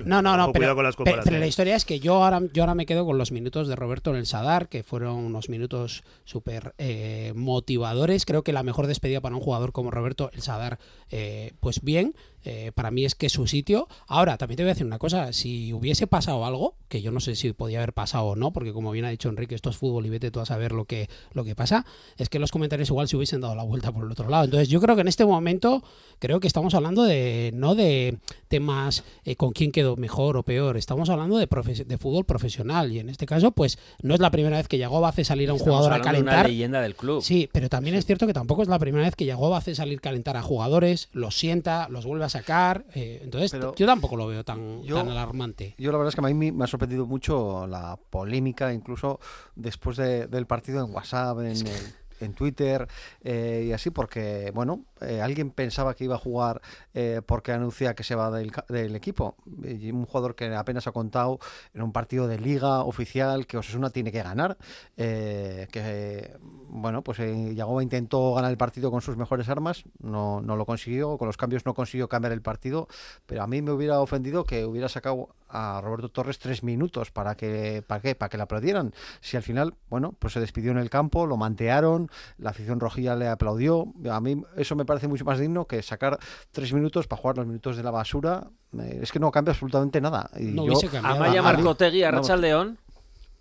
No, 0.07 0.23
no, 0.23 0.37
no, 0.39 0.53
pero, 0.53 0.61
cuidado 0.61 0.75
con 0.77 0.85
las 0.85 0.97
pe- 0.97 1.05
pero 1.25 1.39
la 1.39 1.47
historia 1.47 1.77
es 1.77 1.85
que 1.85 2.01
yo 2.01 2.23
ahora, 2.25 2.41
yo 2.53 2.63
ahora 2.63 2.75
me 2.75 2.87
quedo 2.87 3.05
con 3.05 3.19
los 3.19 3.31
minutos 3.31 3.69
de 3.69 3.77
Roberto 3.77 4.11
en 4.11 4.17
el 4.17 4.27
Sadar, 4.27 4.69
que 4.69 4.83
fueron 4.83 5.17
unos 5.17 5.49
minutos 5.49 6.03
súper 6.25 6.75
eh, 6.79 7.33
motivadores. 7.35 8.25
Creo 8.25 8.43
que 8.43 8.53
la 8.53 8.63
mejor 8.63 8.87
despedida 8.87 9.21
para 9.21 9.35
un 9.35 9.43
jugador 9.43 9.73
como 9.73 9.91
Roberto, 9.91 10.31
el 10.33 10.43
Sadar, 10.43 10.79
eh, 11.11 11.53
pues 11.61 11.83
bien, 11.83 12.15
eh, 12.45 12.73
para 12.75 12.91
mí 12.91 13.05
es 13.05 13.15
que 13.15 13.27
es 13.27 13.33
su 13.33 13.47
sitio. 13.47 13.89
Ahora, 14.07 14.37
también 14.39 14.57
te 14.57 14.63
voy 14.63 14.71
a 14.71 14.75
decir 14.75 14.87
una 14.87 14.99
cosa, 14.99 15.33
si 15.33 15.73
hubiese 15.73 16.07
pasado 16.07 16.45
algo, 16.45 16.77
que 16.89 17.03
yo 17.03 17.11
no 17.11 17.21
sé 17.21 17.35
si 17.35 17.53
podía 17.53 17.79
haber 17.79 17.93
pasado 17.93 18.25
o 18.27 18.37
no, 18.37 18.53
porque 18.53 18.73
como 18.73 18.91
bien 18.91 19.05
ha 19.05 19.11
dicho 19.11 19.29
Enrique, 19.29 19.55
esto 19.55 19.71
es 19.71 19.77
fútbol 19.77 20.07
y 20.07 20.11
vete 20.11 20.31
tú 20.31 20.41
a 20.41 20.47
saber 20.47 20.73
lo 20.73 20.85
que, 20.85 21.09
lo 21.33 21.45
que 21.45 21.55
pasa, 21.55 21.85
es 22.17 22.29
que 22.29 22.39
los 22.39 22.51
comentarios 22.51 22.89
igual 22.91 23.09
se 23.09 23.17
hubiesen 23.17 23.41
dado 23.41 23.55
la 23.55 23.63
vuelta 23.65 23.93
por 23.93 24.05
el 24.05 24.13
otro 24.13 24.29
lado. 24.29 24.45
Entonces 24.45 24.69
yo 24.69 24.81
creo 24.81 24.95
que 24.95 25.01
en 25.03 25.09
este 25.09 25.25
momento, 25.25 25.83
creo 26.19 26.41
que 26.41 26.47
estamos 26.47 26.75
hablando 26.75 27.03
de, 27.03 27.51
no 27.55 27.75
de 27.75 28.19
temas 28.49 29.05
eh, 29.25 29.37
con 29.37 29.53
quién 29.53 29.73
quedó 29.73 29.97
mejor 29.97 30.37
o 30.37 30.43
peor, 30.43 30.77
estamos 30.77 31.09
hablando 31.11 31.39
de, 31.39 31.47
de 31.87 31.99
fútbol 31.99 32.25
profesional 32.25 32.93
y 32.93 32.99
en 32.99 33.09
este 33.09 33.27
caso, 33.27 33.53
pues 33.53 33.79
no 34.03 34.15
es 34.15 34.21
la 34.21 34.31
primera 34.31 34.57
vez 34.57 34.69
que 34.69 34.79
Yagoba 34.79 35.09
hace 35.09 35.25
salir 35.25 35.51
a 35.51 35.53
un 35.55 35.59
Estamos 35.59 35.79
jugador 35.79 35.93
a 35.93 35.97
hablando 35.97 36.17
de 36.17 36.23
una 36.23 36.31
calentar. 36.33 36.51
leyenda 36.51 36.81
del 36.83 36.95
club. 36.95 37.23
Sí, 37.23 37.49
pero 37.53 37.69
también 37.69 37.97
es 37.97 38.07
cierto 38.07 38.27
que 38.27 38.33
tampoco 38.33 38.63
es 38.63 38.69
la 38.69 38.79
primera 38.79 39.05
vez 39.05 39.17
que 39.17 39.25
Yagoba 39.25 39.59
hace 39.59 39.75
salir 39.75 40.01
calentar 40.01 40.37
a 40.37 40.43
jugadores, 40.43 41.09
los 41.13 41.37
sienta, 41.37 41.89
los 41.89 42.05
vuelve 42.05 42.25
a 42.25 42.29
sacar. 42.39 42.85
eh, 42.95 43.21
entonces, 43.23 43.51
Pero 43.53 43.75
yo 43.75 43.87
tampoco 43.87 44.17
lo 44.17 44.27
veo 44.27 44.45
tan, 44.45 44.83
yo- 44.83 44.97
tan 44.97 45.09
alarmante. 45.09 45.75
Yo 45.79 45.91
la 45.93 45.99
verdad 45.99 46.09
es 46.11 46.15
que 46.15 46.21
a 46.21 46.29
mí 46.29 46.35
me- 46.35 46.53
me 46.53 46.65
ha 46.65 46.67
sorprendido 46.67 47.07
mucho 47.07 47.67
la 47.67 47.97
polémica, 48.11 48.73
incluso 48.73 49.21
después 49.55 49.97
de- 49.97 50.27
del 50.27 50.47
partido 50.47 50.85
en 50.85 50.93
WhatsApp, 50.95 51.39
en, 51.41 51.47
el- 51.47 51.95
en 52.21 52.33
Twitter 52.35 52.87
eh, 53.23 53.65
y 53.69 53.73
así, 53.73 53.91
porque, 53.91 54.51
bueno, 54.55 54.85
eh, 55.07 55.23
alguien 55.23 55.51
pensaba 55.51 55.95
que 55.95 56.05
iba 56.05 56.17
a 56.17 56.19
jugar 56.19 56.61
eh, 56.95 57.21
porque 57.27 57.53
anuncia 57.53 57.95
que 57.95 58.05
se 58.05 58.15
va 58.15 58.31
del, 58.31 58.53
del 58.69 58.97
equipo. 58.97 59.37
Y 59.63 59.91
un 59.91 60.07
jugador 60.07 60.35
que 60.35 60.55
apenas 60.55 60.87
ha 60.87 60.93
contado 60.93 61.39
en 61.73 61.83
un 61.83 61.93
partido 61.93 62.27
de 62.29 62.39
liga 62.39 62.81
oficial 62.81 63.47
que 63.47 63.59
Osasuna 63.59 63.91
tiene 63.91 64.13
que 64.13 64.23
ganar. 64.23 64.57
eh, 64.97 65.69
que, 65.71 66.37
bueno, 66.69 67.03
pues 67.03 67.19
eh, 67.21 67.55
Yagoba 67.55 67.83
intentó 67.83 68.35
ganar 68.35 68.51
el 68.51 68.57
partido 68.57 68.91
con 68.91 69.01
sus 69.01 69.17
mejores 69.17 69.49
armas, 69.49 69.85
no, 70.01 70.41
no 70.41 70.57
lo 70.57 70.67
consiguió, 70.67 71.19
con 71.19 71.27
los 71.27 71.37
cambios 71.37 71.65
no 71.67 71.75
consiguió 71.75 72.09
cambiar 72.09 72.33
el 72.33 72.43
partido, 72.43 72.89
pero 73.27 73.43
a 73.43 73.47
mí 73.47 73.63
me 73.63 73.73
hubiera 73.73 74.01
ofendido 74.01 74.45
que 74.45 74.65
hubiera 74.65 74.89
sacado 74.89 75.29
a 75.49 75.81
Roberto 75.81 76.09
Torres 76.09 76.41
tres 76.41 76.65
minutos 76.65 77.13
para 77.13 77.37
que, 77.37 77.85
¿para 77.87 78.01
qué? 78.01 78.15
Para 78.17 78.29
que 78.29 78.37
le 78.37 78.43
aplaudieran. 78.43 78.93
Si 79.21 79.37
al 79.37 79.45
final, 79.45 79.75
bueno, 79.89 80.13
pues 80.19 80.33
se 80.33 80.41
despidió 80.41 80.73
en 80.73 80.79
el 80.79 80.91
campo, 80.91 81.27
lo 81.27 81.37
mantearon, 81.37 82.11
la 82.39 82.51
afición 82.51 82.81
rojilla 82.81 83.15
le 83.15 83.29
aplaudió. 83.29 83.87
A 84.11 84.21
mí 84.21 84.43
eso 84.57 84.75
me 84.75 84.85
parece 84.85 84.94
mucho 85.09 85.25
más 85.25 85.39
digno 85.39 85.67
que 85.67 85.83
sacar 85.83 86.19
tres 86.53 86.73
minutos 86.73 87.07
para 87.07 87.21
jugar 87.21 87.37
los 87.39 87.47
minutos 87.47 87.77
de 87.77 87.83
la 87.83 87.91
basura. 87.91 88.45
Eh, 88.79 89.01
Es 89.03 89.13
que 89.13 89.19
no 89.19 89.31
cambia 89.31 89.53
absolutamente 89.53 90.01
nada. 90.01 90.31
Y 90.37 90.45
No 90.45 90.63
yo- 90.67 90.73
hubiese 90.73 90.89
cambiado 90.89 91.17
Amaya 91.17 91.43
nada. 91.43 91.55
Marcotegui. 91.55 92.03
Arrachaldeón, 92.03 92.79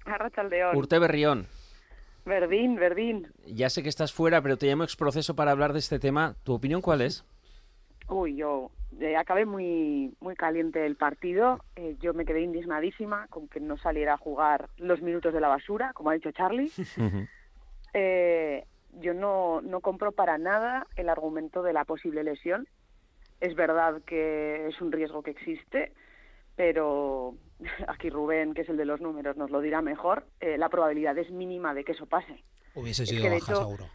Arrachaldeón. 0.05 0.75
Urte 0.75 0.99
Berrión. 0.99 1.47
Verdín, 2.25 2.75
Verdín. 2.75 3.27
Ya 3.47 3.69
sé 3.69 3.83
que 3.83 3.89
estás 3.89 4.13
fuera, 4.13 4.41
pero 4.41 4.57
te 4.57 4.65
llamo 4.67 4.83
exproceso 4.83 5.35
para 5.35 5.51
hablar 5.51 5.73
de 5.73 5.79
este 5.79 5.99
tema. 5.99 6.35
¿Tu 6.43 6.53
opinión 6.53 6.81
cuál 6.81 7.01
es? 7.01 7.25
Uy, 8.07 8.35
yo 8.37 8.69
eh, 8.99 9.15
acabé 9.17 9.45
muy 9.45 10.13
muy 10.21 10.35
caliente 10.35 10.85
el 10.85 10.95
partido. 10.95 11.59
Eh, 11.75 11.95
yo 12.01 12.13
me 12.13 12.25
quedé 12.25 12.41
indignadísima 12.41 13.27
con 13.27 13.47
que 13.47 13.59
no 13.59 13.77
saliera 13.77 14.13
a 14.13 14.17
jugar 14.17 14.69
los 14.77 15.01
minutos 15.01 15.33
de 15.33 15.39
la 15.41 15.47
basura, 15.49 15.91
como 15.93 16.09
ha 16.09 16.13
dicho 16.13 16.31
Charlie. 16.31 16.71
Eh, 17.95 18.65
yo 18.99 19.13
no, 19.13 19.61
no 19.61 19.81
compro 19.81 20.11
para 20.11 20.37
nada 20.37 20.87
el 20.95 21.09
argumento 21.09 21.63
de 21.63 21.73
la 21.73 21.85
posible 21.85 22.23
lesión. 22.23 22.67
Es 23.39 23.55
verdad 23.55 24.01
que 24.05 24.67
es 24.67 24.79
un 24.81 24.91
riesgo 24.91 25.21
que 25.23 25.31
existe, 25.31 25.93
pero 26.55 27.35
aquí 27.87 28.09
Rubén, 28.09 28.53
que 28.53 28.61
es 28.61 28.69
el 28.69 28.77
de 28.77 28.85
los 28.85 29.01
números, 29.01 29.37
nos 29.37 29.49
lo 29.51 29.61
dirá 29.61 29.81
mejor. 29.81 30.25
eh, 30.39 30.57
la 30.57 30.69
probabilidad 30.69 31.17
es 31.17 31.31
mínima 31.31 31.73
de 31.73 31.83
que 31.83 31.93
eso 31.93 32.05
pase. 32.05 32.43
Hubiese 32.75 33.03
Es 33.03 33.09
sido 33.09 33.23
que 33.23 33.29
baja, 33.29 33.37
hecho- 33.53 33.59
seguro. 33.61 33.85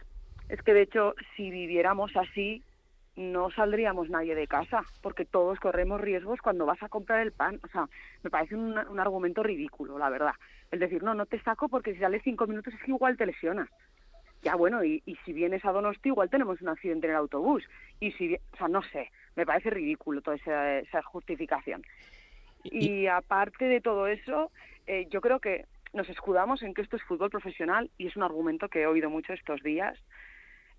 Es 0.47 0.61
que 0.63 0.73
de 0.73 0.81
hecho, 0.81 1.13
si 1.35 1.51
viviéramos 1.51 2.11
así, 2.15 2.63
no 3.15 3.51
saldríamos 3.51 4.09
nadie 4.09 4.33
de 4.33 4.47
casa, 4.47 4.83
porque 5.01 5.25
todos 5.25 5.59
corremos 5.59 6.01
riesgos 6.01 6.39
cuando 6.41 6.65
vas 6.65 6.81
a 6.81 6.89
comprar 6.89 7.19
el 7.19 7.33
pan. 7.33 7.59
O 7.63 7.67
sea, 7.67 7.87
me 8.23 8.29
parece 8.31 8.55
un, 8.55 8.75
un 8.77 8.99
argumento 8.99 9.43
ridículo, 9.43 9.99
la 9.99 10.09
verdad. 10.09 10.33
El 10.71 10.79
decir, 10.79 11.03
no, 11.03 11.13
no 11.13 11.25
te 11.27 11.39
saco 11.41 11.67
porque 11.69 11.93
si 11.93 11.99
sales 11.99 12.21
cinco 12.23 12.47
minutos 12.47 12.73
es 12.73 12.79
que 12.81 12.91
igual 12.91 13.15
te 13.17 13.25
lesionas. 13.27 13.69
Ya 14.41 14.55
bueno, 14.55 14.83
y, 14.83 15.01
y 15.05 15.15
si 15.25 15.33
vienes 15.33 15.65
a 15.65 15.71
Donosti 15.71 16.09
igual 16.09 16.29
tenemos 16.29 16.61
un 16.61 16.69
accidente 16.69 17.07
en 17.07 17.11
el 17.11 17.17
autobús. 17.17 17.63
Y 17.99 18.11
si, 18.13 18.35
o 18.35 18.57
sea, 18.57 18.67
no 18.67 18.81
sé, 18.83 19.11
me 19.35 19.45
parece 19.45 19.69
ridículo 19.69 20.21
toda 20.21 20.37
esa, 20.37 20.79
esa 20.79 21.01
justificación. 21.03 21.83
Y 22.63 23.07
aparte 23.07 23.65
de 23.65 23.81
todo 23.81 24.07
eso, 24.07 24.51
eh, 24.87 25.07
yo 25.09 25.21
creo 25.21 25.39
que 25.39 25.65
nos 25.93 26.09
escudamos 26.09 26.61
en 26.61 26.73
que 26.73 26.81
esto 26.81 26.95
es 26.95 27.03
fútbol 27.03 27.29
profesional 27.29 27.89
y 27.97 28.07
es 28.07 28.15
un 28.15 28.23
argumento 28.23 28.69
que 28.69 28.81
he 28.81 28.87
oído 28.87 29.09
mucho 29.09 29.33
estos 29.33 29.61
días. 29.63 29.97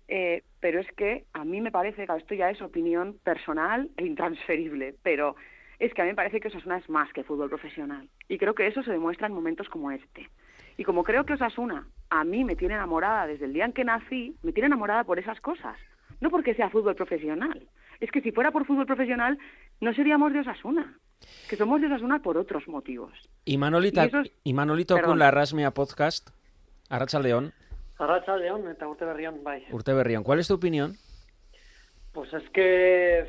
Eh, 0.07 0.43
pero 0.59 0.79
es 0.79 0.91
que 0.93 1.25
a 1.33 1.45
mí 1.45 1.61
me 1.61 1.71
parece, 1.71 2.05
claro, 2.05 2.19
esto 2.19 2.35
ya 2.35 2.49
es 2.49 2.61
opinión 2.61 3.17
personal 3.23 3.89
e 3.97 4.05
intransferible, 4.05 4.95
pero 5.03 5.35
es 5.79 5.93
que 5.93 6.01
a 6.01 6.05
mí 6.05 6.11
me 6.11 6.15
parece 6.15 6.39
que 6.39 6.49
Osasuna 6.49 6.77
es 6.77 6.89
más 6.89 7.11
que 7.13 7.23
fútbol 7.23 7.49
profesional. 7.49 8.09
Y 8.27 8.37
creo 8.37 8.53
que 8.53 8.67
eso 8.67 8.83
se 8.83 8.91
demuestra 8.91 9.27
en 9.27 9.33
momentos 9.33 9.69
como 9.69 9.91
este. 9.91 10.29
Y 10.77 10.83
como 10.83 11.03
creo 11.03 11.25
que 11.25 11.33
Osasuna 11.33 11.87
a 12.09 12.23
mí 12.23 12.43
me 12.43 12.55
tiene 12.55 12.73
enamorada 12.75 13.27
desde 13.27 13.45
el 13.45 13.53
día 13.53 13.65
en 13.65 13.73
que 13.73 13.83
nací, 13.85 14.35
me 14.43 14.51
tiene 14.51 14.67
enamorada 14.67 15.03
por 15.03 15.19
esas 15.19 15.39
cosas. 15.41 15.77
No 16.19 16.29
porque 16.29 16.53
sea 16.55 16.69
fútbol 16.69 16.95
profesional. 16.95 17.67
Es 17.99 18.11
que 18.11 18.21
si 18.21 18.31
fuera 18.31 18.51
por 18.51 18.65
fútbol 18.65 18.85
profesional, 18.85 19.37
no 19.79 19.93
seríamos 19.93 20.33
de 20.33 20.39
Osasuna. 20.39 20.97
Que 21.49 21.55
somos 21.55 21.79
de 21.81 21.87
Osasuna 21.87 22.19
por 22.21 22.37
otros 22.37 22.67
motivos. 22.67 23.11
Y 23.45 23.57
Manolita, 23.57 24.05
Y 24.05 24.07
eso 24.07 24.19
es- 24.21 24.31
y 24.43 24.53
Manolito 24.53 24.95
Perdón. 24.95 25.11
con 25.11 25.19
la 25.19 25.29
Rasmia 25.31 25.71
Podcast, 25.71 26.29
Arrachaldeón, 26.89 27.53
Arratza 27.97 28.35
León 28.35 28.67
eta 28.67 28.87
urte 28.87 29.05
berrión, 29.05 29.43
bai. 29.43 29.63
Urte 29.71 29.93
Berrión. 29.93 30.23
¿Cuál 30.23 30.39
es 30.39 30.47
tu 30.47 30.55
opinión? 30.55 30.95
Pues 32.13 32.33
es 32.33 32.49
que 32.49 33.25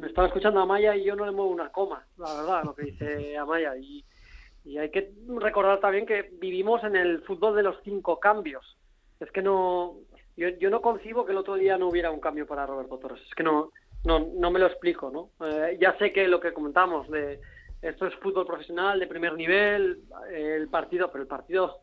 me 0.00 0.06
estaba 0.08 0.26
escuchando 0.26 0.60
a 0.60 0.66
Maya 0.66 0.94
y 0.96 1.04
yo 1.04 1.14
no 1.14 1.24
le 1.24 1.30
muevo 1.30 1.50
una 1.52 1.70
coma, 1.70 2.04
la 2.18 2.34
verdad, 2.34 2.64
lo 2.64 2.74
que 2.74 2.82
dice 2.86 3.38
Amaya. 3.38 3.76
Y, 3.76 4.04
Y 4.64 4.78
hay 4.78 4.90
que 4.90 5.12
recordar 5.38 5.80
también 5.80 6.06
que 6.06 6.30
vivimos 6.40 6.84
en 6.84 6.96
el 6.96 7.22
fútbol 7.22 7.56
de 7.56 7.64
los 7.64 7.76
cinco 7.82 8.20
cambios. 8.20 8.76
Es 9.20 9.30
que 9.30 9.42
no, 9.42 9.96
yo, 10.36 10.48
yo 10.48 10.70
no 10.70 10.80
concibo 10.80 11.24
que 11.24 11.32
el 11.32 11.38
otro 11.38 11.54
día 11.54 11.76
no 11.78 11.88
hubiera 11.88 12.10
un 12.10 12.20
cambio 12.20 12.46
para 12.46 12.66
Roberto 12.66 12.98
Torres. 12.98 13.22
Es 13.28 13.34
que 13.34 13.42
no, 13.42 13.72
no, 14.04 14.30
no 14.34 14.50
me 14.50 14.58
lo 14.58 14.66
explico, 14.66 15.10
¿no? 15.10 15.30
Eh, 15.46 15.78
ya 15.80 15.96
sé 15.98 16.12
que 16.12 16.26
lo 16.28 16.40
que 16.40 16.52
comentamos 16.52 17.08
de 17.10 17.40
esto 17.82 18.06
es 18.06 18.14
fútbol 18.16 18.46
profesional 18.46 18.98
de 19.00 19.06
primer 19.06 19.34
nivel, 19.34 20.02
el 20.32 20.68
partido, 20.68 21.10
pero 21.10 21.22
el 21.22 21.28
partido, 21.28 21.80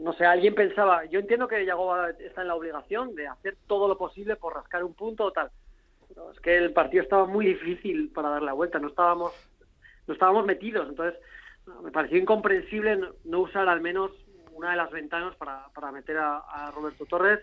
no 0.00 0.12
sé, 0.14 0.26
alguien 0.26 0.54
pensaba, 0.54 1.04
yo 1.04 1.20
entiendo 1.20 1.46
que 1.46 1.64
Yagoba 1.64 2.10
está 2.10 2.42
en 2.42 2.48
la 2.48 2.56
obligación 2.56 3.14
de 3.14 3.28
hacer 3.28 3.56
todo 3.68 3.86
lo 3.86 3.96
posible 3.96 4.34
por 4.36 4.54
rascar 4.54 4.82
un 4.82 4.94
punto 4.94 5.26
o 5.26 5.32
tal. 5.32 5.50
Pero 6.08 6.32
es 6.32 6.40
que 6.40 6.56
el 6.56 6.72
partido 6.72 7.02
estaba 7.02 7.26
muy 7.26 7.46
difícil 7.46 8.10
para 8.10 8.28
dar 8.28 8.42
la 8.42 8.52
vuelta, 8.52 8.80
no 8.80 8.88
estábamos, 8.88 9.32
no 10.06 10.14
estábamos 10.14 10.44
metidos, 10.46 10.88
entonces 10.88 11.20
me 11.82 11.90
pareció 11.90 12.18
incomprensible 12.18 13.00
no, 13.24 13.40
usar 13.40 13.68
al 13.68 13.80
menos 13.80 14.10
una 14.52 14.70
de 14.70 14.76
las 14.76 14.90
ventanas 14.90 15.34
para, 15.36 15.68
para 15.74 15.90
meter 15.92 16.16
a, 16.18 16.70
Roberto 16.74 17.06
Torres 17.06 17.40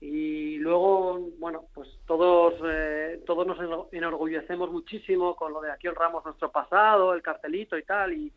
y 0.00 0.56
luego, 0.58 1.18
bueno, 1.38 1.64
pues 1.74 1.88
todos, 2.06 2.54
eh, 2.64 3.22
todos 3.26 3.46
nos 3.46 3.58
eno- 3.58 3.88
enorgullecemos 3.92 4.70
muchísimo 4.70 5.36
con 5.36 5.52
lo 5.52 5.60
de 5.60 5.70
aquí 5.70 5.88
honramos 5.88 6.24
nuestro 6.24 6.50
pasado, 6.50 7.12
el 7.12 7.22
cartelito 7.22 7.76
y 7.76 7.82
tal, 7.82 8.14
y, 8.14 8.32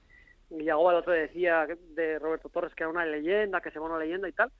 y 0.49 0.63
Yagoba 0.63 0.91
el 0.91 0.97
otro 0.99 1.13
decía 1.13 1.65
de 1.95 2.19
Roberto 2.19 2.49
Torres 2.49 2.75
que 2.75 2.83
era 2.83 2.89
una 2.91 3.05
leyenda, 3.05 3.61
que 3.61 3.71
se 3.71 3.79
va 3.79 3.85
una 3.85 3.97
leyenda 3.99 4.27
y 4.27 4.33
tal, 4.33 4.51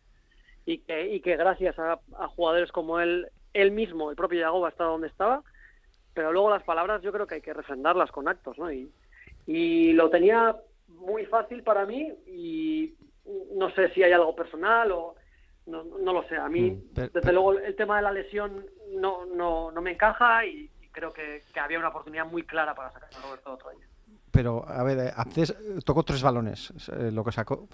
y 0.66 0.78
que, 0.80 1.08
y 1.14 1.20
que 1.20 1.36
gracias 1.36 1.78
a, 1.78 2.00
jugadores 2.30 2.72
como 2.72 3.00
él, 3.02 3.28
él 3.54 3.72
mismo, 3.72 4.10
el 4.10 4.16
propio 4.16 4.40
Yagoba, 4.40 4.70
está 4.70 4.86
donde 4.86 5.08
estaba, 5.08 5.44
pero 6.14 6.32
luego 6.32 6.50
las 6.50 6.64
palabras 6.64 7.02
yo 7.02 7.12
creo 7.12 7.28
que 7.28 7.36
hay 7.36 7.42
que 7.42 7.54
refrendarlas 7.54 8.12
con 8.12 8.30
actos, 8.30 8.58
¿no? 8.58 8.72
Y 9.48 9.94
lo 9.94 10.10
tenía 10.10 10.56
muy 10.88 11.26
fácil 11.26 11.64
para 11.64 11.86
mí 11.86 12.14
y 12.28 12.94
no 13.56 13.70
sé 13.72 13.90
si 13.94 14.04
hay 14.04 14.12
algo 14.12 14.36
personal 14.36 14.92
o 14.92 15.16
no, 15.66 15.84
no 15.84 16.14
lo 16.14 16.24
sé. 16.28 16.36
A 16.38 16.50
mí, 16.50 16.78
pero- 16.94 17.10
desde 17.14 17.32
luego, 17.34 17.54
el 17.54 17.76
tema 17.76 17.98
de 17.98 18.02
la 18.04 18.12
lesión 18.12 18.66
no, 18.96 19.26
no, 19.26 19.72
no 19.72 19.82
me 19.82 19.92
encaja 19.92 20.46
y, 20.46 20.70
y 20.82 20.88
creo 20.90 21.12
que, 21.14 21.42
que 21.54 21.60
había 21.60 21.80
una 21.80 21.90
oportunidad 21.90 22.26
muy 22.26 22.44
clara 22.44 22.76
para 22.76 22.92
sacar 22.92 23.10
a 23.18 23.22
Roberto 23.22 23.54
otro 23.54 23.70
año. 23.70 23.88
Pero, 24.32 24.68
a 24.68 24.84
ver, 24.84 24.98
eh, 25.00 25.12
Abdes 25.16 25.56
tocó 25.86 26.04
tres 26.04 26.22
balones, 26.24 26.74
eh, 26.92 27.12
lo 27.12 27.24
que 27.24 27.32
sacó. 27.32 27.68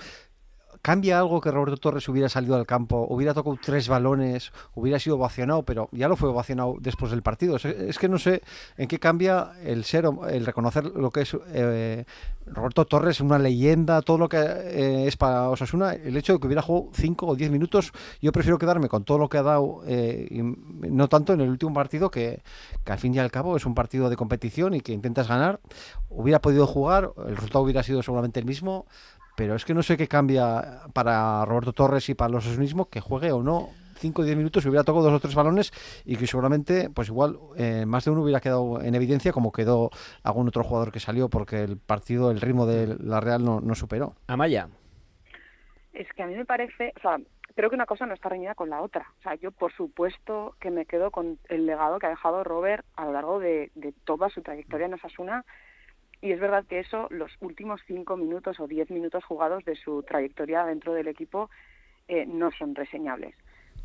¿Cambia 0.81 1.19
algo 1.19 1.41
que 1.41 1.51
Roberto 1.51 1.75
Torres 1.75 2.07
hubiera 2.07 2.29
salido 2.29 2.55
al 2.55 2.65
campo, 2.65 3.05
hubiera 3.09 3.33
tocado 3.33 3.57
tres 3.61 3.89
balones, 3.89 4.53
hubiera 4.75 4.97
sido 4.97 5.17
ovacionado, 5.17 5.63
pero 5.63 5.89
ya 5.91 6.07
lo 6.07 6.15
fue 6.15 6.29
ovacionado 6.29 6.77
después 6.79 7.11
del 7.11 7.21
partido? 7.21 7.57
Es, 7.57 7.99
que 7.99 8.07
no 8.07 8.17
sé 8.17 8.41
en 8.77 8.87
qué 8.87 8.97
cambia 8.97 9.51
el 9.61 9.83
ser, 9.83 10.05
el 10.29 10.45
reconocer 10.45 10.85
lo 10.85 11.11
que 11.11 11.21
es 11.21 11.35
eh, 11.51 12.05
Roberto 12.45 12.85
Torres, 12.85 13.19
una 13.19 13.37
leyenda, 13.37 14.01
todo 14.01 14.17
lo 14.17 14.29
que 14.29 14.37
eh, 14.37 15.07
es 15.07 15.17
para 15.17 15.49
Osasuna, 15.49 15.93
el 15.93 16.15
hecho 16.15 16.33
de 16.33 16.39
que 16.39 16.47
hubiera 16.47 16.61
jugado 16.61 16.89
cinco 16.93 17.27
o 17.27 17.35
diez 17.35 17.51
minutos, 17.51 17.91
yo 18.21 18.31
prefiero 18.31 18.57
quedarme 18.57 18.87
con 18.87 19.03
todo 19.03 19.17
lo 19.17 19.27
que 19.27 19.37
ha 19.37 19.43
dado, 19.43 19.81
eh, 19.85 20.29
no 20.31 21.09
tanto 21.09 21.33
en 21.33 21.41
el 21.41 21.49
último 21.49 21.73
partido, 21.73 22.09
que, 22.09 22.41
que 22.85 22.91
al 22.93 22.99
fin 22.99 23.13
y 23.13 23.19
al 23.19 23.31
cabo 23.31 23.57
es 23.57 23.65
un 23.65 23.75
partido 23.75 24.09
de 24.09 24.15
competición 24.15 24.73
y 24.73 24.81
que 24.81 24.93
intentas 24.93 25.27
ganar. 25.27 25.59
Hubiera 26.09 26.39
podido 26.39 26.65
jugar, 26.65 27.11
el 27.27 27.35
resultado 27.35 27.65
hubiera 27.65 27.83
sido 27.83 28.01
seguramente 28.01 28.39
el 28.39 28.45
mismo, 28.45 28.85
pero 29.39 29.55
es 29.55 29.63
que 29.63 29.73
no 29.73 29.83
sé 29.83 29.95
qué 29.95 30.09
cambia 30.09 30.81
para 30.91 31.45
Roberto 31.45 31.71
Torres 31.71 32.09
y 32.09 32.13
para 32.13 32.29
los 32.29 32.57
mismos 32.57 32.89
que 32.89 32.99
juegue 32.99 33.31
o 33.31 33.41
no 33.41 33.69
5 33.95 34.21
o 34.21 34.25
10 34.25 34.35
minutos 34.35 34.65
y 34.65 34.67
hubiera 34.67 34.83
tocado 34.83 35.05
dos 35.05 35.13
o 35.13 35.19
tres 35.21 35.33
balones 35.33 35.71
y 36.03 36.17
que 36.17 36.27
seguramente 36.27 36.89
pues 36.89 37.07
igual 37.07 37.39
eh, 37.55 37.85
más 37.85 38.03
de 38.03 38.11
uno 38.11 38.23
hubiera 38.23 38.41
quedado 38.41 38.81
en 38.81 38.95
evidencia 38.95 39.31
como 39.31 39.53
quedó 39.53 39.91
algún 40.23 40.49
otro 40.49 40.65
jugador 40.65 40.91
que 40.91 40.99
salió 40.99 41.29
porque 41.29 41.63
el 41.63 41.77
partido, 41.77 42.31
el 42.31 42.41
ritmo 42.41 42.65
de 42.65 42.97
la 42.99 43.21
Real 43.21 43.45
no, 43.45 43.61
no 43.61 43.75
superó. 43.75 44.15
Amaya. 44.27 44.67
Es 45.93 46.11
que 46.11 46.23
a 46.23 46.27
mí 46.27 46.35
me 46.35 46.43
parece, 46.43 46.91
o 46.97 46.99
sea, 46.99 47.17
creo 47.55 47.69
que 47.69 47.77
una 47.77 47.85
cosa 47.85 48.05
no 48.05 48.15
está 48.15 48.27
reñida 48.27 48.55
con 48.55 48.69
la 48.69 48.81
otra. 48.81 49.07
O 49.19 49.21
sea, 49.21 49.35
yo 49.35 49.51
por 49.51 49.71
supuesto 49.71 50.57
que 50.59 50.69
me 50.69 50.85
quedo 50.85 51.11
con 51.11 51.39
el 51.47 51.65
legado 51.65 51.97
que 51.97 52.07
ha 52.07 52.09
dejado 52.09 52.43
Robert 52.43 52.85
a 52.97 53.05
lo 53.05 53.13
largo 53.13 53.39
de, 53.39 53.71
de 53.75 53.93
toda 54.03 54.27
su 54.27 54.41
trayectoria 54.41 54.87
en 54.87 54.95
Osasuna. 54.95 55.45
Y 56.21 56.31
es 56.31 56.39
verdad 56.39 56.65
que 56.65 56.79
eso, 56.79 57.07
los 57.11 57.31
últimos 57.39 57.81
cinco 57.87 58.17
minutos 58.17 58.59
o 58.59 58.67
diez 58.67 58.89
minutos 58.89 59.23
jugados 59.23 59.63
de 59.63 59.75
su 59.75 60.03
trayectoria 60.03 60.65
dentro 60.65 60.93
del 60.93 61.07
equipo, 61.07 61.49
eh, 62.07 62.25
no 62.25 62.51
son 62.51 62.75
reseñables. 62.75 63.35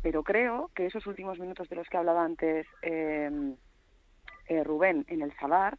Pero 0.01 0.23
creo 0.23 0.69
que 0.75 0.85
esos 0.85 1.07
últimos 1.07 1.39
minutos 1.39 1.69
de 1.69 1.77
los 1.77 1.87
que 1.87 1.97
hablaba 1.97 2.25
antes 2.25 2.67
eh, 2.81 3.55
eh, 4.47 4.63
Rubén 4.63 5.05
en 5.07 5.21
el 5.21 5.35
Sadar, 5.37 5.77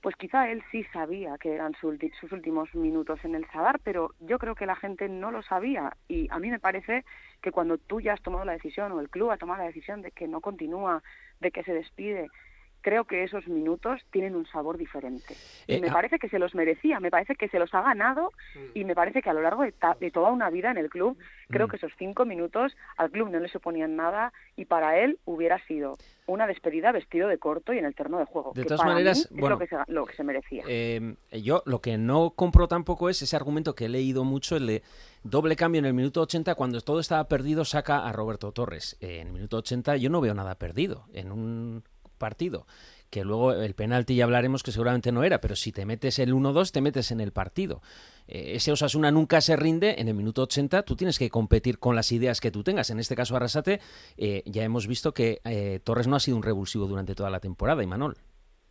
pues 0.00 0.14
quizá 0.14 0.48
él 0.50 0.62
sí 0.70 0.84
sabía 0.92 1.36
que 1.38 1.54
eran 1.54 1.74
sus 1.74 2.32
últimos 2.32 2.72
minutos 2.74 3.18
en 3.24 3.34
el 3.34 3.44
Sadar, 3.50 3.80
pero 3.82 4.14
yo 4.20 4.38
creo 4.38 4.54
que 4.54 4.64
la 4.64 4.76
gente 4.76 5.08
no 5.08 5.32
lo 5.32 5.42
sabía. 5.42 5.96
Y 6.06 6.28
a 6.30 6.38
mí 6.38 6.50
me 6.50 6.60
parece 6.60 7.04
que 7.42 7.50
cuando 7.50 7.78
tú 7.78 8.00
ya 8.00 8.12
has 8.12 8.22
tomado 8.22 8.44
la 8.44 8.52
decisión 8.52 8.92
o 8.92 9.00
el 9.00 9.10
club 9.10 9.32
ha 9.32 9.38
tomado 9.38 9.60
la 9.60 9.66
decisión 9.66 10.02
de 10.02 10.12
que 10.12 10.28
no 10.28 10.40
continúa, 10.40 11.02
de 11.40 11.50
que 11.50 11.64
se 11.64 11.74
despide, 11.74 12.28
creo 12.80 13.04
que 13.04 13.24
esos 13.24 13.46
minutos 13.48 14.00
tienen 14.10 14.34
un 14.36 14.46
sabor 14.46 14.78
diferente. 14.78 15.34
Y 15.66 15.74
Eh, 15.74 15.80
me 15.80 15.88
ah. 15.88 15.92
parece 15.92 16.18
que 16.18 16.28
se 16.28 16.38
los 16.38 16.54
merecía, 16.54 17.00
me 17.00 17.10
parece 17.10 17.34
que 17.34 17.48
se 17.48 17.58
los 17.58 17.72
ha 17.74 17.82
ganado 17.82 18.30
y 18.74 18.84
me 18.84 18.94
parece 18.94 19.20
que 19.22 19.30
a 19.30 19.32
lo 19.32 19.42
largo 19.42 19.62
de, 19.62 19.72
ta- 19.72 19.96
de 20.00 20.10
toda 20.10 20.30
una 20.30 20.48
vida 20.50 20.70
en 20.70 20.78
el 20.78 20.88
club, 20.88 21.18
creo 21.48 21.66
Mm. 21.66 21.70
que 21.70 21.76
esos 21.76 21.92
cinco 21.98 22.24
minutos 22.24 22.76
al 22.96 23.10
club 23.10 23.30
no 23.30 23.40
le 23.40 23.48
suponían 23.48 23.96
nada 23.96 24.32
y 24.56 24.64
para 24.64 24.98
él 24.98 25.18
hubiera 25.24 25.58
sido 25.66 25.96
una 26.26 26.46
despedida 26.46 26.92
vestido 26.92 27.26
de 27.28 27.38
corto 27.38 27.72
y 27.72 27.78
en 27.78 27.84
el 27.86 27.94
terno 27.94 28.18
de 28.18 28.24
juego. 28.26 28.52
De 28.54 28.62
que 28.62 28.68
todas 28.68 28.80
para 28.80 28.90
mí 28.90 28.94
maneras, 28.96 29.18
es 29.20 29.30
bueno, 29.30 29.50
lo, 29.56 29.58
que 29.58 29.66
se, 29.66 29.76
lo 29.88 30.04
que 30.06 30.14
se 30.14 30.24
merecía. 30.24 30.64
Eh, 30.68 31.14
yo 31.42 31.62
lo 31.66 31.80
que 31.80 31.96
no 31.98 32.30
compro 32.30 32.68
tampoco 32.68 33.08
es 33.08 33.20
ese 33.22 33.34
argumento 33.34 33.74
que 33.74 33.86
he 33.86 33.88
leído 33.88 34.24
mucho, 34.24 34.56
el 34.56 34.66
de 34.66 34.82
doble 35.22 35.56
cambio 35.56 35.78
en 35.78 35.86
el 35.86 35.94
minuto 35.94 36.20
80, 36.22 36.54
cuando 36.54 36.80
todo 36.82 37.00
estaba 37.00 37.24
perdido, 37.28 37.64
saca 37.64 38.06
a 38.06 38.12
Roberto 38.12 38.52
Torres. 38.52 38.96
Eh, 39.00 39.20
en 39.20 39.28
el 39.28 39.32
minuto 39.32 39.56
80 39.56 39.96
yo 39.96 40.10
no 40.10 40.20
veo 40.20 40.34
nada 40.34 40.54
perdido 40.56 41.06
en 41.14 41.32
un 41.32 41.82
partido. 42.18 42.66
Que 43.10 43.24
luego 43.24 43.52
el 43.52 43.74
penalti 43.74 44.16
ya 44.16 44.24
hablaremos 44.24 44.62
que 44.62 44.70
seguramente 44.70 45.12
no 45.12 45.24
era, 45.24 45.40
pero 45.40 45.56
si 45.56 45.72
te 45.72 45.86
metes 45.86 46.18
el 46.18 46.34
1-2, 46.34 46.72
te 46.72 46.82
metes 46.82 47.10
en 47.10 47.20
el 47.20 47.32
partido. 47.32 47.80
Eh, 48.26 48.56
ese 48.56 48.70
Osasuna 48.70 49.10
nunca 49.10 49.40
se 49.40 49.56
rinde, 49.56 49.98
en 49.98 50.08
el 50.08 50.14
minuto 50.14 50.42
80 50.42 50.82
tú 50.82 50.94
tienes 50.94 51.18
que 51.18 51.30
competir 51.30 51.78
con 51.78 51.96
las 51.96 52.12
ideas 52.12 52.40
que 52.40 52.50
tú 52.50 52.62
tengas. 52.62 52.90
En 52.90 52.98
este 52.98 53.16
caso, 53.16 53.34
Arrasate, 53.34 53.80
eh, 54.18 54.42
ya 54.44 54.62
hemos 54.62 54.86
visto 54.86 55.12
que 55.12 55.40
eh, 55.44 55.80
Torres 55.82 56.06
no 56.06 56.16
ha 56.16 56.20
sido 56.20 56.36
un 56.36 56.42
revulsivo 56.42 56.86
durante 56.86 57.14
toda 57.14 57.30
la 57.30 57.40
temporada, 57.40 57.82
y 57.82 57.86
Manol. 57.86 58.16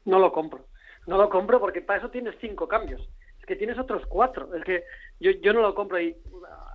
No 0.05 0.19
lo 0.19 0.31
compro. 0.31 0.67
No 1.07 1.17
lo 1.17 1.29
compro 1.29 1.59
porque 1.59 1.81
para 1.81 1.99
eso 1.99 2.09
tienes 2.09 2.35
cinco 2.39 2.67
cambios. 2.67 3.01
Es 3.39 3.45
que 3.45 3.55
tienes 3.55 3.79
otros 3.79 4.03
cuatro. 4.07 4.53
Es 4.53 4.63
que 4.63 4.83
yo, 5.19 5.31
yo 5.41 5.53
no 5.53 5.61
lo 5.61 5.73
compro. 5.73 5.99
Y 5.99 6.15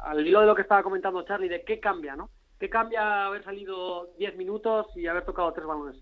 al 0.05 0.27
hilo 0.27 0.41
de 0.41 0.47
lo 0.47 0.55
que 0.55 0.63
estaba 0.63 0.83
comentando 0.83 1.23
Charlie, 1.23 1.49
de 1.49 1.63
qué 1.63 1.79
cambia, 1.79 2.17
¿no? 2.17 2.31
¿Qué 2.59 2.71
cambia 2.71 3.27
haber 3.27 3.43
salido 3.45 4.13
10 4.19 4.37
minutos 4.37 4.87
y 4.95 5.07
haber 5.09 5.25
tocado 5.25 5.53
tres 5.53 5.67
balones? 5.67 5.97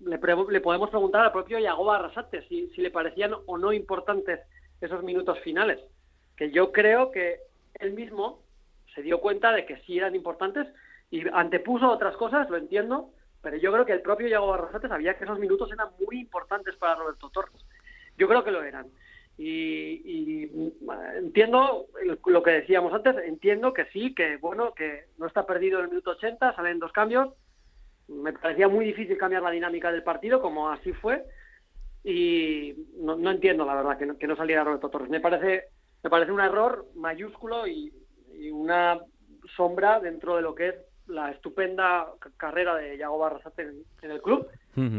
Le, 0.00 0.18
le 0.50 0.60
podemos 0.60 0.90
preguntar 0.90 1.24
al 1.24 1.32
propio 1.32 1.58
Yagoba 1.58 1.96
Arrasate 1.96 2.46
si, 2.48 2.68
si 2.70 2.80
le 2.80 2.90
parecían 2.90 3.34
o 3.46 3.58
no 3.58 3.72
importantes 3.72 4.40
esos 4.80 5.02
minutos 5.02 5.38
finales. 5.40 5.80
Que 6.36 6.50
yo 6.50 6.72
creo 6.72 7.10
que 7.10 7.40
él 7.74 7.92
mismo 7.92 8.42
se 8.94 9.02
dio 9.02 9.20
cuenta 9.20 9.52
de 9.52 9.66
que 9.66 9.76
sí 9.82 9.98
eran 9.98 10.14
importantes 10.14 10.66
y 11.10 11.28
antepuso 11.32 11.90
otras 11.90 12.16
cosas, 12.16 12.48
lo 12.50 12.56
entiendo, 12.56 13.10
pero 13.42 13.56
yo 13.56 13.72
creo 13.72 13.86
que 13.86 13.92
el 13.92 14.02
propio 14.02 14.28
Yago 14.28 14.48
Barrasate 14.48 14.88
sabía 14.88 15.14
que 15.14 15.24
esos 15.24 15.38
minutos 15.38 15.70
eran 15.72 15.88
muy 16.04 16.20
importantes 16.20 16.76
para 16.76 16.96
Roberto 16.96 17.30
Torres. 17.30 17.64
Yo 18.16 18.28
creo 18.28 18.44
que 18.44 18.50
lo 18.50 18.62
eran. 18.62 18.86
Y, 19.38 20.02
y, 20.04 20.46
mm, 20.46 20.90
entiendo 21.16 21.86
lo 22.26 22.42
que 22.42 22.50
decíamos 22.50 22.92
antes, 22.92 23.16
entiendo 23.24 23.72
que 23.72 23.86
sí, 23.86 24.14
que 24.14 24.36
bueno, 24.36 24.74
que 24.74 25.06
no 25.16 25.26
está 25.26 25.46
perdido 25.46 25.80
el 25.80 25.88
minuto 25.88 26.10
80, 26.10 26.54
salen 26.54 26.78
dos 26.78 26.92
cambios. 26.92 27.30
Me 28.10 28.32
parecía 28.32 28.68
muy 28.68 28.84
difícil 28.84 29.16
cambiar 29.16 29.42
la 29.42 29.50
dinámica 29.50 29.90
del 29.92 30.02
partido, 30.02 30.40
como 30.42 30.68
así 30.68 30.92
fue. 30.92 31.24
Y 32.02 32.74
no, 32.98 33.16
no 33.16 33.30
entiendo, 33.30 33.64
la 33.64 33.74
verdad, 33.74 33.98
que 33.98 34.06
no, 34.06 34.16
que 34.18 34.26
no 34.26 34.36
saliera 34.36 34.64
Roberto 34.64 34.88
Torres. 34.88 35.10
Me 35.10 35.20
parece, 35.20 35.64
me 36.02 36.10
parece 36.10 36.32
un 36.32 36.40
error 36.40 36.86
mayúsculo 36.96 37.66
y, 37.66 37.92
y 38.38 38.50
una 38.50 38.98
sombra 39.56 40.00
dentro 40.00 40.36
de 40.36 40.42
lo 40.42 40.54
que 40.54 40.68
es 40.68 40.74
la 41.06 41.30
estupenda 41.30 42.06
ca- 42.18 42.30
carrera 42.36 42.74
de 42.76 42.96
Yago 42.96 43.18
Barrasate 43.18 43.62
en, 43.62 43.82
en 44.02 44.10
el 44.10 44.22
club. 44.22 44.46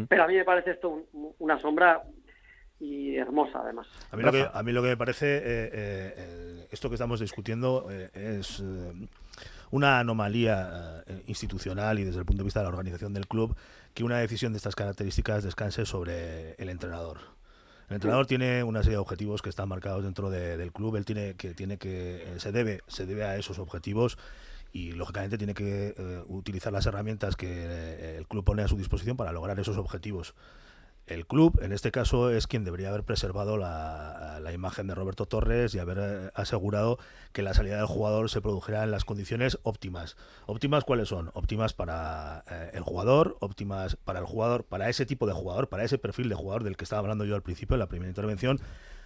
Pero 0.08 0.24
a 0.24 0.28
mí 0.28 0.36
me 0.36 0.46
parece 0.46 0.72
esto 0.72 0.90
un- 0.90 1.34
una 1.40 1.60
sombra 1.60 2.04
y 2.80 3.16
hermosa, 3.18 3.62
además. 3.64 3.88
A 4.12 4.18
mí, 4.18 4.24
lo 4.24 4.32
que, 4.32 4.46
a 4.52 4.64
mí 4.64 4.72
lo 4.72 4.82
que 4.82 4.90
me 4.90 4.98
parece, 4.98 5.38
eh, 5.38 5.42
eh, 5.46 6.14
eh, 6.18 6.68
esto 6.72 6.90
que 6.90 6.96
estamos 6.96 7.20
discutiendo 7.20 7.88
eh, 7.92 8.10
es 8.14 8.60
eh, 8.60 8.92
una 9.72 10.00
anomalía 10.00 11.04
eh, 11.08 11.24
institucional 11.28 12.00
y 12.00 12.04
desde 12.04 12.20
el 12.20 12.26
punto 12.26 12.44
de 12.44 12.46
vista 12.46 12.60
de 12.60 12.66
la 12.66 12.70
organización 12.70 13.14
del 13.14 13.28
club 13.28 13.56
que 13.94 14.04
una 14.04 14.20
decisión 14.20 14.54
de 14.54 14.58
estas 14.58 14.76
características 14.76 15.44
descanse 15.44 15.86
sobre 15.86 16.54
el 16.56 16.70
entrenador. 16.70 17.18
El 17.90 17.96
entrenador 17.96 18.26
tiene 18.26 18.64
una 18.64 18.84
serie 18.84 18.96
de 18.96 19.02
objetivos 19.02 19.42
que 19.42 19.50
están 19.50 19.68
marcados 19.68 20.04
dentro 20.04 20.30
de- 20.30 20.56
del 20.56 20.72
club. 20.72 20.96
Él 20.96 21.04
tiene 21.06 21.34
que 21.36 21.54
tiene 21.54 21.78
que 21.78 22.24
eh, 22.36 22.40
se 22.40 22.52
debe 22.54 22.82
se 22.88 23.06
debe 23.06 23.26
a 23.26 23.36
esos 23.38 23.60
objetivos 23.60 24.18
y 24.72 24.94
lógicamente 24.94 25.38
tiene 25.38 25.54
que 25.54 25.94
eh, 25.98 26.24
utilizar 26.28 26.72
las 26.72 26.86
herramientas 26.86 27.36
que 27.36 28.16
el 28.18 28.26
club 28.28 28.46
pone 28.46 28.64
a 28.64 28.70
su 28.70 28.78
disposición 28.78 29.18
para 29.18 29.34
lograr 29.34 29.60
esos 29.60 29.76
objetivos. 29.78 30.34
El 31.14 31.28
club, 31.28 31.60
en 31.62 31.72
este 31.74 31.92
caso, 31.92 32.30
es 32.30 32.48
quien 32.48 32.64
debería 32.64 32.90
haber 32.90 33.04
preservado 33.04 33.58
la, 33.58 34.40
imagen 34.54 34.88
de 34.88 34.96
Roberto 34.96 35.26
Torres 35.26 35.74
y 35.76 35.80
haber 35.80 35.98
eh, 35.98 36.30
asegurado 36.34 37.00
que 37.32 37.42
la 37.42 37.54
salida 37.54 37.78
del 37.78 37.86
jugador 37.86 38.30
se 38.30 38.42
produjera 38.42 38.84
en 38.84 38.92
las 38.92 39.06
condiciones 39.06 39.58
óptimas. 39.64 40.18
¿Óptimas 40.46 40.84
cuáles 40.84 41.08
son? 41.08 41.32
Óptimas 41.34 41.72
para 41.72 42.44
eh, 42.50 42.72
el 42.74 42.82
jugador, 42.82 43.38
óptimas 43.40 43.96
para 43.96 44.20
el 44.20 44.26
jugador, 44.26 44.66
para 44.66 44.90
ese 44.90 45.06
tipo 45.06 45.26
de 45.26 45.32
jugador, 45.34 45.70
para 45.70 45.86
ese 45.86 45.98
perfil 45.98 46.28
de 46.28 46.36
jugador 46.36 46.66
del 46.66 46.76
que 46.76 46.84
estaba 46.84 47.00
hablando 47.00 47.24
yo 47.24 47.36
al 47.36 47.44
principio 47.44 47.76
en 47.76 47.80
la 47.80 47.88
primera 47.88 48.10
intervención 48.10 48.60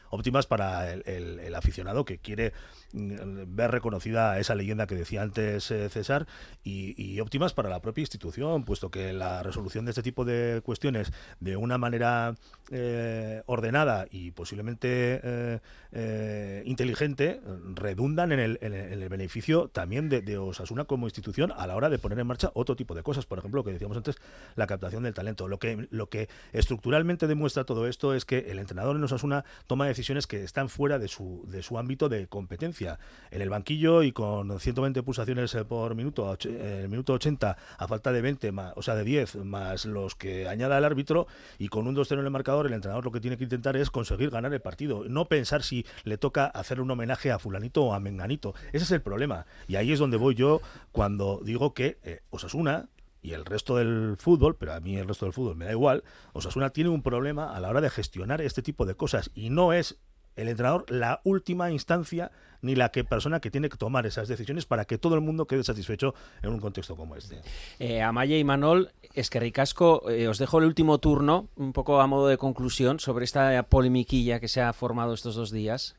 óptimas 0.09 0.45
para 0.47 0.91
el, 0.93 1.03
el- 1.07 1.55
aficionado 1.55 2.03
que 2.05 2.17
quiere 2.17 2.51
mm, 2.93 3.55
ver 3.55 3.71
reconocida 3.71 4.39
esa 4.39 4.55
leyenda 4.55 4.87
que 4.87 4.95
decía 4.95 5.21
antes 5.21 5.71
eh, 5.71 5.89
César 5.89 6.27
y, 6.63 7.19
óptimas 7.21 7.53
para 7.53 7.69
la 7.69 7.81
propia 7.81 8.01
institución, 8.01 8.65
puesto 8.65 8.91
que 8.91 9.13
la 9.13 9.41
resolución 9.41 9.85
de 9.85 9.91
este 9.91 10.03
tipo 10.03 10.25
de 10.25 10.61
cuestiones 10.63 11.11
de 11.39 11.55
una 11.55 11.77
manera 11.77 12.35
eh, 12.71 13.41
ordenada 13.45 14.05
y 14.11 14.31
posiblemente 14.31 15.21
eh, 15.23 15.59
eh, 15.93 16.63
inteligente 16.65 17.39
redundan 17.73 18.31
en 18.33 18.39
el, 18.39 18.59
en 18.61 18.73
el- 18.73 18.91
en 18.93 19.01
el 19.01 19.09
beneficio 19.09 19.69
también 19.69 20.09
de, 20.09 20.21
de 20.21 20.37
Osasuna 20.37 20.83
como 20.85 21.07
institución 21.07 21.51
a 21.55 21.65
la 21.67 21.75
hora 21.75 21.89
de 21.89 21.97
poner 21.99 22.19
en 22.19 22.27
marcha 22.27 22.51
otro 22.53 22.75
tipo 22.75 22.93
de 22.95 23.03
cosas. 23.03 23.25
Por 23.25 23.39
ejemplo, 23.39 23.59
lo 23.59 23.63
que 23.63 23.71
decíamos 23.71 23.97
antes, 23.97 24.17
la 24.55 24.67
captación 24.67 25.03
del 25.03 25.13
talento. 25.13 25.47
Lo 25.47 25.57
que, 25.59 25.87
lo 25.89 26.09
que 26.09 26.27
estructuralmente 26.53 27.27
demuestra 27.27 27.63
todo 27.63 27.87
esto 27.87 28.13
es 28.13 28.25
que 28.25 28.39
el 28.51 28.59
entrenador 28.59 28.95
en 28.95 29.03
Osasuna 29.03 29.45
toma 29.67 29.87
decisiones 29.87 29.94
que 30.27 30.43
están 30.43 30.69
fuera 30.69 30.99
de 30.99 31.07
su, 31.07 31.43
de 31.47 31.63
su 31.63 31.77
ámbito 31.77 32.09
de 32.09 32.27
competencia. 32.27 32.99
En 33.31 33.41
el 33.41 33.49
banquillo 33.49 34.03
y 34.03 34.11
con 34.11 34.59
120 34.59 35.03
pulsaciones 35.03 35.53
eh, 35.55 35.65
por 35.65 35.95
minuto, 35.95 36.37
eh, 36.45 36.81
el 36.83 36.89
minuto 36.89 37.13
80 37.13 37.57
a 37.77 37.87
falta 37.87 38.11
de 38.11 38.21
20, 38.21 38.51
más, 38.51 38.73
o 38.75 38.81
sea, 38.81 38.95
de 38.95 39.03
10, 39.03 39.35
más 39.37 39.85
los 39.85 40.15
que 40.15 40.47
añada 40.47 40.77
el 40.77 40.85
árbitro, 40.85 41.27
y 41.57 41.69
con 41.69 41.87
un 41.87 41.95
2-0 41.95 42.19
en 42.19 42.25
el 42.25 42.31
marcador, 42.31 42.67
el 42.67 42.73
entrenador 42.73 43.05
lo 43.05 43.11
que 43.11 43.19
tiene 43.19 43.37
que 43.37 43.43
intentar 43.43 43.77
es 43.77 43.89
conseguir 43.89 44.29
ganar 44.29 44.53
el 44.53 44.61
partido. 44.61 45.05
No 45.07 45.25
pensar 45.25 45.63
si 45.63 45.85
le 46.03 46.17
toca 46.17 46.45
hacer 46.45 46.81
un 46.81 46.91
homenaje 46.91 47.31
a 47.31 47.39
fulanito 47.39 47.83
o 47.83 47.93
a 47.93 47.99
menganito. 47.99 48.53
Ese 48.73 48.83
es 48.83 48.91
el 48.91 49.01
problema. 49.01 49.45
Y 49.67 49.75
ahí 49.75 49.91
es 49.91 49.99
donde 49.99 50.17
voy 50.17 50.35
yo 50.35 50.61
cuando 50.91 51.41
digo 51.43 51.73
que 51.73 51.97
eh, 52.03 52.21
Osasuna 52.29 52.89
y 53.25 53.33
el 53.33 53.43
resto 53.43 53.75
del 53.77 54.17
fútbol, 54.19 54.55
pero 54.55 54.73
a 54.73 54.79
mí 54.79 54.97
el 54.97 55.07
resto 55.07 55.25
del 55.25 55.33
fútbol 55.33 55.55
me 55.55 55.65
da 55.65 55.71
igual, 55.71 56.03
Osasuna 56.33 56.69
tiene 56.69 56.91
un 56.91 57.01
problema 57.01 57.55
a 57.55 57.59
la 57.59 57.69
hora 57.69 57.81
de 57.81 57.89
gestionar 57.89 58.39
este 58.39 58.61
tipo 58.61 58.85
de 58.85 58.93
cosas 58.93 59.31
y 59.33 59.49
no 59.49 59.73
es 59.73 59.97
el 60.35 60.47
entrenador 60.47 60.85
la 60.91 61.21
última 61.23 61.71
instancia 61.71 62.29
ni 62.61 62.75
la 62.75 62.89
que 62.89 63.03
persona 63.03 63.39
que 63.39 63.49
tiene 63.49 63.69
que 63.69 63.77
tomar 63.77 64.05
esas 64.05 64.27
decisiones 64.27 64.67
para 64.67 64.85
que 64.85 64.99
todo 64.99 65.15
el 65.15 65.21
mundo 65.21 65.47
quede 65.47 65.63
satisfecho 65.63 66.13
en 66.43 66.51
un 66.51 66.59
contexto 66.59 66.95
como 66.95 67.15
este. 67.15 67.41
Eh, 67.79 68.03
Amaya 68.03 68.37
y 68.37 68.43
Manol, 68.43 68.91
es 69.15 69.31
que 69.31 69.39
ricasco, 69.39 70.07
eh, 70.09 70.27
os 70.27 70.37
dejo 70.37 70.59
el 70.59 70.65
último 70.65 70.99
turno, 70.99 71.47
un 71.55 71.73
poco 71.73 72.01
a 72.01 72.07
modo 72.07 72.27
de 72.27 72.37
conclusión, 72.37 72.99
sobre 72.99 73.25
esta 73.25 73.63
polemiquilla 73.63 74.39
que 74.39 74.49
se 74.49 74.61
ha 74.61 74.71
formado 74.73 75.13
estos 75.15 75.35
dos 75.35 75.51
días. 75.51 75.95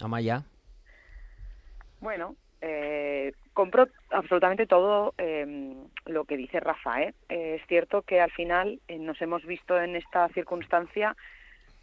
Amaya. 0.00 0.44
Bueno, 2.00 2.36
eh, 2.60 3.32
compro 3.58 3.88
absolutamente 4.10 4.68
todo 4.68 5.14
eh, 5.18 5.74
lo 6.06 6.26
que 6.26 6.36
dice 6.36 6.60
Rafa. 6.60 7.02
¿eh? 7.02 7.14
Eh, 7.28 7.58
es 7.60 7.66
cierto 7.66 8.02
que 8.02 8.20
al 8.20 8.30
final 8.30 8.80
eh, 8.86 9.00
nos 9.00 9.20
hemos 9.20 9.44
visto 9.44 9.82
en 9.82 9.96
esta 9.96 10.28
circunstancia 10.28 11.16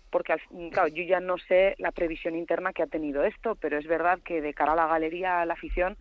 porque, 0.09 0.31
al 0.31 0.39
claro, 0.71 0.87
yo 0.87 1.03
ya 1.03 1.19
no 1.19 1.37
sé 1.37 1.75
la 1.77 1.91
previsión 1.91 2.37
interna 2.37 2.71
que 2.71 2.81
ha 2.81 2.87
tenido 2.87 3.25
esto, 3.25 3.55
pero 3.55 3.77
es 3.77 3.85
verdad 3.87 4.19
que 4.23 4.39
de 4.39 4.53
cara 4.53 4.71
a 4.71 4.77
la 4.77 4.87
galería, 4.87 5.41
a 5.41 5.45
la 5.45 5.55
afición, 5.55 5.97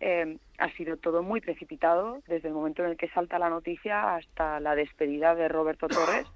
eh, 0.00 0.38
ha 0.56 0.70
sido 0.70 0.96
todo 0.96 1.22
muy 1.22 1.42
precipitado 1.42 2.22
desde 2.26 2.48
el 2.48 2.54
momento 2.54 2.82
en 2.82 2.92
el 2.92 2.96
que 2.96 3.10
salta 3.10 3.38
la 3.38 3.50
noticia 3.50 4.14
hasta 4.16 4.60
la 4.60 4.74
despedida 4.74 5.34
de 5.34 5.48
Roberto 5.48 5.88
Torres 5.88 6.26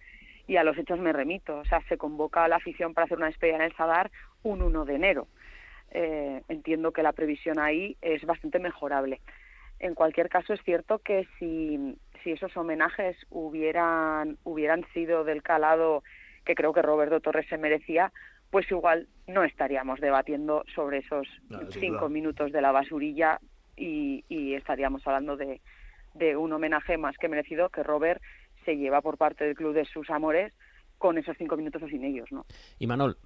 y 0.47 0.57
a 0.57 0.65
los 0.65 0.77
hechos 0.77 0.99
me 0.99 1.15
remito. 1.15 1.61
O 1.61 1.65
sea, 1.65 1.81
se 1.89 1.97
convoca 1.97 2.45
a 2.45 2.49
la 2.49 2.57
afición 2.57 2.93
para 2.93 3.07
hacer 3.07 3.17
una 3.17 3.29
despedida 3.29 3.57
en 3.57 3.63
el 3.63 3.75
Sadar 3.75 4.11
un 4.43 4.61
1 4.61 4.85
de 4.85 4.95
enero. 4.97 5.29
Eh, 5.91 6.43
entiendo 6.49 6.93
que 6.93 7.03
la 7.03 7.13
previsión 7.13 7.59
ahí 7.59 7.97
es 8.03 8.25
bastante 8.25 8.59
mejorable. 8.59 9.21
En 9.79 9.95
cualquier 9.95 10.29
caso, 10.29 10.53
es 10.53 10.63
cierto 10.63 10.99
que 10.99 11.27
si, 11.39 11.97
si 12.23 12.33
esos 12.33 12.57
homenajes 12.57 13.17
hubieran, 13.31 14.39
hubieran 14.45 14.85
sido 14.93 15.25
del 15.25 15.43
calado 15.43 16.03
que 16.45 16.55
creo 16.55 16.73
que 16.73 16.83
Roberto 16.83 17.21
Torres 17.21 17.47
se 17.49 17.59
merecía, 17.59 18.13
pues 18.51 18.71
igual 18.71 19.09
no 19.27 19.43
estaríamos 19.45 20.01
debatiendo 20.01 20.65
sobre 20.75 20.99
esos 20.99 21.27
No, 21.51 21.71
cinco 21.73 22.09
minutos 22.09 22.53
de 22.53 22.63
la 22.63 22.73
basurilla 22.73 23.41
y, 23.77 24.25
y 24.29 24.55
estaríamos 24.55 25.07
hablando 25.07 25.37
de, 25.37 25.61
de 26.15 26.37
un 26.37 26.53
homenaje 26.53 26.97
más 26.97 27.17
que 27.19 27.29
merecido 27.29 27.69
que 27.69 27.83
Robert 27.83 28.23
se 28.65 28.77
lleva 28.77 29.03
por 29.03 29.19
parte 29.19 29.45
del 29.45 29.57
club 29.57 29.75
de 29.75 29.85
sus 29.85 30.09
amores 30.11 30.53
con 30.99 31.19
esos 31.19 31.37
cinco 31.37 31.57
minutos 31.57 31.83
o 31.83 31.89
sin 31.89 32.05
ellos, 32.05 32.31
¿no? 32.33 32.47
Y 32.79 32.87
Manol. 32.87 33.19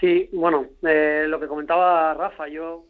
Sí, 0.00 0.30
bueno, 0.32 0.66
eh, 0.82 1.26
lo 1.28 1.38
que 1.38 1.46
comentaba 1.46 2.14
Rafa, 2.14 2.48
yo 2.48 2.86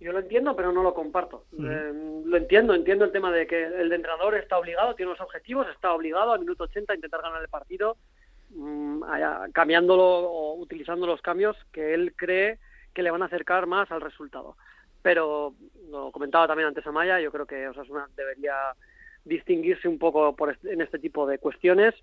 yo 0.00 0.12
lo 0.12 0.20
entiendo, 0.20 0.56
pero 0.56 0.72
no 0.72 0.82
lo 0.82 0.94
comparto. 0.94 1.44
Eh, 1.62 2.22
lo 2.24 2.36
entiendo, 2.38 2.72
entiendo 2.72 3.04
el 3.04 3.12
tema 3.12 3.30
de 3.30 3.46
que 3.46 3.64
el 3.64 3.92
entrenador 3.92 4.34
está 4.34 4.56
obligado, 4.56 4.94
tiene 4.94 5.10
unos 5.10 5.20
objetivos, 5.20 5.66
está 5.68 5.92
obligado 5.92 6.32
al 6.32 6.40
minuto 6.40 6.64
80 6.64 6.92
a 6.92 6.96
intentar 6.96 7.20
ganar 7.20 7.42
el 7.42 7.48
partido, 7.48 7.98
mm, 8.48 9.02
cambiándolo 9.52 10.02
o 10.02 10.54
utilizando 10.54 11.06
los 11.06 11.20
cambios 11.20 11.54
que 11.70 11.92
él 11.92 12.14
cree 12.16 12.58
que 12.94 13.02
le 13.02 13.10
van 13.10 13.22
a 13.22 13.26
acercar 13.26 13.66
más 13.66 13.90
al 13.90 14.00
resultado. 14.00 14.56
Pero 15.02 15.52
lo 15.90 16.10
comentaba 16.12 16.46
también 16.46 16.68
antes 16.68 16.86
Amaya, 16.86 17.20
yo 17.20 17.30
creo 17.30 17.44
que 17.44 17.68
Osasuna 17.68 18.08
debería 18.16 18.54
distinguirse 19.24 19.86
un 19.86 19.98
poco 19.98 20.34
por 20.34 20.50
este- 20.50 20.72
en 20.72 20.80
este 20.80 20.98
tipo 20.98 21.26
de 21.26 21.38
cuestiones. 21.38 21.94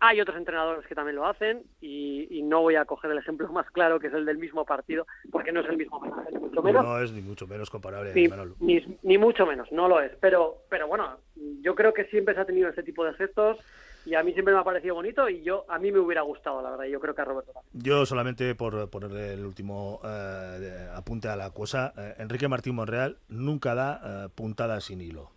Hay 0.00 0.20
otros 0.20 0.36
entrenadores 0.36 0.86
que 0.86 0.94
también 0.94 1.16
lo 1.16 1.26
hacen 1.26 1.62
y, 1.80 2.28
y 2.30 2.42
no 2.42 2.60
voy 2.60 2.76
a 2.76 2.84
coger 2.84 3.10
el 3.10 3.18
ejemplo 3.18 3.48
más 3.52 3.70
claro, 3.70 3.98
que 3.98 4.06
es 4.08 4.14
el 4.14 4.24
del 4.24 4.38
mismo 4.38 4.64
partido, 4.64 5.06
porque 5.30 5.52
no 5.52 5.60
es 5.60 5.68
el 5.68 5.76
mismo 5.76 5.96
homenaje, 5.96 6.30
ni 6.32 6.38
mucho 6.38 6.62
menos. 6.62 6.84
No 6.84 7.00
es 7.00 7.12
ni 7.12 7.20
mucho 7.20 7.46
menos 7.46 7.70
comparable, 7.70 8.12
Ni, 8.14 8.28
ni, 8.60 8.98
ni 9.02 9.18
mucho 9.18 9.46
menos, 9.46 9.70
no 9.72 9.88
lo 9.88 10.00
es. 10.00 10.12
Pero, 10.20 10.62
pero 10.68 10.86
bueno, 10.86 11.18
yo 11.60 11.74
creo 11.74 11.92
que 11.92 12.04
siempre 12.06 12.34
se 12.34 12.40
ha 12.40 12.44
tenido 12.44 12.68
este 12.68 12.82
tipo 12.82 13.04
de 13.04 13.14
gestos 13.14 13.58
y 14.06 14.14
a 14.14 14.22
mí 14.22 14.32
siempre 14.32 14.54
me 14.54 14.60
ha 14.60 14.64
parecido 14.64 14.94
bonito 14.94 15.28
y 15.28 15.42
yo 15.42 15.66
a 15.68 15.78
mí 15.78 15.92
me 15.92 15.98
hubiera 15.98 16.22
gustado, 16.22 16.62
la 16.62 16.70
verdad. 16.70 16.84
y 16.86 16.92
Yo 16.92 17.00
creo 17.00 17.14
que 17.14 17.20
a 17.20 17.24
Roberto 17.26 17.52
también. 17.52 17.84
Yo 17.84 18.06
solamente 18.06 18.54
por 18.54 18.88
ponerle 18.88 19.34
el 19.34 19.44
último 19.44 20.00
eh, 20.04 20.88
apunte 20.94 21.28
a 21.28 21.36
la 21.36 21.50
cosa, 21.50 21.92
eh, 21.96 22.14
Enrique 22.18 22.48
Martín 22.48 22.76
Monreal 22.76 23.18
nunca 23.28 23.74
da 23.74 24.00
eh, 24.02 24.28
puntadas 24.34 24.84
sin 24.84 25.00
hilo. 25.00 25.30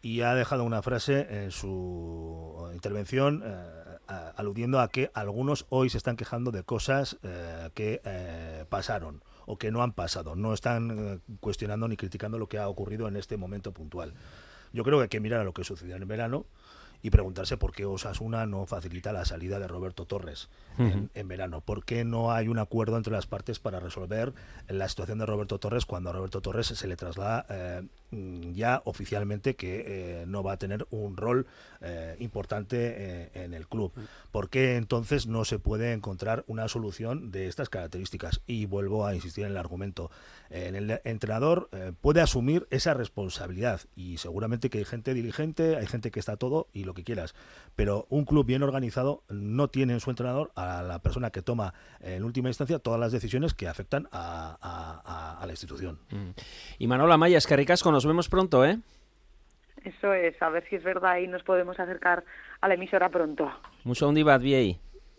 Y 0.00 0.22
ha 0.22 0.34
dejado 0.34 0.64
una 0.64 0.80
frase 0.80 1.26
en 1.28 1.50
su 1.50 2.70
intervención 2.72 3.42
eh, 3.44 3.87
a- 4.08 4.30
aludiendo 4.36 4.80
a 4.80 4.88
que 4.88 5.10
algunos 5.14 5.66
hoy 5.68 5.90
se 5.90 5.98
están 5.98 6.16
quejando 6.16 6.50
de 6.50 6.62
cosas 6.64 7.16
eh, 7.22 7.70
que 7.74 8.00
eh, 8.04 8.64
pasaron 8.68 9.22
o 9.46 9.56
que 9.58 9.70
no 9.70 9.82
han 9.82 9.92
pasado. 9.92 10.34
No 10.36 10.52
están 10.52 10.90
eh, 10.98 11.18
cuestionando 11.40 11.86
ni 11.88 11.96
criticando 11.96 12.38
lo 12.38 12.48
que 12.48 12.58
ha 12.58 12.68
ocurrido 12.68 13.06
en 13.08 13.16
este 13.16 13.36
momento 13.36 13.72
puntual. 13.72 14.14
Yo 14.72 14.84
creo 14.84 14.98
que 14.98 15.04
hay 15.04 15.08
que 15.08 15.20
mirar 15.20 15.40
a 15.40 15.44
lo 15.44 15.54
que 15.54 15.64
sucedió 15.64 15.96
en 15.96 16.06
verano 16.08 16.44
y 17.00 17.10
preguntarse 17.10 17.56
por 17.56 17.72
qué 17.72 17.86
Osasuna 17.86 18.44
no 18.46 18.66
facilita 18.66 19.12
la 19.12 19.24
salida 19.24 19.58
de 19.60 19.68
Roberto 19.68 20.04
Torres 20.04 20.48
en, 20.78 21.10
en 21.14 21.28
verano. 21.28 21.60
¿Por 21.60 21.84
qué 21.84 22.04
no 22.04 22.32
hay 22.32 22.48
un 22.48 22.58
acuerdo 22.58 22.96
entre 22.96 23.12
las 23.12 23.26
partes 23.26 23.60
para 23.60 23.78
resolver 23.78 24.34
la 24.66 24.88
situación 24.88 25.18
de 25.18 25.24
Roberto 25.26 25.58
Torres 25.60 25.86
cuando 25.86 26.10
a 26.10 26.12
Roberto 26.12 26.40
Torres 26.40 26.66
se 26.66 26.86
le 26.88 26.96
traslada 26.96 27.46
eh, 27.48 27.82
ya 28.10 28.82
oficialmente 28.84 29.54
que 29.56 30.22
eh, 30.22 30.24
no 30.26 30.42
va 30.42 30.52
a 30.52 30.56
tener 30.56 30.86
un 30.90 31.16
rol 31.16 31.46
eh, 31.80 32.16
importante 32.20 32.76
eh, 32.96 33.30
en 33.34 33.54
el 33.54 33.68
club? 33.68 33.92
¿Por 34.30 34.48
qué 34.48 34.76
entonces 34.76 35.26
no 35.26 35.44
se 35.44 35.58
puede 35.58 35.92
encontrar 35.92 36.44
una 36.46 36.68
solución 36.68 37.30
de 37.30 37.48
estas 37.48 37.68
características? 37.68 38.40
Y 38.46 38.66
vuelvo 38.66 39.06
a 39.06 39.14
insistir 39.14 39.44
en 39.44 39.50
el 39.50 39.56
argumento. 39.56 40.10
En 40.50 40.76
el 40.76 41.00
entrenador 41.04 41.68
puede 42.00 42.20
asumir 42.22 42.66
esa 42.70 42.94
responsabilidad 42.94 43.80
y 43.94 44.16
seguramente 44.16 44.70
que 44.70 44.78
hay 44.78 44.84
gente 44.84 45.12
diligente, 45.12 45.76
hay 45.76 45.86
gente 45.86 46.10
que 46.10 46.20
está 46.20 46.36
todo 46.36 46.68
y 46.72 46.84
lo 46.84 46.94
que 46.94 47.04
quieras, 47.04 47.34
pero 47.76 48.06
un 48.08 48.24
club 48.24 48.46
bien 48.46 48.62
organizado 48.62 49.22
no 49.28 49.68
tiene 49.68 49.92
en 49.92 50.00
su 50.00 50.08
entrenador 50.10 50.50
a 50.54 50.82
la 50.82 51.00
persona 51.02 51.30
que 51.30 51.42
toma 51.42 51.74
en 52.00 52.24
última 52.24 52.48
instancia 52.48 52.78
todas 52.78 52.98
las 52.98 53.12
decisiones 53.12 53.52
que 53.54 53.68
afectan 53.68 54.08
a, 54.10 54.56
a- 54.62 55.02
a- 55.04 55.42
a 55.42 55.46
la 55.46 55.52
institución. 55.52 55.98
Y 56.78 56.86
Manol 56.86 57.12
Amaya, 57.12 57.36
es 57.38 57.46
que 57.46 57.56
ricasco, 57.56 57.92
nos 57.98 58.06
vemos 58.06 58.28
pronto, 58.28 58.64
¿eh? 58.64 58.78
Eso 59.82 60.12
es, 60.12 60.40
a 60.40 60.48
ver 60.50 60.64
si 60.68 60.76
es 60.76 60.84
verdad 60.84 61.16
y 61.18 61.26
nos 61.26 61.42
podemos 61.42 61.80
acercar 61.80 62.22
a 62.60 62.68
la 62.68 62.74
emisora 62.74 63.08
pronto. 63.08 63.50
Mucho 63.82 64.06
ondi 64.06 64.22
bat. 64.22 64.40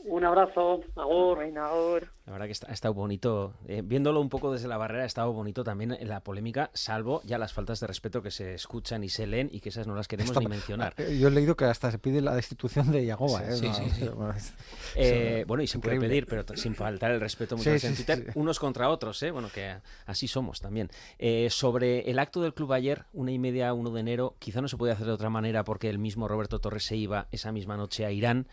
Un 0.10 0.26
abrazo, 0.26 0.82
agur. 0.96 2.08
La 2.26 2.32
verdad 2.34 2.46
que 2.48 2.52
está- 2.52 2.68
ha 2.70 2.74
estado 2.74 2.94
bonito, 2.94 3.54
eh, 3.68 3.82
viéndolo 3.84 4.22
un 4.22 4.30
poco 4.30 4.52
desde 4.52 4.68
la 4.68 4.78
barrera, 4.78 5.04
ha 5.04 5.06
estado 5.06 5.32
bonito 5.34 5.64
también 5.64 5.92
en 5.92 6.08
la 6.10 6.22
polémica, 6.22 6.70
salvo 6.74 7.22
ya 7.26 7.38
las 7.38 7.54
faltas 7.54 7.80
de 7.80 7.88
respeto 7.88 8.22
que 8.22 8.32
se 8.32 8.54
escuchan 8.56 9.04
y 9.04 9.10
se 9.10 9.28
leen 9.28 9.50
y 9.52 9.60
que 9.60 9.70
esas 9.70 9.86
no 9.88 9.96
las 9.96 10.08
queremos 10.08 10.36
ni 10.40 10.48
mencionar. 10.48 10.94
Yo 11.20 11.28
he 11.28 11.32
leído 11.32 11.56
que 11.56 11.66
hasta 11.66 11.92
se 11.92 12.00
pide 12.00 12.22
la 12.22 12.36
destitución 12.36 12.92
de 12.92 13.06
Yagoba. 13.06 13.40
Sí, 13.40 13.46
¿eh? 13.52 13.56
sí, 13.58 13.68
No, 13.68 13.74
sí, 13.74 13.90
sí. 14.00 14.08
bueno, 14.10 14.34
es- 14.34 14.54
Eh, 14.96 15.44
bueno, 15.48 15.64
y 15.64 15.68
se 15.68 15.78
puede 15.80 15.96
increíble. 15.96 16.26
pedir, 16.26 16.44
pero 16.46 16.58
sin 16.58 16.74
faltar 16.76 17.12
el 17.12 17.20
respeto 17.20 17.56
Sí, 17.56 17.60
muchas 17.60 17.74
veces 17.74 17.82
sí, 17.82 17.88
en 17.88 17.96
Twitter, 18.06 18.18
sí, 18.28 18.32
sí. 18.34 18.40
unos 18.40 18.60
contra 18.60 18.90
otros, 18.90 19.22
¿eh? 19.24 19.32
bueno, 19.32 19.50
que 19.54 19.76
así 20.08 20.28
somos 20.28 20.60
también. 20.60 20.90
Eh, 21.20 21.50
sobre 21.52 22.10
el 22.10 22.18
acto 22.20 22.42
del 22.42 22.54
club 22.54 22.74
ayer, 22.74 23.06
una 23.14 23.32
y 23.32 23.38
media, 23.40 23.74
1 23.74 23.92
de 23.92 24.00
enero, 24.00 24.36
quizá 24.40 24.62
no 24.62 24.68
se 24.68 24.78
puede 24.78 24.94
hacer 24.94 25.06
de 25.06 25.14
otra 25.14 25.30
manera 25.30 25.64
porque 25.64 25.90
el 25.90 26.00
mismo 26.00 26.28
Roberto 26.28 26.60
Torres 26.60 26.84
se 26.86 26.96
iba 26.96 27.28
esa 27.32 27.52
misma 27.52 27.78
noche 27.78 28.06
a 28.06 28.12
Irán. 28.12 28.48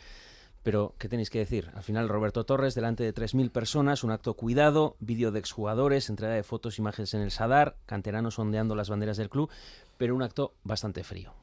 Pero, 0.66 0.96
¿qué 0.98 1.08
tenéis 1.08 1.30
que 1.30 1.38
decir? 1.38 1.70
Al 1.76 1.84
final, 1.84 2.08
Roberto 2.08 2.42
Torres, 2.42 2.74
delante 2.74 3.04
de 3.04 3.14
3.000 3.14 3.52
personas, 3.52 4.02
un 4.02 4.10
acto 4.10 4.34
cuidado, 4.34 4.96
vídeo 4.98 5.30
de 5.30 5.38
exjugadores, 5.38 6.10
entrega 6.10 6.34
de 6.34 6.42
fotos, 6.42 6.80
imágenes 6.80 7.14
en 7.14 7.20
el 7.20 7.30
Sadar, 7.30 7.76
canteranos 7.86 8.36
ondeando 8.40 8.74
las 8.74 8.90
banderas 8.90 9.16
del 9.16 9.30
club, 9.30 9.48
pero 9.96 10.16
un 10.16 10.22
acto 10.22 10.54
bastante 10.64 11.04
frío. 11.04 11.34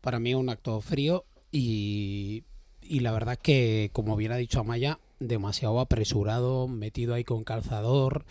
Para 0.00 0.20
mí 0.20 0.32
un 0.36 0.48
acto 0.48 0.80
frío 0.80 1.24
y, 1.50 2.44
y 2.80 3.00
la 3.00 3.10
verdad 3.10 3.36
que, 3.36 3.90
como 3.92 4.14
bien 4.14 4.30
ha 4.30 4.36
dicho 4.36 4.60
Amaya, 4.60 5.00
demasiado 5.18 5.80
apresurado, 5.80 6.68
metido 6.68 7.14
ahí 7.14 7.24
con 7.24 7.42
calzador 7.42 8.24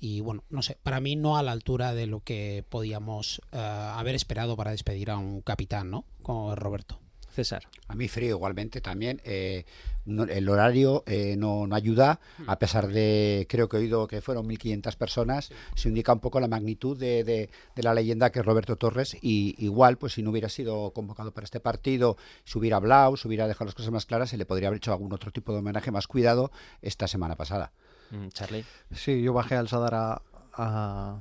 y 0.00 0.20
bueno, 0.20 0.42
no 0.50 0.62
sé, 0.62 0.78
para 0.82 0.98
mí 0.98 1.14
no 1.14 1.36
a 1.36 1.44
la 1.44 1.52
altura 1.52 1.94
de 1.94 2.08
lo 2.08 2.24
que 2.24 2.64
podíamos 2.70 3.40
eh, 3.52 3.58
haber 3.60 4.16
esperado 4.16 4.56
para 4.56 4.72
despedir 4.72 5.12
a 5.12 5.16
un 5.16 5.42
capitán, 5.42 5.92
¿no? 5.92 6.04
Como 6.24 6.56
Roberto. 6.56 6.98
César. 7.36 7.62
A 7.88 7.94
mí 7.94 8.08
frío 8.08 8.30
igualmente 8.36 8.80
también. 8.80 9.20
eh, 9.24 9.64
no- 10.06 10.22
el 10.24 10.48
horario 10.48 11.02
eh, 11.06 11.34
no, 11.36 11.66
no 11.66 11.74
ayuda, 11.74 12.20
a 12.46 12.58
pesar 12.60 12.86
de, 12.86 13.44
creo 13.48 13.68
que 13.68 13.76
he 13.76 13.80
oído 13.80 14.06
que 14.06 14.20
fueron 14.20 14.46
1.500 14.46 14.94
personas, 14.96 15.50
se 15.74 15.88
indica 15.88 16.12
un 16.12 16.20
poco 16.20 16.38
la 16.38 16.46
magnitud 16.46 16.96
de, 16.96 17.24
de- 17.24 17.50
de 17.74 17.82
la 17.82 17.92
leyenda 17.92 18.30
que 18.30 18.38
es 18.38 18.44
Roberto 18.46 18.76
Torres 18.76 19.16
y 19.20 19.56
igual, 19.58 19.98
pues 19.98 20.12
si 20.14 20.22
no 20.22 20.30
hubiera 20.30 20.48
sido 20.48 20.92
convocado 20.92 21.32
para 21.32 21.44
este 21.44 21.58
partido, 21.60 22.16
si 22.44 22.56
hubiera 22.58 22.76
hablado, 22.76 23.16
si 23.16 23.26
hubiera 23.26 23.48
dejado 23.48 23.64
las 23.66 23.74
cosas 23.74 23.90
más 23.90 24.06
claras, 24.06 24.30
se 24.30 24.36
le 24.36 24.46
podría 24.46 24.68
haber 24.68 24.78
hecho 24.78 24.92
algún 24.92 25.12
otro 25.12 25.32
tipo 25.32 25.52
de 25.52 25.58
homenaje 25.58 25.90
más 25.90 26.06
cuidado 26.06 26.52
esta 26.82 27.08
semana 27.08 27.34
pasada. 27.36 27.72
Mm, 28.12 28.28
Charlie. 28.28 28.64
Sí, 28.94 29.20
yo 29.22 29.32
bajé 29.32 29.56
al 29.56 29.66
Sadar 29.68 29.94
a- 29.96 30.22
a- 30.54 31.20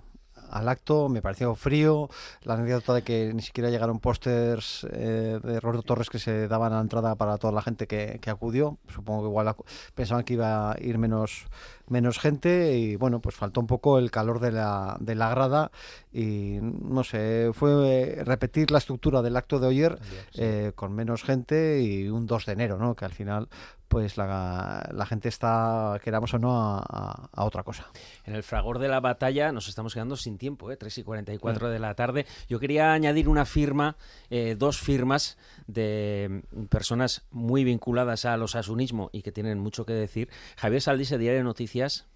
al 0.49 0.69
acto, 0.69 1.09
me 1.09 1.21
pareció 1.21 1.55
frío, 1.55 2.09
la 2.43 2.55
anécdota 2.55 2.93
de 2.93 3.03
que 3.03 3.33
ni 3.33 3.41
siquiera 3.41 3.69
llegaron 3.69 3.99
pósters 3.99 4.85
eh, 4.91 5.39
de 5.43 5.59
Roberto 5.59 5.83
Torres 5.83 6.09
que 6.09 6.19
se 6.19 6.47
daban 6.47 6.73
a 6.73 6.77
la 6.77 6.81
entrada 6.81 7.15
para 7.15 7.37
toda 7.37 7.53
la 7.53 7.61
gente 7.61 7.87
que, 7.87 8.19
que 8.21 8.29
acudió, 8.29 8.77
supongo 8.93 9.23
que 9.23 9.29
igual 9.29 9.55
pensaban 9.93 10.23
que 10.23 10.33
iba 10.33 10.71
a 10.71 10.75
ir 10.81 10.97
menos, 10.97 11.45
menos 11.87 12.19
gente 12.19 12.77
y 12.77 12.95
bueno, 12.95 13.19
pues 13.19 13.35
faltó 13.35 13.59
un 13.59 13.67
poco 13.67 13.99
el 13.99 14.11
calor 14.11 14.39
de 14.39 14.51
la, 14.51 14.97
de 14.99 15.15
la 15.15 15.29
grada 15.29 15.71
y 16.11 16.59
no 16.61 17.03
sé, 17.03 17.51
fue 17.53 18.19
eh, 18.19 18.23
repetir 18.23 18.71
la 18.71 18.77
estructura 18.77 19.21
del 19.21 19.37
acto 19.37 19.59
de 19.59 19.67
ayer 19.67 19.99
eh, 20.35 20.71
con 20.75 20.93
menos 20.93 21.23
gente 21.23 21.81
y 21.81 22.07
un 22.07 22.25
2 22.25 22.45
de 22.45 22.53
enero, 22.53 22.77
¿no? 22.77 22.95
que 22.95 23.05
al 23.05 23.13
final 23.13 23.49
pues 23.87 24.17
la, 24.17 24.89
la 24.93 25.05
gente 25.05 25.29
está, 25.29 25.99
queramos 26.03 26.33
o 26.33 26.39
no, 26.39 26.59
a, 26.59 26.79
a- 26.79 27.29
a 27.31 27.45
otra 27.45 27.63
cosa. 27.63 27.87
En 28.25 28.35
el 28.35 28.43
fragor 28.43 28.79
de 28.79 28.87
la 28.87 28.99
batalla 28.99 29.51
nos 29.51 29.67
estamos 29.69 29.93
quedando 29.93 30.15
sin 30.17 30.37
tiempo, 30.37 30.71
¿eh? 30.71 30.77
3 30.77 30.97
y 30.97 31.03
44 31.03 31.69
de 31.69 31.79
la 31.79 31.93
tarde. 31.95 32.25
Yo 32.49 32.59
quería 32.59 32.93
añadir 32.93 33.29
una 33.29 33.45
firma, 33.45 33.95
eh, 34.29 34.55
dos 34.57 34.79
firmas 34.79 35.37
de 35.67 36.43
mm, 36.51 36.65
personas 36.65 37.25
muy 37.31 37.63
vinculadas 37.63 38.25
al 38.25 38.41
osasunismo 38.43 39.09
y 39.13 39.21
que 39.21 39.31
tienen 39.31 39.59
mucho 39.59 39.85
que 39.85 39.93
decir. 39.93 40.29
Javier 40.57 40.81
Saldise, 40.81 41.17
Diario 41.17 41.39
de 41.39 41.43
Noticias, 41.43 42.07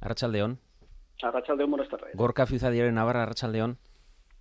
Arrachaldeón. 0.00 0.60
Arrachaldeón, 1.22 1.70
buenas 1.70 1.88
tardes. 1.88 2.14
Gorka 2.14 2.46
Fiuza, 2.46 2.70
Diario 2.70 2.90
de 2.90 2.94
Navarra, 2.94 3.24
Arrachaldeón. 3.24 3.78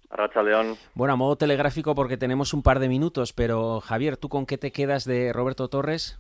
Arrachaldeón. 0.10 0.78
Bueno, 0.94 1.14
a 1.14 1.18
modo 1.18 1.36
telegráfico 1.38 1.96
porque 1.96 2.18
tenemos 2.18 2.54
un 2.54 2.64
par 2.64 2.80
de 2.80 2.88
minutos, 2.88 3.34
pero 3.34 3.82
Javier, 3.82 4.16
¿tú 4.18 4.30
con 4.30 4.46
qué 4.46 4.58
te 4.58 4.72
quedas 4.72 5.04
de 5.06 5.34
Roberto 5.34 5.68
Torres? 5.70 6.20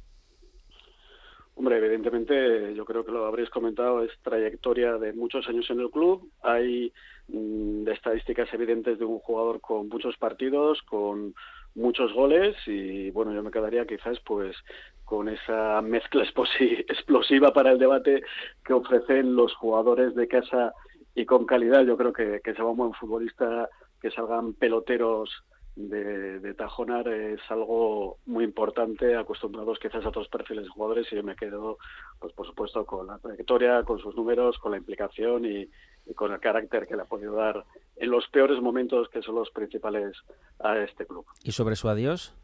Hombre, 1.60 1.78
evidentemente, 1.78 2.76
yo 2.76 2.86
creo 2.86 3.04
que 3.04 3.12
lo 3.12 3.26
habréis 3.26 3.50
comentado, 3.50 4.04
es 4.04 4.12
trayectoria 4.22 5.00
de 5.00 5.12
muchos 5.14 5.50
años 5.50 5.68
en 5.72 5.80
el 5.80 5.90
club. 5.90 6.30
Hay 6.44 6.94
mm, 7.30 7.88
estadísticas 7.88 8.54
evidentes 8.54 9.00
de 9.00 9.06
un 9.06 9.18
jugador 9.18 9.60
con 9.60 9.90
muchos 9.90 10.16
partidos, 10.18 10.84
con 10.84 11.34
muchos 11.74 12.14
goles 12.14 12.56
y 12.68 13.10
bueno, 13.10 13.34
yo 13.34 13.42
me 13.42 13.50
quedaría 13.50 13.88
quizás 13.88 14.20
pues 14.24 14.56
con 15.04 15.30
esa 15.30 15.82
mezcla 15.82 16.24
explosiva 16.60 17.52
para 17.52 17.72
el 17.72 17.80
debate 17.80 18.22
que 18.64 18.74
ofrecen 18.74 19.36
los 19.36 19.56
jugadores 19.56 20.14
de 20.14 20.28
casa 20.28 20.74
y 21.16 21.26
con 21.26 21.48
calidad. 21.48 21.84
Yo 21.84 21.98
creo 21.98 22.14
que, 22.14 22.40
que 22.44 22.54
se 22.54 22.62
va 22.62 22.70
un 22.70 22.78
buen 22.78 22.94
futbolista, 22.94 23.68
que 24.00 24.12
salgan 24.12 24.54
peloteros 24.54 25.32
de, 25.78 26.40
de 26.40 26.54
tajonar 26.56 27.08
es 27.08 27.40
algo 27.50 28.18
muy 28.26 28.44
importante, 28.44 29.16
acostumbrados 29.16 29.78
quizás 29.80 30.04
a 30.04 30.10
otros 30.10 30.28
perfiles 30.28 30.66
de 30.66 30.70
jugadores 30.70 31.08
y 31.12 31.16
yo 31.16 31.24
me 31.24 31.36
quedo, 31.36 31.78
pues 32.20 32.34
por 32.34 32.48
supuesto, 32.48 32.86
con 32.86 33.08
la 33.08 33.20
trayectoria, 33.20 33.84
con 33.84 34.00
sus 34.00 34.16
números, 34.16 34.58
con 34.58 34.72
la 34.72 34.78
implicación 34.78 35.46
y, 35.46 35.70
y 36.08 36.14
con 36.16 36.34
el 36.34 36.40
carácter 36.40 36.88
que 36.88 36.96
le 36.96 37.04
ha 37.04 37.06
podido 37.06 37.34
dar 37.36 37.64
en 37.96 38.10
los 38.10 38.28
peores 38.30 38.60
momentos 38.60 39.08
que 39.10 39.22
son 39.22 39.36
los 39.36 39.52
principales 39.52 40.16
a 40.60 40.78
este 40.80 41.06
club. 41.06 41.26
¿Y 41.44 41.52
sobre 41.52 41.76
su 41.76 41.88
adiós? 41.90 42.36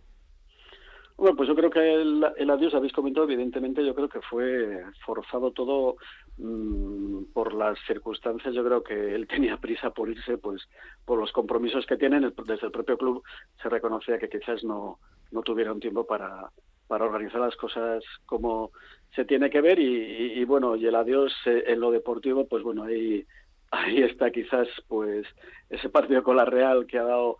Bueno, 1.23 1.37
pues 1.37 1.47
yo 1.47 1.55
creo 1.55 1.69
que 1.69 1.93
el, 1.93 2.21
el 2.35 2.49
adiós, 2.49 2.73
habéis 2.73 2.91
comentado, 2.91 3.25
evidentemente 3.25 3.85
yo 3.85 3.95
creo 3.95 4.09
que 4.09 4.19
fue 4.19 4.83
forzado 5.05 5.51
todo 5.51 5.95
mm, 6.37 7.31
por 7.31 7.53
las 7.53 7.79
circunstancias. 7.87 8.53
Yo 8.53 8.61
creo 8.61 8.83
que 8.83 9.15
él 9.15 9.25
tenía 9.29 9.55
prisa 9.55 9.91
por 9.91 10.09
irse, 10.09 10.37
pues 10.37 10.67
por 11.05 11.17
los 11.17 11.31
compromisos 11.31 11.85
que 11.85 11.95
tienen. 11.95 12.33
Desde 12.45 12.65
el 12.65 12.73
propio 12.73 12.97
club 12.97 13.23
se 13.61 13.69
reconocía 13.69 14.19
que 14.19 14.27
quizás 14.27 14.65
no, 14.65 14.99
no 15.31 15.41
tuvieron 15.43 15.79
tiempo 15.79 16.05
para, 16.05 16.49
para 16.89 17.05
organizar 17.05 17.39
las 17.39 17.55
cosas 17.55 18.03
como 18.25 18.71
se 19.15 19.23
tiene 19.23 19.49
que 19.49 19.61
ver. 19.61 19.79
Y, 19.79 20.43
bueno, 20.43 20.75
y 20.75 20.85
el 20.87 20.95
adiós 20.95 21.31
eh, 21.45 21.63
en 21.67 21.79
lo 21.79 21.91
deportivo, 21.91 22.49
pues 22.49 22.63
bueno, 22.63 22.83
ahí, 22.83 23.25
ahí 23.71 24.01
está 24.01 24.29
quizás 24.29 24.67
pues 24.89 25.25
ese 25.69 25.87
partido 25.87 26.21
con 26.21 26.35
la 26.35 26.43
Real 26.43 26.85
que 26.85 26.99
ha 26.99 27.03
dado 27.03 27.37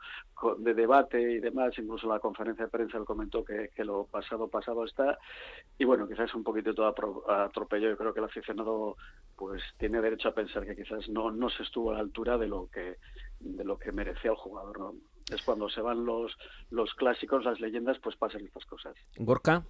de 0.57 0.73
debate 0.73 1.19
y 1.21 1.39
demás, 1.39 1.73
incluso 1.77 2.07
la 2.07 2.19
conferencia 2.19 2.65
de 2.65 2.71
prensa 2.71 2.97
él 2.97 3.05
comentó 3.05 3.43
que, 3.43 3.69
que 3.75 3.83
lo 3.83 4.05
pasado 4.05 4.47
pasado 4.47 4.85
está 4.85 5.17
y 5.77 5.85
bueno, 5.85 6.07
quizás 6.07 6.33
un 6.35 6.43
poquito 6.43 6.73
todo 6.73 6.87
atropello, 7.29 7.89
yo 7.89 7.97
creo 7.97 8.13
que 8.13 8.19
el 8.19 8.25
aficionado 8.25 8.95
pues 9.35 9.61
tiene 9.77 10.01
derecho 10.01 10.29
a 10.29 10.33
pensar 10.33 10.65
que 10.65 10.75
quizás 10.75 11.07
no, 11.09 11.31
no 11.31 11.49
se 11.49 11.63
estuvo 11.63 11.91
a 11.91 11.95
la 11.95 11.99
altura 12.01 12.37
de 12.37 12.47
lo 12.47 12.67
que 12.71 12.97
de 13.39 13.63
lo 13.63 13.77
que 13.77 13.91
merecía 13.91 14.31
el 14.31 14.37
jugador, 14.37 14.79
¿no? 14.79 14.93
Es 15.33 15.41
cuando 15.43 15.69
se 15.69 15.81
van 15.81 16.05
los 16.05 16.37
los 16.69 16.93
clásicos, 16.95 17.43
las 17.45 17.59
leyendas, 17.59 17.97
pues 17.99 18.15
pasan 18.15 18.45
estas 18.45 18.65
cosas. 18.65 18.93
Gorka, 19.15 19.63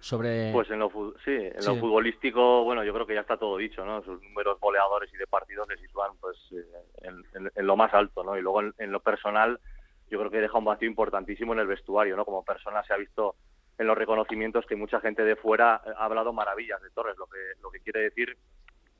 sobre... 0.00 0.52
Pues 0.52 0.70
en 0.70 0.78
lo, 0.78 0.90
sí, 1.24 1.30
en 1.32 1.60
Sí. 1.62 1.68
lo 1.68 1.76
futbolístico, 1.76 2.62
bueno, 2.64 2.84
yo 2.84 2.92
creo 2.92 3.06
que 3.06 3.14
ya 3.14 3.22
está 3.22 3.36
todo 3.36 3.56
dicho, 3.56 3.84
¿no? 3.84 4.02
Sus 4.04 4.22
números 4.22 4.60
goleadores 4.60 5.12
y 5.12 5.16
de 5.16 5.26
partidos 5.26 5.66
le 5.68 5.78
sitúan 5.78 6.12
pues 6.20 6.36
eh, 6.52 6.64
en, 7.02 7.24
en- 7.34 7.50
en 7.54 7.66
lo 7.66 7.76
más 7.76 7.92
alto, 7.94 8.22
¿no? 8.22 8.36
Y 8.38 8.42
luego 8.42 8.60
en, 8.60 8.74
en 8.78 8.92
lo 8.92 9.00
personal, 9.00 9.58
yo 10.08 10.18
creo 10.18 10.30
que 10.30 10.40
deja 10.40 10.58
un 10.58 10.64
vacío 10.64 10.88
importantísimo 10.88 11.52
en 11.52 11.60
el 11.60 11.66
vestuario, 11.66 12.16
¿no? 12.16 12.24
Como 12.24 12.44
persona 12.44 12.82
se 12.84 12.92
ha 12.92 12.96
visto 12.96 13.36
en 13.78 13.86
los 13.86 13.98
reconocimientos 13.98 14.66
que 14.66 14.76
mucha 14.76 15.00
gente 15.00 15.24
de 15.24 15.36
fuera 15.36 15.74
ha 15.74 16.04
hablado 16.04 16.32
maravillas 16.32 16.80
de 16.82 16.90
Torres, 16.90 17.16
lo 17.18 17.26
que, 17.26 17.38
lo 17.62 17.70
que 17.70 17.80
quiere 17.80 18.00
decir 18.00 18.36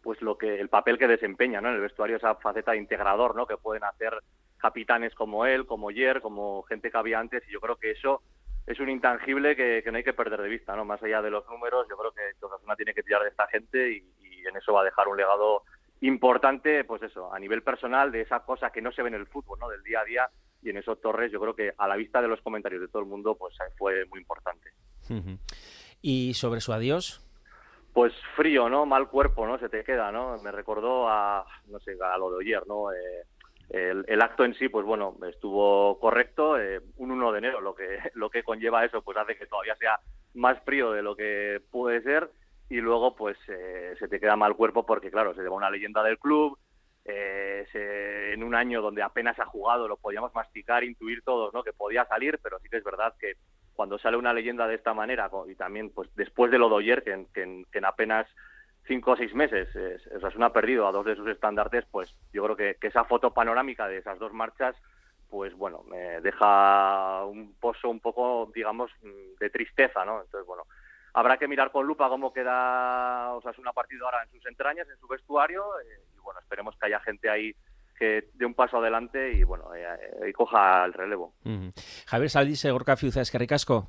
pues 0.07 0.22
lo 0.22 0.38
que 0.38 0.61
el 0.61 0.68
papel 0.68 0.98
que 0.98 1.09
desempeña 1.09 1.61
¿no? 1.61 1.68
en 1.68 1.74
el 1.74 1.80
vestuario 1.80 2.16
esa 2.16 2.36
faceta 2.36 2.70
de 2.70 2.78
integrador 2.78 3.34
no 3.34 3.44
que 3.44 3.57
pueden 3.57 3.82
hacer 3.82 4.12
capitanes 4.57 5.12
como 5.16 5.46
él 5.46 5.66
como 5.66 5.90
Yer 5.90 6.20
como 6.20 6.62
gente 6.62 6.92
que 6.92 6.96
había 6.96 7.18
antes 7.18 7.42
y 7.48 7.52
yo 7.52 7.61
creo 7.61 7.74
que 7.74 7.90
eso 7.90 8.22
es 8.68 8.78
un 8.78 8.88
intangible 8.88 9.57
que, 9.57 9.82
que 9.82 9.90
no 9.90 9.98
hay 9.98 10.04
que 10.04 10.12
perder 10.12 10.42
de 10.42 10.48
vista 10.48 10.76
no 10.76 10.84
más 10.84 11.02
allá 11.02 11.22
de 11.22 11.30
los 11.30 11.44
números 11.48 11.88
yo 11.90 11.96
creo 11.96 12.12
que 12.12 12.22
Osasuna 12.40 12.76
tiene 12.76 12.94
que 12.94 13.02
tirar 13.02 13.22
de 13.22 13.30
esta 13.30 13.48
gente 13.48 13.90
y, 13.90 14.04
y 14.22 14.46
en 14.46 14.57
eso 14.57 14.72
va 14.72 14.82
a 14.82 14.84
dejar 14.84 15.09
un 15.09 15.16
legado 15.16 15.64
importante 16.02 16.84
pues 16.84 17.02
eso 17.02 17.34
a 17.34 17.40
nivel 17.40 17.64
personal 17.64 18.12
de 18.12 18.20
esa 18.20 18.44
cosa 18.44 18.70
que 18.70 18.82
no 18.82 18.92
se 18.92 19.02
ve 19.02 19.09
en 19.09 19.14
el 19.14 19.26
fútbol 19.26 19.59
no 19.59 19.68
del 19.68 19.82
día 19.82 20.02
a 20.02 20.04
día 20.04 20.30
y 20.67 20.71
en 20.71 20.79
eso 20.79 20.97
Torres 20.97 21.33
yo 21.33 21.41
creo 21.41 21.55
que 21.55 21.73
a 21.79 21.89
la 21.89 21.97
vista 21.97 22.21
de 22.21 22.29
los 22.29 22.41
comentarios 22.41 22.81
de 22.83 22.89
todo 22.89 23.03
el 23.03 23.09
mundo 23.09 23.35
pues 23.37 23.55
fue 23.79 24.05
muy 24.07 24.21
importante. 24.21 24.71
¿Y 26.03 26.35
sobre 26.35 26.61
su 26.61 26.73
adiós? 26.73 27.23
pues 27.97 28.12
frío, 28.37 28.69
¿no? 28.69 28.85
Mal 28.85 29.09
cuerpo, 29.09 29.47
¿no? 29.47 29.59
Se 29.59 29.71
te 29.71 29.83
queda, 29.83 30.12
¿no? 30.12 30.37
Me 30.43 30.53
recordó 30.53 31.09
a, 31.09 31.47
no 31.69 31.79
sé, 31.81 31.97
a 31.99 32.19
lo 32.19 32.31
de 32.31 32.45
ayer, 32.45 32.62
¿no? 32.67 32.93
Eh, 32.93 33.25
el, 33.71 34.05
el 34.07 34.21
acto 34.21 34.45
en 34.45 34.53
sí, 34.53 34.69
pues 34.69 34.85
bueno, 34.85 35.17
estuvo 35.27 35.99
correcto. 35.99 36.61
eh, 36.61 36.83
un 36.99 37.11
1 37.11 37.33
de 37.33 37.39
enero, 37.39 37.62
lo 37.62 37.75
que, 37.75 37.99
lo 38.14 38.29
que 38.29 38.43
conlleva 38.43 38.85
eso, 38.85 39.01
pues 39.01 39.17
hace 39.17 39.35
que 39.39 39.47
todavía 39.47 39.77
sea 39.77 39.99
más 40.35 40.62
frío 40.62 40.93
de 40.93 41.01
lo 41.01 41.17
que 41.17 41.62
puede 41.71 42.03
ser. 42.03 42.31
Y 42.69 42.83
luego, 42.83 43.17
pues 43.17 43.39
eh, 43.49 43.95
se 43.99 44.09
te 44.09 44.21
queda 44.21 44.37
mal 44.37 44.57
cuerpo 44.57 44.85
porque, 44.85 45.11
claro, 45.11 45.35
se 45.35 45.41
lleva 45.41 45.57
una 45.57 45.71
leyenda 45.71 46.03
del 46.03 46.19
club. 46.19 46.59
Eh, 47.09 48.32
en 48.32 48.42
un 48.42 48.54
año 48.54 48.82
donde 48.82 49.02
apenas 49.02 49.38
ha 49.38 49.46
jugado, 49.46 49.88
lo 49.88 49.96
podíamos 49.96 50.34
masticar, 50.34 50.84
intuir 50.84 51.22
todos, 51.22 51.52
¿no? 51.54 51.62
Que 51.62 51.72
podía 51.72 52.04
salir, 52.07 52.38
pero 52.42 52.59
sí 52.61 52.68
que 52.68 52.78
es 52.78 52.84
verdad 52.84 53.14
que 53.18 53.34
cuando 53.74 53.98
sale 53.98 54.16
una 54.16 54.32
leyenda 54.32 54.66
de 54.66 54.74
esta 54.74 54.94
manera 54.94 55.30
y 55.48 55.54
también 55.54 55.90
pues 55.90 56.09
después 56.16 56.50
de 56.50 56.59
lo 56.59 56.68
de 56.70 56.76
ayer, 56.82 57.02
que, 57.02 57.12
en- 57.12 57.26
que 57.26 57.42
en- 57.42 57.84
apenas 57.84 58.26
cinco 58.86 59.12
o 59.12 59.16
seis 59.16 59.34
meses 59.34 59.68
eh, 59.74 59.96
Osasuna 60.16 60.46
ha 60.46 60.52
perdido 60.52 60.86
a 60.86 60.92
dos 60.92 61.04
de 61.04 61.16
sus 61.16 61.28
estandartes, 61.28 61.84
pues 61.90 62.14
yo 62.32 62.42
creo 62.44 62.57
que, 62.57 62.76
que 62.80 62.86
esa 62.88 63.04
foto 63.04 63.32
panorámica 63.34 63.86
de 63.88 63.98
esas 63.98 64.18
dos 64.18 64.32
marchas, 64.32 64.74
pues 65.28 65.52
bueno, 65.54 65.82
me 65.88 66.20
deja 66.20 67.24
un 67.26 67.54
pozo 67.61 67.88
un 67.90 68.00
poco, 68.00 68.50
digamos, 68.54 68.90
mm, 69.02 69.38
de 69.40 69.50
tristeza, 69.50 70.04
¿no? 70.04 70.22
Entonces, 70.22 70.46
bueno, 70.46 70.64
habrá 71.17 71.39
que 71.39 71.49
mirar 71.49 71.73
con 71.73 71.87
lupa 71.87 72.11
cómo 72.11 72.31
queda 72.33 73.33
Osasuna 73.33 73.73
partido 73.73 74.05
ahora 74.05 74.23
en 74.23 74.31
sus 74.31 74.47
entrañas, 74.47 74.87
en 74.89 74.99
su 74.99 75.09
vestuario, 75.09 75.64
eh, 75.81 76.05
y 76.14 76.21
bueno, 76.21 76.41
esperemos 76.41 76.77
que 76.79 76.87
haya 76.87 77.01
gente 77.01 77.31
ahí 77.31 77.55
que 77.99 78.29
dé 78.35 78.45
un 78.45 78.53
paso 78.53 78.77
adelante 78.77 79.33
y 79.33 79.43
bueno, 79.43 79.75
eh, 79.75 79.83
eh, 79.83 80.29
y 80.29 80.33
coja 80.35 80.85
el 80.85 80.93
relevo. 80.93 81.33
Ujú. 81.47 81.73
Javier 82.07 82.31
Saldice, 82.31 82.71
Gorka 82.71 82.97
Fiuza, 82.97 83.23
eskerrik 83.23 83.53
asko. 83.53 83.89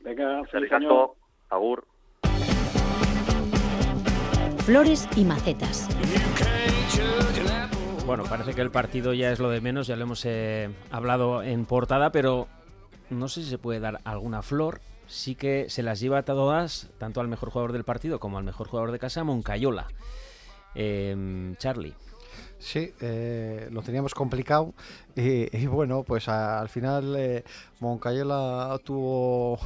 Venga, 0.00 0.42
asko, 0.42 1.16
agur. 1.50 1.84
Flores 4.64 5.08
y 5.16 5.24
macetas. 5.24 5.88
Bueno, 8.06 8.22
parece 8.28 8.54
que 8.54 8.60
el 8.60 8.70
partido 8.70 9.14
ya 9.14 9.32
es 9.32 9.40
lo 9.40 9.50
de 9.50 9.60
menos, 9.60 9.88
ya 9.88 9.96
lo 9.96 10.04
hemos 10.04 10.24
eh, 10.24 10.70
hablado 10.92 11.42
en 11.42 11.66
portada, 11.66 12.12
pero 12.12 12.46
no 13.10 13.26
sé 13.26 13.42
si 13.42 13.50
se 13.50 13.58
puede 13.58 13.80
dar 13.80 13.98
alguna 14.04 14.42
flor. 14.42 14.80
Sí 15.06 15.34
que 15.34 15.70
se 15.70 15.82
las 15.82 16.00
lleva 16.00 16.18
a 16.18 16.24
todas, 16.24 16.88
tanto 16.98 17.20
al 17.20 17.28
mejor 17.28 17.50
jugador 17.50 17.72
del 17.72 17.84
partido 17.84 18.18
como 18.18 18.38
al 18.38 18.44
mejor 18.44 18.68
jugador 18.68 18.92
de 18.92 18.98
casa, 18.98 19.24
Moncayola. 19.24 19.86
Em, 20.74 21.56
Charlie. 21.56 21.94
Sí, 22.58 22.92
eh, 23.00 23.68
lo 23.70 23.82
teníamos 23.82 24.14
complicado 24.14 24.74
y, 25.16 25.56
y 25.56 25.66
bueno, 25.66 26.02
pues 26.04 26.28
a- 26.28 26.60
al 26.60 26.68
final 26.68 27.16
eh, 27.16 27.42
tuvo 28.84 29.58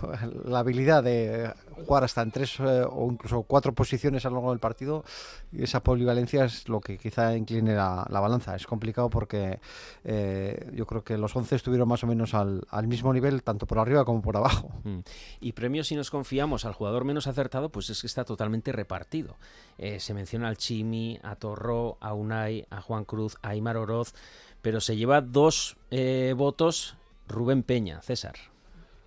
la 0.45 0.61
habilidad 0.61 1.03
de 1.03 1.53
jugar 1.87 2.05
hasta 2.05 2.23
en 2.23 2.31
tres 2.31 2.59
eh, 2.61 2.85
o 2.89 3.11
incluso 3.11 3.43
cuatro 3.43 3.73
posiciones 3.73 4.25
a 4.27 4.29
lo 4.31 4.37
largo 4.37 4.51
del 4.51 4.59
partido 4.61 5.05
y 5.53 5.63
esa 5.63 5.81
polivalencia 5.83 6.45
es 6.45 6.69
lo 6.69 6.81
que 6.81 6.99
quizá 6.99 7.37
incline 7.37 7.75
la, 7.75 8.07
la 8.09 8.21
balanza. 8.21 8.55
Es 8.55 8.67
complicado 8.67 9.11
porque 9.11 9.59
eh, 10.05 10.71
yo 10.75 10.87
creo 10.87 11.03
que 11.03 11.19
los 11.19 11.35
11 11.35 11.57
estuvieron 11.57 11.89
más 11.89 12.05
o 12.05 12.07
menos 12.07 12.35
al, 12.35 12.63
mismo 12.87 13.13
nivel, 13.13 13.43
tanto 13.43 13.67
por 13.67 13.79
arriba 13.79 14.05
como 14.05 14.23
por 14.23 14.37
abajo. 14.37 14.71
Mm. 14.85 15.01
Y 15.41 15.53
premio, 15.53 15.85
si 15.85 15.97
nos 15.97 16.11
confiamos 16.11 16.65
al 16.65 16.73
jugador 16.75 17.05
menos 17.05 17.27
acertado, 17.27 17.71
pues 17.71 17.91
es 17.91 18.01
que 18.01 18.07
está 18.07 18.25
totalmente 18.25 18.73
repartido. 18.73 19.37
Eh, 19.79 20.01
se 20.01 20.15
menciona 20.15 20.49
al 20.49 20.57
Chimi, 20.57 21.19
a 21.23 21.37
Torró, 21.37 21.97
a 22.01 22.15
Unai, 22.15 22.67
a 22.71 22.81
Juan 22.81 23.05
Cruz, 23.05 23.37
a 23.43 23.51
Aymar 23.51 23.77
Oroz, 23.77 24.15
pero 24.63 24.81
se 24.81 24.97
lleva 24.97 25.21
dos 25.21 25.77
eh, 25.91 26.35
votos 26.37 26.97
Rubén 27.29 27.63
Peña, 27.63 28.03
César. 28.03 28.35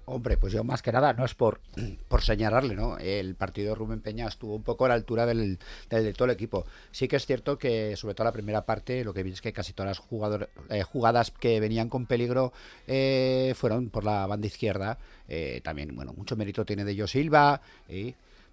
Hombre, 0.05 0.35
pues 0.35 0.51
yo 0.51 0.65
más 0.65 0.81
que 0.81 0.91
nada 0.91 1.13
no 1.13 1.23
es 1.23 1.33
por, 1.33 1.61
por 2.09 2.21
señalarle, 2.21 2.75
¿no? 2.75 2.97
El 2.97 3.35
partido 3.35 3.69
de 3.69 3.75
Rubén 3.75 4.01
Peña 4.01 4.27
estuvo 4.27 4.55
un 4.55 4.63
poco 4.63 4.83
a 4.83 4.89
la 4.89 4.93
altura 4.95 5.25
del, 5.25 5.59
del 5.89 6.03
de 6.03 6.13
todo 6.13 6.25
el 6.25 6.31
equipo. 6.31 6.65
Sí 6.91 7.07
que 7.07 7.15
es 7.15 7.25
cierto 7.25 7.57
que, 7.57 7.95
sobre 7.95 8.13
todo 8.13 8.25
la 8.25 8.33
primera 8.33 8.65
parte, 8.65 9.05
lo 9.05 9.13
que 9.13 9.23
vi 9.23 9.31
es 9.31 9.39
que 9.41 9.53
casi 9.53 9.71
todas 9.71 9.91
las 9.97 9.99
jugador- 9.99 10.49
eh, 10.69 10.83
jugadas 10.83 11.31
que 11.31 11.59
venían 11.61 11.87
con 11.87 12.05
peligro 12.05 12.51
eh, 12.85 13.53
fueron 13.55 13.89
por 13.89 14.03
la 14.03 14.27
banda 14.27 14.47
izquierda. 14.47 14.97
También, 15.63 15.95
bueno, 15.95 16.13
mucho 16.13 16.35
mérito 16.35 16.63
tiene 16.65 16.83
de 16.83 16.91
ello 16.91 17.07
Silva, 17.07 17.59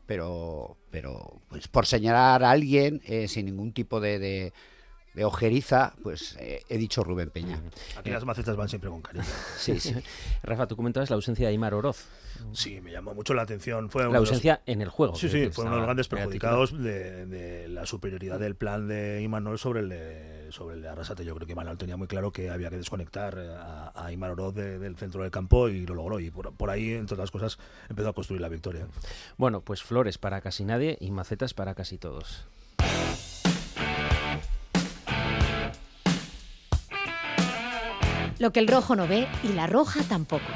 pero, 0.06 0.76
pero 0.90 1.40
pues 1.48 1.68
por 1.68 1.84
señalar 1.84 2.42
a 2.42 2.50
alguien 2.50 3.02
sin 3.28 3.46
ningún 3.46 3.72
tipo 3.72 4.00
de, 4.00 4.52
de 5.14 5.24
ojeriza, 5.24 5.94
pues 6.02 6.36
eh, 6.38 6.62
he 6.68 6.78
dicho 6.78 7.02
Rubén 7.02 7.30
Peña. 7.30 7.60
Aquí 7.96 8.10
las 8.10 8.24
macetas 8.24 8.54
van 8.56 8.68
siempre 8.68 8.90
con 8.90 9.02
cariño. 9.02 9.24
Sí, 9.58 9.78
sí. 9.80 9.94
Rafa, 10.42 10.66
tú 10.68 10.76
comentabas 10.76 11.10
la 11.10 11.16
ausencia 11.16 11.46
de 11.46 11.52
Aymar 11.52 11.74
Oroz. 11.74 12.06
Sí, 12.52 12.80
me 12.80 12.90
llamó 12.92 13.12
mucho 13.14 13.34
la 13.34 13.42
atención. 13.42 13.90
Fue 13.90 14.02
La 14.02 14.08
los- 14.08 14.16
ausencia 14.20 14.62
en 14.66 14.80
el 14.80 14.88
juego. 14.88 15.14
Sí, 15.16 15.28
sí, 15.28 15.50
fue 15.50 15.64
uno 15.64 15.72
de 15.74 15.78
los 15.78 15.86
grandes 15.86 16.08
perjudicados 16.08 16.72
de, 16.82 17.26
de 17.26 17.68
la 17.68 17.84
superioridad 17.86 18.38
del 18.38 18.54
plan 18.54 18.88
de 18.88 19.20
Imanol 19.22 19.58
sobre 19.58 19.80
el 19.80 19.88
de, 19.90 20.46
sobre 20.50 20.76
el 20.76 20.82
de 20.82 20.88
Arrasate. 20.88 21.24
Yo 21.24 21.34
creo 21.34 21.46
que 21.46 21.52
Imanol 21.52 21.76
tenía 21.76 21.96
muy 21.98 22.06
claro 22.06 22.32
que 22.32 22.48
había 22.48 22.70
que 22.70 22.78
desconectar 22.78 23.36
a, 23.38 23.92
a 23.94 24.12
Imar 24.12 24.30
Oroz 24.30 24.54
de- 24.54 24.78
del 24.78 24.96
centro 24.96 25.22
del 25.22 25.30
campo 25.32 25.68
y 25.68 25.84
lo 25.86 25.94
logró. 25.94 26.18
Y 26.20 26.30
por, 26.30 26.54
por 26.54 26.70
ahí, 26.70 26.92
entre 26.94 27.14
otras 27.14 27.30
cosas, 27.30 27.58
empezó 27.90 28.08
a 28.08 28.12
construir 28.14 28.40
la 28.40 28.48
victoria. 28.48 28.86
Bueno, 29.36 29.60
pues 29.60 29.82
flores 29.82 30.16
para 30.16 30.40
casi 30.40 30.64
nadie 30.64 30.96
y 31.00 31.10
macetas 31.10 31.52
para 31.52 31.74
casi 31.74 31.98
todos. 31.98 32.46
Lo 38.40 38.52
que 38.52 38.60
el 38.60 38.68
rojo 38.68 38.96
no 38.96 39.06
ve 39.06 39.28
y 39.42 39.48
la 39.48 39.66
roja 39.66 40.00
tampoco. 40.08 40.46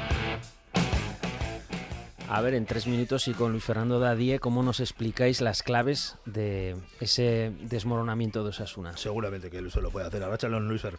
A 2.27 2.41
ver, 2.41 2.55
en 2.55 2.65
tres 2.65 2.87
minutos 2.87 3.27
y 3.27 3.33
con 3.33 3.51
Luis 3.51 3.63
Fernando 3.63 3.99
Dadie, 3.99 4.39
¿cómo 4.39 4.63
nos 4.63 4.79
explicáis 4.79 5.39
las 5.39 5.61
claves 5.61 6.15
de 6.25 6.75
ese 6.99 7.53
desmoronamiento 7.61 8.43
de 8.43 8.49
Osasuna? 8.49 8.97
Seguramente 8.97 9.51
que 9.51 9.61
Luis 9.61 9.75
lo 9.75 9.91
puede 9.91 10.07
hacer. 10.07 10.23
Ahora 10.23 10.39
Chalón 10.39 10.67
Luisfer. 10.67 10.97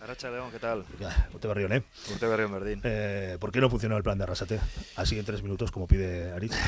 Arracha 0.00 0.30
León, 0.30 0.50
¿qué 0.50 0.58
tal? 0.58 0.84
Urte 1.32 1.48
Berrión, 1.48 1.72
¿eh? 1.72 1.82
Urte 2.12 2.26
Berrión, 2.26 2.52
Berdín. 2.52 2.80
Eh, 2.84 3.36
¿Por 3.40 3.50
qué 3.50 3.60
no 3.60 3.68
funcionó 3.68 3.96
el 3.96 4.02
plan 4.02 4.16
de 4.16 4.24
Arrasate? 4.24 4.60
Así 4.96 5.18
en 5.18 5.24
tres 5.24 5.42
minutos, 5.42 5.70
como 5.70 5.86
pide 5.86 6.32
Aritz. 6.32 6.56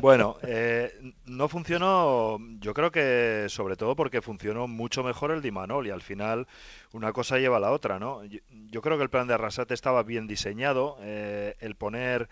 Bueno, 0.00 0.36
eh, 0.42 0.92
no 1.26 1.48
funcionó, 1.48 2.38
yo 2.58 2.74
creo 2.74 2.90
que 2.90 3.46
sobre 3.48 3.76
todo 3.76 3.94
porque 3.94 4.20
funcionó 4.20 4.66
mucho 4.66 5.02
mejor 5.02 5.30
el 5.30 5.40
de 5.40 5.48
Imanol 5.48 5.86
y 5.86 5.90
al 5.90 6.02
final 6.02 6.46
una 6.92 7.12
cosa 7.12 7.38
lleva 7.38 7.58
a 7.58 7.60
la 7.60 7.70
otra, 7.70 7.98
¿no? 7.98 8.24
Yo, 8.24 8.40
yo 8.50 8.82
creo 8.82 8.96
que 8.96 9.04
el 9.04 9.10
plan 9.10 9.28
de 9.28 9.34
Arrasate 9.34 9.74
estaba 9.74 10.02
bien 10.02 10.26
diseñado, 10.26 10.98
eh, 11.00 11.54
el 11.60 11.76
poner 11.76 12.28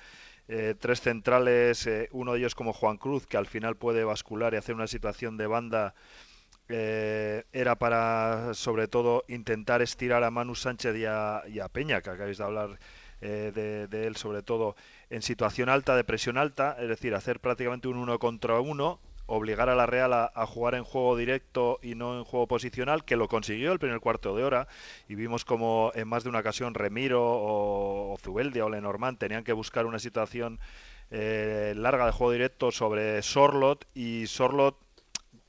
eh, 0.53 0.75
tres 0.77 1.01
centrales, 1.01 1.87
eh, 1.87 2.09
uno 2.11 2.33
de 2.33 2.41
ellos 2.41 2.57
como 2.57 2.73
Juan 2.73 2.97
Cruz, 2.97 3.25
que 3.25 3.37
al 3.37 3.47
final 3.47 3.77
puede 3.77 4.03
bascular 4.03 4.53
y 4.53 4.57
hacer 4.57 4.75
una 4.75 4.89
situación 4.89 5.37
de 5.37 5.47
banda, 5.47 5.95
eh, 6.71 7.45
era 7.53 7.77
para 7.77 8.55
sobre 8.55 8.89
todo 8.89 9.25
intentar 9.29 9.83
estirar 9.83 10.25
a 10.25 10.31
Manu 10.31 10.55
Sánchez 10.55 10.97
y 10.97 11.05
a, 11.07 11.69
Peña, 11.73 12.01
que 12.01 12.11
acabáis 12.11 12.39
de 12.39 12.45
hablar 12.45 12.79
eh, 13.21 13.87
de, 13.91 14.07
él 14.07 14.17
sobre 14.17 14.43
todo 14.43 14.77
en 15.11 15.23
situación 15.23 15.69
alta, 15.69 15.97
de 15.97 16.05
presión 16.05 16.39
alta, 16.39 16.77
es 16.81 16.89
decir, 16.89 17.15
hacer 17.15 17.41
prácticamente 17.41 17.89
un 17.89 17.97
uno 17.97 18.19
contra 18.19 18.61
uno, 18.61 19.01
obligar 19.27 19.69
a 19.69 19.75
la 19.75 19.87
Real 19.87 20.13
a, 20.13 20.31
a 20.35 20.47
jugar 20.47 20.75
en 20.75 20.85
juego 20.85 21.17
directo 21.17 21.79
y 21.83 21.95
no 21.95 22.19
en 22.19 22.25
juego 22.25 22.47
posicional, 22.47 23.05
que 23.05 23.17
lo 23.17 23.29
consiguió 23.29 23.73
el 23.73 23.79
primer 23.79 24.01
cuarto 24.01 24.35
de 24.35 24.45
hora, 24.45 24.69
y 25.09 25.15
vimos 25.15 25.45
como 25.45 25.93
en 25.95 26.09
más 26.09 26.25
de 26.25 26.31
una 26.31 26.41
ocasión 26.41 26.75
Remiro 26.75 27.23
o, 27.23 28.13
o 28.13 28.19
Zubeldia 28.19 28.65
o 28.65 28.71
Lenormand 28.71 29.19
tenían 29.19 29.45
que 29.45 29.53
buscar 29.53 29.87
una 29.87 29.99
situación 29.99 30.59
eh, 31.13 31.75
larga 31.77 32.07
de 32.07 32.13
juego 32.13 32.33
directo 32.33 32.71
sobre 32.71 33.21
Sorlot, 33.23 33.87
y 33.95 34.27
Sorlot 34.29 34.77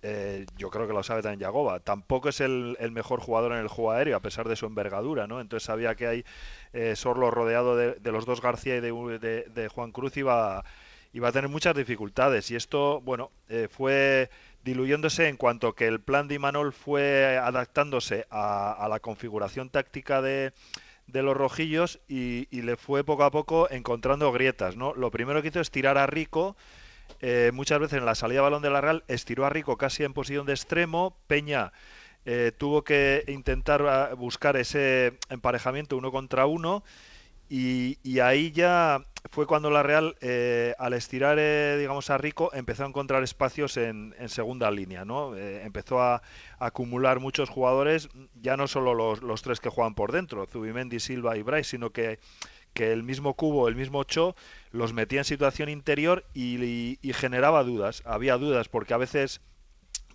eh, 0.03 0.45
yo 0.57 0.71
creo 0.71 0.87
que 0.87 0.93
lo 0.93 1.03
sabe 1.03 1.21
también 1.21 1.41
Yagoba. 1.41 1.79
Tampoco 1.79 2.29
es 2.29 2.41
el, 2.41 2.75
mejor 2.91 3.19
jugador 3.19 3.53
en 3.53 3.59
el 3.59 3.67
juego 3.67 3.91
aéreo, 3.91 4.17
a 4.17 4.21
pesar 4.21 4.47
de 4.47 4.55
su 4.55 4.65
envergadura, 4.65 5.27
¿no? 5.27 5.39
Entonces 5.41 5.65
sabía 5.65 5.95
que 5.95 6.07
hay 6.07 6.25
eh, 6.73 6.95
Sorlo 6.95 7.29
rodeado 7.29 7.75
de, 7.75 8.11
los 8.11 8.25
dos 8.25 8.41
García 8.41 8.77
y 8.77 8.81
de, 8.81 9.69
Juan 9.73 9.91
Cruz 9.91 10.17
iba, 10.17 10.63
iba 11.13 11.27
a 11.27 11.31
tener 11.31 11.49
muchas 11.49 11.75
dificultades. 11.75 12.49
Y 12.49 12.55
esto, 12.55 13.01
bueno, 13.01 13.31
eh, 13.49 13.67
fue 13.69 14.29
diluyéndose 14.63 15.27
en 15.27 15.37
cuanto 15.37 15.73
que 15.73 15.87
el 15.87 16.01
plan 16.01 16.27
de 16.27 16.35
Imanol 16.35 16.73
fue 16.73 17.37
adaptándose 17.37 18.25
a, 18.31 18.87
la 18.89 18.99
configuración 18.99 19.69
táctica 19.69 20.21
de, 20.21 20.53
de 21.07 21.23
los 21.23 21.37
rojillos 21.37 21.99
y, 22.07 22.47
y 22.51 22.63
le 22.63 22.75
fue 22.75 23.03
poco 23.03 23.23
a 23.23 23.31
poco 23.31 23.69
encontrando 23.69 24.31
grietas, 24.31 24.77
¿no? 24.77 24.93
Lo 24.95 25.11
primero 25.11 25.41
que 25.41 25.49
hizo 25.49 25.59
es 25.59 25.71
tirar 25.71 25.97
a 25.97 26.07
Rico 26.07 26.55
eh, 27.19 27.51
muchas 27.53 27.79
veces 27.79 27.97
en 27.97 28.05
la 28.05 28.15
salida 28.15 28.39
de 28.39 28.43
balón 28.43 28.61
de 28.61 28.69
la 28.69 28.81
Real 28.81 29.03
estiró 29.07 29.45
a 29.45 29.49
Rico 29.49 29.77
casi 29.77 30.03
en 30.03 30.13
posición 30.13 30.45
de 30.45 30.53
extremo. 30.53 31.17
Peña 31.27 31.71
eh, 32.25 32.51
tuvo 32.57 32.83
que 32.83 33.23
intentar 33.27 33.81
ah, 33.87 34.13
buscar 34.15 34.57
ese 34.57 35.19
emparejamiento 35.29 35.97
uno 35.97 36.11
contra 36.11 36.45
uno. 36.45 36.83
Y, 37.53 37.97
ahí 38.21 38.51
ya 38.51 39.05
fue 39.29 39.45
cuando 39.45 39.69
la 39.69 39.83
Real, 39.83 40.15
eh, 40.21 40.73
al 40.79 40.93
estirar, 40.93 41.37
digamos, 41.77 42.09
a 42.09 42.17
Rico, 42.17 42.49
empezó 42.53 42.85
a 42.85 42.87
encontrar 42.87 43.23
espacios 43.23 43.75
en, 43.75 44.15
segunda 44.27 44.71
línea, 44.71 45.03
¿no? 45.03 45.35
Empezó 45.35 46.01
a, 46.01 46.15
a 46.15 46.21
acumular 46.67 47.19
muchos 47.19 47.49
jugadores, 47.49 48.07
ya 48.41 48.55
no 48.55 48.69
solo 48.69 48.93
los, 48.93 49.21
los 49.21 49.41
tres 49.41 49.59
que 49.59 49.67
juegan 49.67 49.95
por 49.95 50.13
dentro, 50.13 50.45
Zubimendi, 50.45 51.01
Silva 51.01 51.35
y 51.35 51.41
Bryce, 51.41 51.71
sino 51.71 51.89
que 51.89 52.19
que 52.73 52.91
el 52.91 53.03
mismo 53.03 53.33
Cubo, 53.35 53.67
el 53.67 53.75
mismo 53.75 54.03
Cho, 54.03 54.35
los 54.71 54.93
metía 54.93 55.19
en 55.19 55.25
situación 55.25 55.69
interior 55.69 56.25
y, 56.33 56.97
generaba 57.13 57.63
dudas. 57.63 58.01
Había 58.05 58.37
dudas 58.37 58.69
porque 58.69 58.93
a 58.93 58.97
veces, 58.97 59.41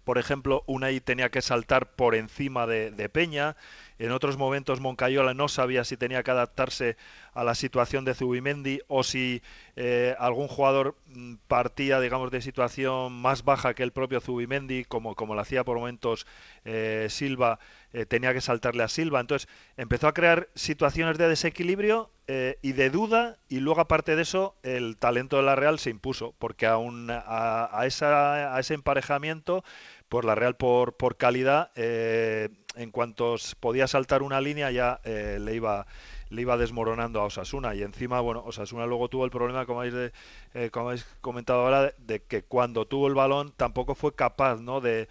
por 0.05 0.19
ejemplo, 0.19 0.65
Unai 0.67 1.01
tenía 1.01 1.31
que 1.31 1.43
saltar 1.43 1.93
por 1.95 2.15
encima 2.15 2.67
de, 2.67 2.91
de 2.91 3.09
Peña. 3.09 3.57
En 3.99 4.13
otros 4.13 4.37
momentos 4.37 4.81
Moncayola 4.81 5.35
no 5.35 5.49
sabía 5.49 5.85
si 5.85 5.97
tenía 5.97 6.23
que 6.23 6.31
adaptarse 6.31 6.97
a 7.37 7.45
la 7.45 7.55
situación 7.55 8.07
de 8.07 8.15
Zubimendi 8.15 8.81
o 8.89 9.05
si 9.05 9.43
eh, 9.77 10.15
algún 10.19 10.49
jugador 10.49 10.97
mm, 11.07 11.35
partía, 11.49 12.01
digamos, 12.01 12.31
de 12.31 12.41
situación 12.41 13.13
más 13.13 13.45
baja 13.45 13.75
que 13.75 13.83
el 13.83 13.93
propio 13.93 14.21
Zubimendi, 14.21 14.85
como, 14.85 15.15
como 15.15 15.35
lo 15.35 15.43
hacía 15.43 15.63
por 15.63 15.77
momentos 15.77 16.27
eh, 16.65 17.09
Silva 17.11 17.59
eh, 17.97 18.05
tenía 18.05 18.35
que 18.35 18.43
saltarle 18.43 18.83
a 18.83 18.89
Silva. 18.89 19.21
Entonces 19.21 19.49
empezó 19.79 20.07
a 20.07 20.13
crear 20.13 20.51
situaciones 20.55 21.17
de 21.17 21.31
desequilibrio 21.31 22.11
eh, 22.27 22.59
y 22.61 22.73
de 22.73 22.91
duda 22.91 23.39
y 23.49 23.61
luego 23.61 23.81
aparte 23.81 24.17
de 24.17 24.23
eso 24.23 24.55
el 24.63 24.99
talento 24.99 25.39
de 25.39 25.45
la 25.45 25.57
Real 25.57 25.79
se 25.79 25.89
impuso 25.89 26.35
porque 26.39 26.67
aún 26.67 27.09
a, 27.11 27.71
a, 27.73 27.87
esa, 27.87 28.55
a 28.55 28.61
ese 28.61 28.75
emparejamiento 28.75 29.65
por 30.11 30.27
la 30.27 30.35
Real 30.35 30.57
por, 30.57 30.99
por 30.99 31.17
calidad 31.17 31.71
eh, 31.75 32.51
en 32.75 32.91
cuanto 32.91 33.37
podía 33.61 33.87
saltar 33.87 34.23
una 34.23 34.43
línea 34.43 34.71
ya 34.71 35.01
le 35.05 35.55
iba 35.55 35.87
le 36.29 36.43
iba 36.43 36.59
desmoronando 36.59 37.23
a 37.23 37.25
Osasuna 37.25 37.75
y 37.75 37.83
encima 37.83 38.21
bueno 38.21 38.43
Osasuna 38.45 38.85
luego 38.85 39.09
tuvo 39.09 39.25
el 39.25 39.31
problema 39.31 39.65
como 39.65 39.81
habéis, 39.81 39.95
de, 39.95 40.71
como 40.71 40.93
comentado 41.23 41.61
ahora 41.61 41.95
de, 41.97 42.21
que 42.21 42.43
cuando 42.43 42.87
tuvo 42.87 43.07
el 43.09 43.15
balón 43.15 43.55
tampoco 43.57 43.95
fue 43.95 44.15
capaz 44.15 44.61
no 44.61 44.83
de, 44.83 45.09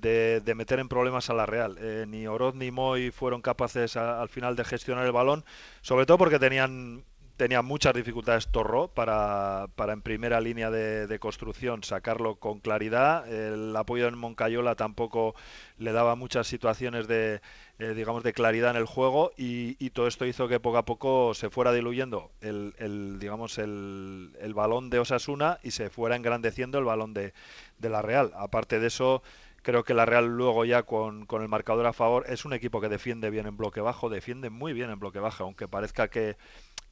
de, 0.00 0.54
meter 0.56 0.78
en 0.78 0.88
problemas 0.88 1.30
a 1.30 1.34
la 1.34 1.46
Real 1.46 1.76
eh, 1.80 2.04
ni 2.08 2.26
Oroz 2.26 2.54
ni 2.54 2.70
Moy 2.70 3.10
fueron 3.10 3.42
capaces 3.42 3.96
a, 3.96 4.20
al 4.20 4.28
final 4.28 4.56
de 4.56 4.64
gestionar 4.64 5.04
el 5.06 5.12
balón 5.12 5.44
sobre 5.82 6.06
todo 6.06 6.18
porque 6.18 6.38
tenían 6.38 7.04
tenía 7.36 7.62
muchas 7.62 7.94
dificultades 7.94 8.48
Torro 8.48 8.88
para, 8.88 9.66
para 9.76 9.92
en 9.92 10.02
primera 10.02 10.40
línea 10.40 10.70
de, 10.70 11.06
de, 11.06 11.18
construcción 11.18 11.82
sacarlo 11.82 12.36
con 12.36 12.60
claridad. 12.60 13.30
El 13.30 13.74
apoyo 13.76 14.08
en 14.08 14.16
Moncayola 14.16 14.74
tampoco 14.74 15.34
le 15.78 15.92
daba 15.92 16.14
muchas 16.14 16.46
situaciones 16.46 17.06
de, 17.08 17.40
eh, 17.78 17.92
digamos, 17.94 18.22
de 18.22 18.32
claridad 18.32 18.70
en 18.70 18.76
el 18.76 18.86
juego 18.86 19.32
y, 19.36 19.76
y, 19.84 19.90
todo 19.90 20.06
esto 20.06 20.24
hizo 20.24 20.48
que 20.48 20.60
poco 20.60 20.78
a 20.78 20.84
poco 20.84 21.34
se 21.34 21.50
fuera 21.50 21.72
diluyendo 21.72 22.30
el, 22.40 22.74
el 22.78 23.18
digamos, 23.18 23.58
el, 23.58 24.34
el, 24.40 24.54
balón 24.54 24.88
de 24.88 24.98
Osasuna 24.98 25.58
y 25.62 25.72
se 25.72 25.90
fuera 25.90 26.16
engrandeciendo 26.16 26.78
el 26.78 26.84
balón 26.84 27.12
de, 27.12 27.34
de 27.78 27.90
la 27.90 28.00
Real. 28.00 28.32
Aparte 28.36 28.80
de 28.80 28.86
eso, 28.86 29.22
creo 29.66 29.82
que 29.82 29.94
la 29.94 30.06
Real 30.06 30.28
luego 30.28 30.64
ya 30.64 30.84
con, 30.84 31.26
con, 31.26 31.42
el 31.42 31.48
marcador 31.48 31.86
a 31.86 31.92
favor 31.92 32.24
es 32.28 32.44
un 32.44 32.52
equipo 32.52 32.80
que 32.80 32.88
defiende 32.88 33.30
bien 33.30 33.48
en 33.48 33.56
bloque 33.56 33.80
bajo, 33.80 34.08
defiende 34.08 34.48
muy 34.48 34.72
bien 34.72 34.90
en 34.90 35.00
bloque 35.00 35.18
bajo, 35.18 35.42
aunque 35.42 35.66
parezca 35.66 36.06
que 36.06 36.36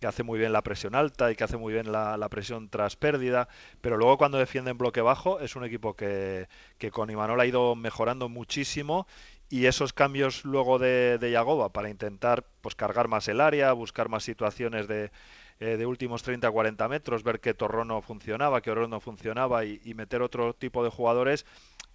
que 0.00 0.08
hace 0.08 0.24
muy 0.24 0.40
bien 0.40 0.52
la 0.52 0.62
presión 0.62 0.96
alta 0.96 1.30
y 1.30 1.36
que 1.36 1.44
hace 1.44 1.56
muy 1.56 1.72
bien 1.72 1.92
la, 1.92 2.28
presión 2.28 2.68
tras 2.68 2.96
pérdida, 2.96 3.48
pero 3.80 3.96
luego 3.96 4.18
cuando 4.18 4.38
defiende 4.38 4.72
en 4.72 4.76
bloque 4.76 5.00
bajo 5.00 5.38
es 5.38 5.54
un 5.54 5.64
equipo 5.64 5.94
que, 5.94 6.48
que 6.76 6.90
con 6.90 7.10
Imanol 7.10 7.40
ha 7.40 7.46
ido 7.46 7.76
mejorando 7.76 8.28
muchísimo 8.28 9.06
y 9.48 9.66
esos 9.66 9.92
cambios 9.92 10.44
luego 10.44 10.80
de, 10.80 11.18
de 11.18 11.30
Yagoba 11.30 11.72
para 11.72 11.90
intentar 11.90 12.44
pues 12.60 12.74
cargar 12.74 13.06
más 13.06 13.28
el 13.28 13.40
área, 13.40 13.72
buscar 13.72 14.08
más 14.08 14.24
situaciones 14.24 14.88
de, 14.88 15.12
eh, 15.60 15.76
de 15.76 15.86
últimos 15.86 16.26
30-40 16.26 16.88
metros, 16.88 17.22
ver 17.22 17.40
que 17.40 17.54
Torrón 17.54 17.88
no 17.88 18.02
funcionaba, 18.02 18.60
que 18.60 18.70
Oro 18.70 18.88
no 18.88 19.00
funcionaba 19.00 19.64
y, 19.64 19.80
y 19.84 19.94
meter 19.94 20.22
otro 20.22 20.54
tipo 20.54 20.82
de 20.84 20.90
jugadores 20.90 21.46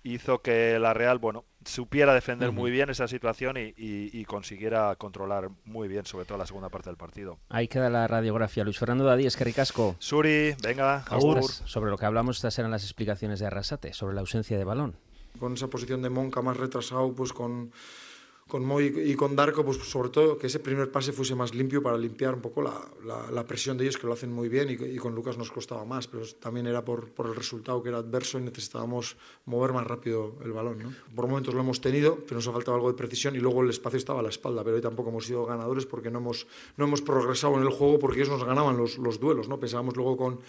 hizo 0.03 0.41
que 0.41 0.79
la 0.79 0.93
Real, 0.93 1.19
bueno, 1.19 1.45
supiera 1.65 2.13
defender 2.13 2.49
uh 2.49 2.51
-huh. 2.51 2.55
muy 2.55 2.71
bien 2.71 2.89
esa 2.89 3.07
situación 3.07 3.57
y, 3.57 3.73
y, 3.75 4.09
y, 4.13 4.25
consiguiera 4.25 4.95
controlar 4.95 5.49
muy 5.65 5.87
bien, 5.87 6.05
sobre 6.05 6.25
todo 6.25 6.37
la 6.37 6.45
segunda 6.45 6.69
parte 6.69 6.89
del 6.89 6.97
partido. 6.97 7.39
Ahí 7.49 7.67
queda 7.67 7.89
la 7.89 8.07
radiografía. 8.07 8.63
Luis 8.63 8.79
Fernando 8.79 9.03
Dadíez, 9.03 9.35
que 9.35 9.43
ricasco. 9.43 9.95
Suri, 9.99 10.55
venga, 10.63 11.03
Agur. 11.09 11.43
Sobre 11.43 11.91
lo 11.91 11.97
que 11.97 12.05
hablamos, 12.05 12.37
estas 12.37 12.57
eran 12.59 12.71
las 12.71 12.83
explicaciones 12.83 13.39
de 13.39 13.47
Arrasate, 13.47 13.93
sobre 13.93 14.15
la 14.15 14.21
ausencia 14.21 14.57
de 14.57 14.63
balón. 14.63 14.95
Con 15.37 15.53
esa 15.53 15.67
posición 15.67 16.01
de 16.01 16.09
Monca 16.09 16.41
más 16.41 16.57
retrasado, 16.57 17.13
pues 17.13 17.33
con 17.33 17.71
con 18.49 18.65
Moy 18.65 18.91
y 19.05 19.13
con 19.13 19.35
Darko, 19.35 19.63
pues 19.63 19.77
sobre 19.77 20.09
todo 20.09 20.37
que 20.37 20.47
ese 20.47 20.59
primer 20.59 20.91
pase 20.91 21.13
fuese 21.13 21.35
más 21.35 21.53
limpio 21.53 21.83
para 21.83 21.97
limpiar 21.97 22.33
un 22.33 22.41
poco 22.41 22.63
la, 22.63 22.81
la, 23.05 23.29
la 23.31 23.45
presión 23.45 23.77
de 23.77 23.83
ellos, 23.85 23.97
que 23.97 24.07
lo 24.07 24.13
hacen 24.13 24.33
muy 24.33 24.49
bien, 24.49 24.69
y, 24.71 24.73
y, 24.73 24.97
con 24.97 25.13
Lucas 25.13 25.37
nos 25.37 25.51
costaba 25.51 25.85
más, 25.85 26.07
pero 26.07 26.25
también 26.39 26.65
era 26.65 26.83
por, 26.83 27.09
por, 27.11 27.27
el 27.27 27.35
resultado 27.35 27.81
que 27.83 27.89
era 27.89 27.99
adverso 27.99 28.39
y 28.39 28.41
necesitábamos 28.41 29.15
mover 29.45 29.71
más 29.71 29.85
rápido 29.85 30.35
el 30.43 30.51
balón. 30.51 30.79
¿no? 30.79 30.93
Por 31.15 31.27
momentos 31.27 31.53
lo 31.53 31.61
hemos 31.61 31.79
tenido, 31.79 32.17
pero 32.25 32.37
nos 32.37 32.47
ha 32.47 32.51
faltado 32.51 32.75
algo 32.75 32.91
de 32.91 32.97
precisión 32.97 33.35
y 33.35 33.39
luego 33.39 33.61
el 33.61 33.69
espacio 33.69 33.97
estaba 33.97 34.19
a 34.19 34.23
la 34.23 34.29
espalda, 34.29 34.63
pero 34.63 34.77
hoy 34.77 34.81
tampoco 34.81 35.11
hemos 35.11 35.27
sido 35.27 35.45
ganadores 35.45 35.85
porque 35.85 36.09
no 36.09 36.17
hemos, 36.17 36.47
no 36.75 36.85
hemos 36.85 37.03
progresado 37.03 37.55
en 37.55 37.61
el 37.61 37.69
juego 37.69 37.99
porque 37.99 38.17
ellos 38.17 38.29
nos 38.29 38.43
ganaban 38.43 38.75
los, 38.77 38.97
los 38.97 39.19
duelos. 39.19 39.47
¿no? 39.47 39.59
Pensábamos 39.59 39.95
luego 39.95 40.17
con 40.17 40.39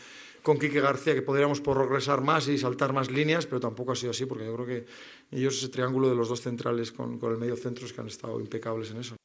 con 0.43 0.59
Quique 0.59 0.81
García 0.81 1.15
que 1.15 1.23
podríamos 1.23 1.61
progresar 1.61 2.21
más 2.23 2.49
y 2.49 2.59
saltar 2.59 2.93
más 2.93 3.11
líneas, 3.11 3.47
pero 3.47 3.61
tampoco 3.61 3.93
ha 3.93 3.97
sido 3.97 4.11
así, 4.11 4.27
porque 4.27 4.45
yo 4.45 4.55
creo 4.55 4.67
que 4.67 4.87
ellos, 5.31 5.57
ese 5.59 5.69
triángulo 5.69 6.09
de 6.09 6.15
los 6.15 6.29
dos 6.29 6.41
centrales 6.41 6.93
con, 6.93 7.19
con 7.19 7.33
el 7.33 7.39
medio 7.39 7.57
centro, 7.57 7.87
es 7.87 7.93
que 7.93 8.01
han 8.01 8.09
estado 8.09 8.41
impecables 8.41 8.91
en 8.91 8.99
eso. 8.99 9.17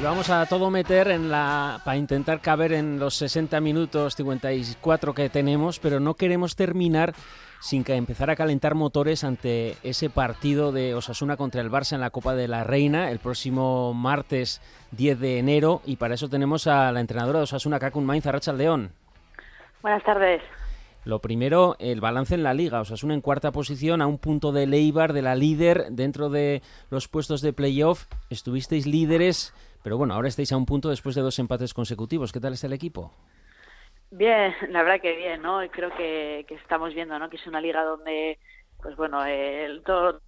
Y 0.00 0.02
vamos 0.02 0.30
a 0.30 0.46
todo 0.46 0.70
meter 0.70 1.08
en 1.08 1.30
la 1.30 1.82
para 1.84 1.98
intentar 1.98 2.40
caber 2.40 2.72
en 2.72 2.98
los 2.98 3.16
60 3.16 3.60
minutos 3.60 4.16
54 4.16 5.12
que 5.12 5.28
tenemos, 5.28 5.78
pero 5.78 6.00
no 6.00 6.14
queremos 6.14 6.56
terminar 6.56 7.12
sin 7.60 7.84
que 7.84 7.94
empezar 7.96 8.30
a 8.30 8.36
calentar 8.36 8.74
motores 8.74 9.24
ante 9.24 9.76
ese 9.82 10.08
partido 10.08 10.72
de 10.72 10.94
Osasuna 10.94 11.36
contra 11.36 11.60
el 11.60 11.70
Barça 11.70 11.92
en 11.92 12.00
la 12.00 12.08
Copa 12.08 12.34
de 12.34 12.48
la 12.48 12.64
Reina 12.64 13.10
el 13.10 13.18
próximo 13.18 13.92
martes 13.92 14.62
10 14.92 15.20
de 15.20 15.38
enero 15.38 15.82
y 15.84 15.96
para 15.96 16.14
eso 16.14 16.30
tenemos 16.30 16.66
a 16.66 16.90
la 16.92 17.00
entrenadora 17.00 17.40
de 17.40 17.42
Osasuna, 17.42 17.78
Kakun 17.78 18.06
Mainz, 18.06 18.24
Racha 18.24 18.54
León. 18.54 18.92
Buenas 19.82 20.02
tardes. 20.02 20.40
Lo 21.04 21.20
primero, 21.20 21.76
el 21.78 22.00
balance 22.00 22.34
en 22.34 22.42
la 22.42 22.52
liga. 22.52 22.80
Osasuna 22.80 23.14
en 23.14 23.20
cuarta 23.22 23.52
posición, 23.52 24.02
a 24.02 24.06
un 24.06 24.18
punto 24.18 24.52
de 24.52 24.66
Leibar, 24.66 25.12
de 25.12 25.22
la 25.22 25.34
líder, 25.34 25.88
dentro 25.90 26.28
de 26.28 26.62
los 26.90 27.08
puestos 27.08 27.40
de 27.40 27.54
playoff. 27.54 28.04
Estuvisteis 28.28 28.86
líderes, 28.86 29.54
pero 29.82 29.96
bueno, 29.96 30.14
ahora 30.14 30.28
estáis 30.28 30.52
a 30.52 30.56
un 30.56 30.66
punto 30.66 30.88
después 30.88 31.14
de 31.14 31.22
dos 31.22 31.38
empates 31.38 31.74
consecutivos. 31.74 32.32
¿Qué 32.32 32.40
tal 32.40 32.52
está 32.52 32.66
el 32.66 32.72
equipo? 32.72 33.12
Bien, 34.10 34.54
la 34.68 34.82
verdad 34.82 35.00
que 35.00 35.16
bien, 35.16 35.42
¿no? 35.42 35.60
Creo 35.70 35.94
que, 35.96 36.44
que 36.48 36.54
estamos 36.54 36.94
viendo, 36.94 37.18
¿no? 37.18 37.30
Que 37.30 37.36
es 37.36 37.46
una 37.46 37.60
liga 37.60 37.84
donde, 37.84 38.38
pues 38.82 38.96
bueno, 38.96 39.24
el, 39.24 39.82
todo 39.84 40.20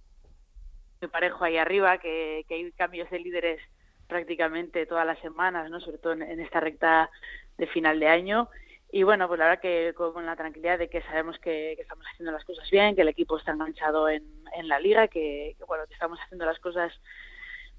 muy 1.01 1.09
parejo 1.09 1.43
ahí 1.43 1.57
arriba, 1.57 1.97
que, 1.97 2.45
que 2.47 2.55
hay 2.55 2.71
cambios 2.71 3.09
de 3.09 3.19
líderes 3.19 3.61
prácticamente 4.07 4.85
todas 4.85 5.05
las 5.05 5.19
semanas, 5.19 5.69
¿no? 5.69 5.79
Sobre 5.81 5.97
todo 5.97 6.13
en, 6.13 6.21
en 6.21 6.39
esta 6.39 6.59
recta 6.59 7.09
de 7.57 7.67
final 7.67 7.99
de 7.99 8.07
año. 8.07 8.49
Y 8.91 9.03
bueno, 9.03 9.27
pues 9.27 9.39
la 9.39 9.45
verdad 9.45 9.61
que 9.61 9.93
con 9.95 10.25
la 10.25 10.35
tranquilidad 10.35 10.77
de 10.77 10.87
que 10.87 11.01
sabemos 11.01 11.39
que, 11.39 11.73
que 11.75 11.81
estamos 11.81 12.05
haciendo 12.13 12.31
las 12.31 12.45
cosas 12.45 12.69
bien, 12.69 12.95
que 12.95 13.01
el 13.01 13.07
equipo 13.07 13.37
está 13.37 13.51
enganchado 13.51 14.07
en, 14.07 14.23
en 14.55 14.67
la 14.67 14.79
liga, 14.79 15.07
que, 15.07 15.55
que, 15.57 15.63
bueno, 15.65 15.85
que 15.87 15.93
estamos 15.95 16.19
haciendo 16.23 16.45
las 16.45 16.59
cosas 16.59 16.93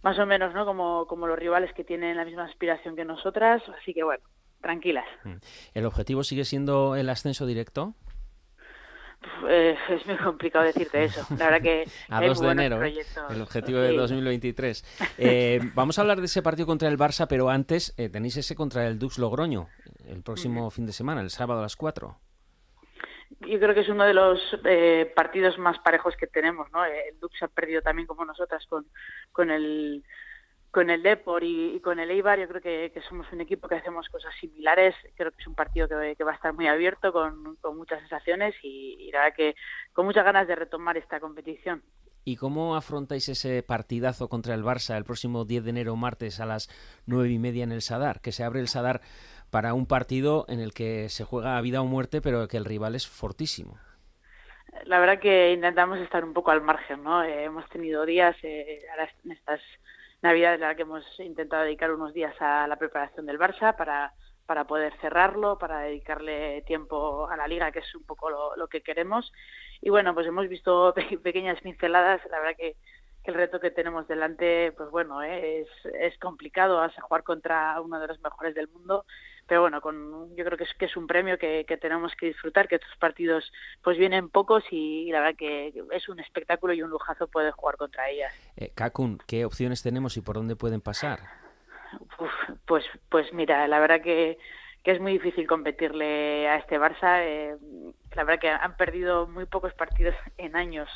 más 0.04 0.18
o 0.18 0.26
menos, 0.26 0.54
¿no? 0.54 0.66
Como, 0.66 1.06
como 1.06 1.26
los 1.26 1.38
rivales 1.38 1.72
que 1.72 1.82
tienen 1.82 2.16
la 2.16 2.26
misma 2.26 2.44
aspiración 2.44 2.94
que 2.94 3.06
nosotras. 3.06 3.62
Así 3.80 3.94
que 3.94 4.04
bueno, 4.04 4.22
tranquilas. 4.60 5.06
¿El 5.72 5.86
objetivo 5.86 6.22
sigue 6.22 6.44
siendo 6.44 6.94
el 6.94 7.08
ascenso 7.08 7.46
directo? 7.46 7.94
Eh, 9.48 9.74
es 9.88 10.06
muy 10.06 10.16
complicado 10.18 10.66
decirte 10.66 11.04
eso. 11.04 11.26
La 11.38 11.46
verdad 11.46 11.62
que 11.62 11.88
a 12.10 12.20
2 12.24 12.40
de 12.40 12.48
enero, 12.50 12.82
el 12.82 13.40
objetivo 13.40 13.80
sí. 13.80 13.86
de 13.86 13.96
2023. 13.96 14.84
Eh, 15.16 15.60
vamos 15.74 15.98
a 15.98 16.02
hablar 16.02 16.20
de 16.20 16.26
ese 16.26 16.42
partido 16.42 16.66
contra 16.66 16.88
el 16.90 16.98
Barça, 16.98 17.26
pero 17.26 17.48
antes 17.48 17.94
eh, 17.96 18.10
tenéis 18.10 18.36
ese 18.36 18.54
contra 18.54 18.86
el 18.86 18.98
Dux 18.98 19.18
Logroño 19.18 19.68
el 20.06 20.22
próximo 20.22 20.66
uh 20.66 20.68
-huh. 20.68 20.70
fin 20.70 20.84
de 20.84 20.92
semana, 20.92 21.22
el 21.22 21.30
sábado 21.30 21.60
a 21.60 21.62
las 21.62 21.76
4. 21.76 22.14
Yo 23.46 23.58
creo 23.58 23.74
que 23.74 23.80
es 23.80 23.88
uno 23.88 24.04
de 24.04 24.14
los 24.14 24.40
eh, 24.64 25.12
partidos 25.14 25.58
más 25.58 25.78
parejos 25.78 26.16
que 26.16 26.26
tenemos, 26.26 26.70
¿no? 26.72 26.84
El 26.84 27.18
Dux 27.20 27.42
ha 27.42 27.48
perdido 27.48 27.82
también 27.82 28.06
como 28.06 28.24
nosotras 28.24 28.66
con, 28.66 28.86
con 29.32 29.50
el 29.50 30.04
con 30.74 30.90
el 30.90 31.04
Depor 31.04 31.44
y, 31.44 31.78
con 31.80 32.00
el 32.00 32.10
Eibar 32.10 32.40
yo 32.40 32.48
creo 32.48 32.60
que, 32.60 32.90
que, 32.92 33.00
somos 33.02 33.32
un 33.32 33.40
equipo 33.40 33.68
que 33.68 33.76
hacemos 33.76 34.08
cosas 34.08 34.34
similares 34.40 34.92
creo 35.14 35.30
que 35.30 35.40
es 35.40 35.46
un 35.46 35.54
partido 35.54 35.86
que, 35.86 36.16
que 36.16 36.24
va 36.24 36.32
a 36.32 36.34
estar 36.34 36.52
muy 36.52 36.66
abierto 36.66 37.12
con, 37.12 37.54
con 37.60 37.76
muchas 37.76 38.00
sensaciones 38.00 38.56
y, 38.60 39.08
la 39.12 39.20
verdad 39.20 39.36
que 39.36 39.54
con 39.92 40.04
muchas 40.04 40.24
ganas 40.24 40.48
de 40.48 40.56
retomar 40.56 40.96
esta 40.96 41.20
competición 41.20 41.84
¿Y 42.24 42.36
cómo 42.36 42.74
afrontáis 42.74 43.28
ese 43.28 43.62
partidazo 43.62 44.28
contra 44.28 44.54
el 44.54 44.64
Barça 44.64 44.96
el 44.96 45.04
próximo 45.04 45.44
10 45.44 45.62
de 45.62 45.70
enero 45.70 45.94
martes 45.94 46.40
a 46.40 46.46
las 46.46 46.68
nueve 47.06 47.30
y 47.30 47.38
media 47.38 47.64
en 47.64 47.70
el 47.70 47.82
Sadar? 47.82 48.22
Que 48.22 48.32
se 48.32 48.42
abre 48.42 48.60
el 48.60 48.68
Sadar 48.68 49.02
para 49.54 49.72
un 49.72 49.86
partido 49.86 50.46
en 50.48 50.58
el 50.58 50.74
que 50.74 51.08
se 51.08 51.22
juega 51.22 51.56
a 51.56 51.60
vida 51.60 51.80
o 51.80 51.84
muerte 51.84 52.20
pero 52.20 52.48
que 52.48 52.56
el 52.56 52.64
rival 52.64 52.96
es 52.96 53.06
fortísimo 53.06 53.78
la 54.86 54.98
verdad 54.98 55.20
que 55.20 55.52
intentamos 55.52 56.00
estar 56.00 56.24
un 56.24 56.32
poco 56.32 56.50
al 56.50 56.60
margen, 56.60 57.04
¿no? 57.04 57.22
Eh, 57.22 57.44
hemos 57.44 57.64
tenido 57.70 58.04
días, 58.04 58.36
eh, 58.42 58.82
en 59.24 59.30
estas 59.30 59.60
Navidad 60.22 60.54
en 60.54 60.62
la 60.62 60.74
que 60.74 60.82
hemos 60.82 61.04
intentado 61.20 61.62
dedicar 61.62 61.92
unos 61.92 62.12
días 62.12 62.34
a 62.40 62.66
la 62.66 62.74
preparación 62.74 63.26
del 63.26 63.38
Barça 63.38 63.76
para, 63.76 64.12
para 64.44 64.64
poder 64.64 64.92
cerrarlo, 65.00 65.56
para 65.56 65.78
dedicarle 65.82 66.62
tiempo 66.66 67.28
a 67.28 67.36
la 67.36 67.46
liga, 67.46 67.70
que 67.70 67.78
es 67.78 67.94
un 67.94 68.04
poco 68.04 68.30
lo, 68.30 68.56
lo 68.56 68.66
que 68.66 68.82
queremos. 68.82 69.32
Y 69.80 69.90
bueno, 69.90 70.14
pues 70.14 70.26
hemos 70.26 70.48
visto 70.48 70.92
pe 70.96 71.16
pequeñas 71.18 71.60
pinceladas, 71.60 72.20
la 72.28 72.40
verdad 72.40 72.56
que, 72.58 72.74
el 73.24 73.34
reto 73.34 73.58
que 73.58 73.70
tenemos 73.70 74.06
delante, 74.06 74.72
pues 74.72 74.90
bueno, 74.90 75.22
eh, 75.22 75.60
es, 75.60 75.68
es 75.98 76.18
complicado, 76.18 76.76
vas 76.76 76.92
jugar 77.00 77.22
contra 77.22 77.80
uno 77.80 77.98
de 77.98 78.06
los 78.06 78.20
mejores 78.20 78.54
del 78.54 78.68
mundo, 78.68 79.06
pero 79.46 79.62
bueno, 79.62 79.80
con, 79.80 80.34
yo 80.36 80.44
creo 80.44 80.56
que 80.56 80.64
es, 80.64 80.74
que 80.74 80.86
es 80.86 80.96
un 80.96 81.06
premio 81.06 81.38
que, 81.38 81.64
que 81.66 81.76
tenemos 81.76 82.12
que 82.16 82.26
disfrutar, 82.26 82.68
que 82.68 82.76
estos 82.76 82.96
partidos 82.98 83.52
pues 83.82 83.98
vienen 83.98 84.28
pocos 84.28 84.64
y, 84.70 85.08
y, 85.08 85.12
la 85.12 85.20
verdad 85.20 85.36
que 85.36 85.72
es 85.92 86.08
un 86.08 86.20
espectáculo 86.20 86.72
y 86.72 86.82
un 86.82 86.90
lujazo 86.90 87.26
poder 87.28 87.52
jugar 87.52 87.76
contra 87.76 88.08
ellas. 88.08 88.32
Eh, 88.56 88.70
Kakun, 88.74 89.18
¿qué 89.26 89.44
opciones 89.44 89.82
tenemos 89.82 90.16
y 90.16 90.20
por 90.20 90.36
dónde 90.36 90.56
pueden 90.56 90.80
pasar? 90.80 91.20
Uf, 92.18 92.30
pues, 92.66 92.84
pues 93.08 93.32
mira, 93.32 93.66
la 93.68 93.78
verdad 93.80 94.00
que, 94.00 94.38
que 94.82 94.92
es 94.92 95.00
muy 95.00 95.12
difícil 95.12 95.46
competirle 95.46 96.48
a 96.48 96.56
este 96.56 96.78
Barça. 96.78 97.20
Eh, 97.22 97.56
la 98.14 98.24
verdad 98.24 98.40
que 98.40 98.48
han 98.48 98.76
perdido 98.76 99.26
muy 99.26 99.46
pocos 99.46 99.72
partidos 99.74 100.14
en 100.38 100.56
años 100.56 100.88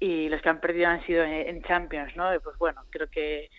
y 0.00 0.28
los 0.30 0.40
que 0.40 0.48
han 0.48 0.60
perdido 0.60 0.88
han 0.88 1.04
sido 1.04 1.22
en, 1.24 1.62
Champions, 1.62 2.16
¿no? 2.16 2.34
Y 2.34 2.38
pues 2.38 2.56
bueno, 2.56 2.82
creo 2.90 3.08
que 3.10 3.50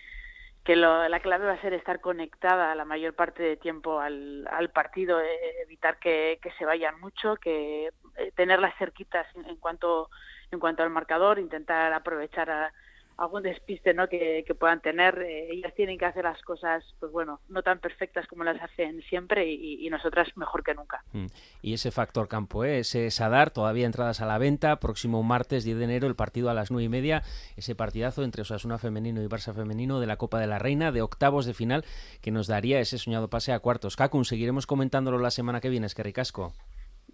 que 0.64 0.76
la 0.76 1.20
clave 1.20 1.46
va 1.46 1.54
a 1.54 1.60
ser 1.60 1.72
estar 1.74 2.00
conectada 2.00 2.74
la 2.74 2.84
mayor 2.84 3.14
parte 3.14 3.42
de 3.42 3.56
tiempo 3.56 3.98
al, 4.00 4.46
al 4.50 4.70
partido, 4.70 5.20
eh, 5.20 5.62
evitar 5.64 5.98
que, 5.98 6.38
que, 6.40 6.52
se 6.52 6.64
vayan 6.64 7.00
mucho, 7.00 7.36
que 7.36 7.90
eh, 8.16 8.32
tenerlas 8.36 8.76
cerquitas 8.78 9.26
en, 9.34 9.46
en, 9.46 9.56
cuanto 9.56 10.08
en 10.52 10.60
cuanto 10.60 10.82
al 10.82 10.90
marcador, 10.90 11.38
intentar 11.38 11.92
aprovechar 11.92 12.50
a, 12.50 12.72
algún 13.16 13.42
despiste 13.42 13.94
¿no? 13.94 14.08
que, 14.08 14.44
puedan 14.58 14.80
tener. 14.80 15.18
Eh, 15.22 15.48
ellas 15.52 15.74
tienen 15.74 15.98
que 15.98 16.04
hacer 16.04 16.24
las 16.24 16.40
cosas, 16.42 16.84
pues 17.00 17.10
bueno, 17.12 17.40
no 17.48 17.62
tan 17.62 17.78
perfectas 17.78 18.26
como 18.26 18.44
las 18.44 18.60
hacen 18.60 19.02
siempre 19.02 19.50
y, 19.50 19.88
nosotras 19.90 20.34
mejor 20.36 20.62
que 20.64 20.74
nunca. 20.74 21.04
Mm. 21.12 21.26
Y 21.60 21.74
ese 21.74 21.90
factor 21.90 22.26
campo, 22.26 22.64
¿eh? 22.64 22.78
ese 22.78 23.10
Sadar, 23.10 23.50
todavía 23.50 23.84
entradas 23.84 24.22
a 24.22 24.26
la 24.26 24.38
venta, 24.38 24.76
próximo 24.76 25.22
martes 25.22 25.64
10 25.64 25.76
de 25.76 25.84
enero 25.84 26.06
el 26.06 26.14
partido 26.14 26.48
a 26.48 26.54
las 26.54 26.70
9 26.70 26.84
y 26.84 26.88
media, 26.88 27.22
ese 27.56 27.74
partidazo 27.74 28.24
entre 28.24 28.42
Osasuna 28.42 28.78
femenino 28.78 29.22
y 29.22 29.26
Barça 29.26 29.54
femenino 29.54 30.00
de 30.00 30.06
la 30.06 30.16
Copa 30.16 30.40
de 30.40 30.46
la 30.46 30.58
Reina, 30.58 30.92
de 30.92 31.02
octavos 31.02 31.44
de 31.44 31.52
final, 31.52 31.84
que 32.22 32.30
nos 32.30 32.46
daría 32.46 32.80
ese 32.80 32.96
soñado 32.96 33.28
pase 33.28 33.52
a 33.52 33.58
cuartos. 33.58 33.96
Kakun, 33.96 34.24
seguiremos 34.24 34.66
comentándolo 34.66 35.18
la 35.18 35.30
semana 35.30 35.60
que 35.60 35.68
viene, 35.68 35.86
es 35.86 35.94
que 35.94 36.02
ricasco. 36.02 36.54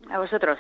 A 0.09 0.19
vosotros. 0.19 0.59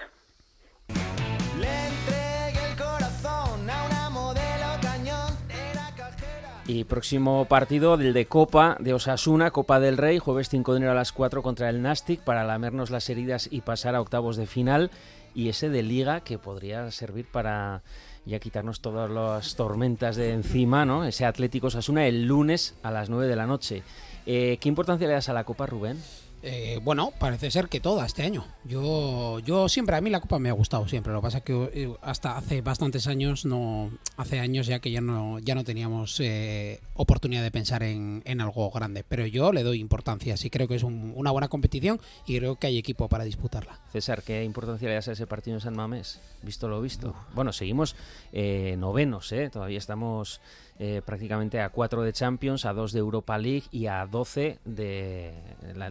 Y 6.68 6.84
próximo 6.84 7.46
partido 7.46 7.96
del 7.96 8.12
de 8.12 8.26
Copa 8.26 8.76
de 8.78 8.92
Osasuna, 8.92 9.52
Copa 9.52 9.80
del 9.80 9.96
Rey, 9.96 10.18
jueves 10.18 10.50
5 10.50 10.72
de 10.72 10.76
enero 10.76 10.92
a 10.92 10.94
las 10.94 11.12
4 11.12 11.42
contra 11.42 11.70
el 11.70 11.80
Nastic 11.80 12.20
para 12.20 12.44
lamernos 12.44 12.90
las 12.90 13.08
heridas 13.08 13.48
y 13.50 13.62
pasar 13.62 13.94
a 13.94 14.02
octavos 14.02 14.36
de 14.36 14.46
final. 14.46 14.90
Y 15.34 15.48
ese 15.48 15.70
de 15.70 15.82
Liga 15.82 16.20
que 16.20 16.36
podría 16.36 16.90
servir 16.90 17.24
para 17.24 17.80
ya 18.26 18.38
quitarnos 18.38 18.82
todas 18.82 19.10
las 19.10 19.56
tormentas 19.56 20.16
de 20.16 20.34
encima, 20.34 20.84
¿no? 20.84 21.06
Ese 21.06 21.24
Atlético 21.24 21.68
Osasuna 21.68 22.06
el 22.06 22.26
lunes 22.26 22.74
a 22.82 22.90
las 22.90 23.08
9 23.08 23.28
de 23.28 23.36
la 23.36 23.46
noche. 23.46 23.82
Eh, 24.26 24.58
¿Qué 24.60 24.68
importancia 24.68 25.08
le 25.08 25.14
das 25.14 25.30
a 25.30 25.32
la 25.32 25.44
Copa, 25.44 25.64
Rubén? 25.64 25.96
Eh, 26.42 26.78
bueno, 26.82 27.12
parece 27.18 27.50
ser 27.50 27.68
que 27.68 27.80
toda 27.80 28.06
este 28.06 28.22
año. 28.22 28.44
Yo, 28.64 29.40
yo 29.40 29.68
siempre, 29.68 29.96
a 29.96 30.00
mí 30.00 30.08
la 30.08 30.20
Copa 30.20 30.38
me 30.38 30.48
ha 30.48 30.52
gustado 30.52 30.86
siempre. 30.86 31.12
Lo 31.12 31.20
que 31.20 31.26
pasa 31.26 31.38
es 31.38 31.44
que 31.44 31.70
eh, 31.74 31.94
hasta 32.00 32.36
hace 32.36 32.60
bastantes 32.60 33.06
años, 33.08 33.44
no, 33.44 33.90
hace 34.16 34.38
años 34.38 34.66
ya 34.66 34.78
que 34.78 34.90
ya 34.90 35.00
no, 35.00 35.38
ya 35.40 35.54
no 35.54 35.64
teníamos 35.64 36.20
eh, 36.20 36.80
oportunidad 36.94 37.42
de 37.42 37.50
pensar 37.50 37.82
en, 37.82 38.22
algo 38.40 38.70
grande. 38.70 39.04
Pero 39.08 39.26
yo 39.26 39.52
le 39.52 39.62
doy 39.62 39.80
importancia. 39.80 40.36
Sí 40.36 40.48
creo 40.50 40.68
que 40.68 40.76
es 40.76 40.84
una 40.84 41.30
buena 41.30 41.48
competición 41.48 42.00
y 42.26 42.38
creo 42.38 42.56
que 42.56 42.68
hay 42.68 42.78
equipo 42.78 43.08
para 43.08 43.24
disputarla. 43.24 43.80
César, 43.92 44.22
¿qué 44.22 44.44
importancia 44.44 44.88
le 44.88 44.94
das 44.94 45.08
a 45.08 45.12
ese 45.12 45.26
partido 45.26 45.56
en 45.56 45.60
San 45.60 45.74
Mamés? 45.74 46.20
Visto 46.42 46.68
lo 46.68 46.80
visto. 46.80 47.16
Bueno, 47.34 47.52
seguimos 47.52 47.96
novenos, 48.32 49.32
¿eh? 49.32 49.50
Todavía 49.50 49.78
estamos 49.78 50.40
eh, 50.80 51.02
prácticamente 51.04 51.60
a 51.60 51.70
4 51.70 52.02
de 52.02 52.12
Champions, 52.12 52.64
a 52.64 52.72
2 52.72 52.92
de 52.92 52.98
Europa 53.00 53.36
League 53.36 53.64
y 53.72 53.86
a 53.86 54.06
12 54.06 54.60
de, 54.64 55.34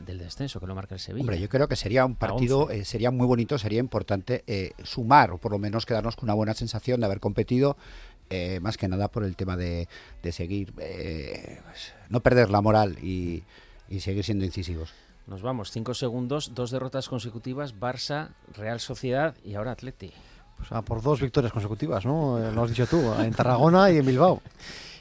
del 0.05 0.17
descenso, 0.17 0.61
que 0.61 0.67
lo 0.67 0.75
marca 0.75 0.95
el 0.95 1.01
Sevilla. 1.01 1.23
Hombre, 1.23 1.39
yo 1.39 1.49
creo 1.49 1.67
que 1.67 1.75
sería 1.75 2.05
un 2.05 2.15
partido, 2.15 2.69
eh, 2.69 2.85
sería 2.85 3.11
muy 3.11 3.27
bonito, 3.27 3.57
sería 3.57 3.79
importante 3.79 4.45
eh, 4.47 4.71
sumar, 4.83 5.31
o 5.31 5.39
por 5.39 5.51
lo 5.51 5.59
menos 5.59 5.85
quedarnos 5.85 6.15
con 6.15 6.27
una 6.27 6.35
buena 6.35 6.53
sensación 6.53 7.01
de 7.01 7.05
haber 7.05 7.19
competido, 7.19 7.75
más 8.61 8.77
que 8.77 8.87
nada 8.87 9.09
por 9.09 9.23
el 9.23 9.35
tema 9.35 9.55
de, 9.57 9.87
de 10.21 10.31
seguir, 10.31 10.73
pues, 10.73 11.93
no 12.09 12.21
perder 12.21 12.49
la 12.49 12.61
moral 12.61 12.97
y, 13.01 13.43
y 13.89 13.99
seguir 14.01 14.23
siendo 14.23 14.43
incisivos. 14.45 14.93
Nos 15.27 15.41
vamos, 15.41 15.71
5 15.71 15.93
segundos, 15.93 16.53
dos 16.55 16.71
derrotas 16.71 17.09
consecutivas, 17.09 17.77
Barça, 17.77 18.29
Real 18.53 18.79
Sociedad 18.79 19.35
y 19.43 19.55
ahora 19.55 19.71
Atleti. 19.71 20.13
Pues 20.57 20.83
por 20.83 21.01
dos 21.01 21.21
victorias 21.21 21.53
consecutivas, 21.53 22.05
¿no? 22.05 22.39
Eh, 22.39 22.51
lo 22.51 22.63
has 22.63 22.69
dicho 22.69 22.87
tú, 22.87 23.13
en 23.19 23.33
Tarragona 23.33 23.91
y 23.91 23.97
en 23.97 24.05
Bilbao. 24.05 24.41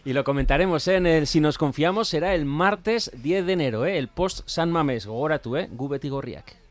Y 0.04 0.12
lo 0.12 0.22
comentaremos 0.22 0.86
¿eh? 0.86 0.96
en 0.96 1.06
el 1.06 1.26
Si 1.26 1.40
nos 1.40 1.58
confiamos, 1.58 2.08
será 2.08 2.34
el 2.34 2.44
martes 2.44 3.10
10 3.22 3.44
de 3.44 3.52
enero, 3.52 3.86
¿eh? 3.86 3.98
el 3.98 4.06
post 4.06 4.42
San 4.46 4.70
Mamés. 4.70 5.04
Gogora 5.06 5.40
tú, 5.40 5.56
¿eh? 5.56 5.68
Gubet 5.72 6.04
y 6.04 6.08
Gorriak. 6.08 6.65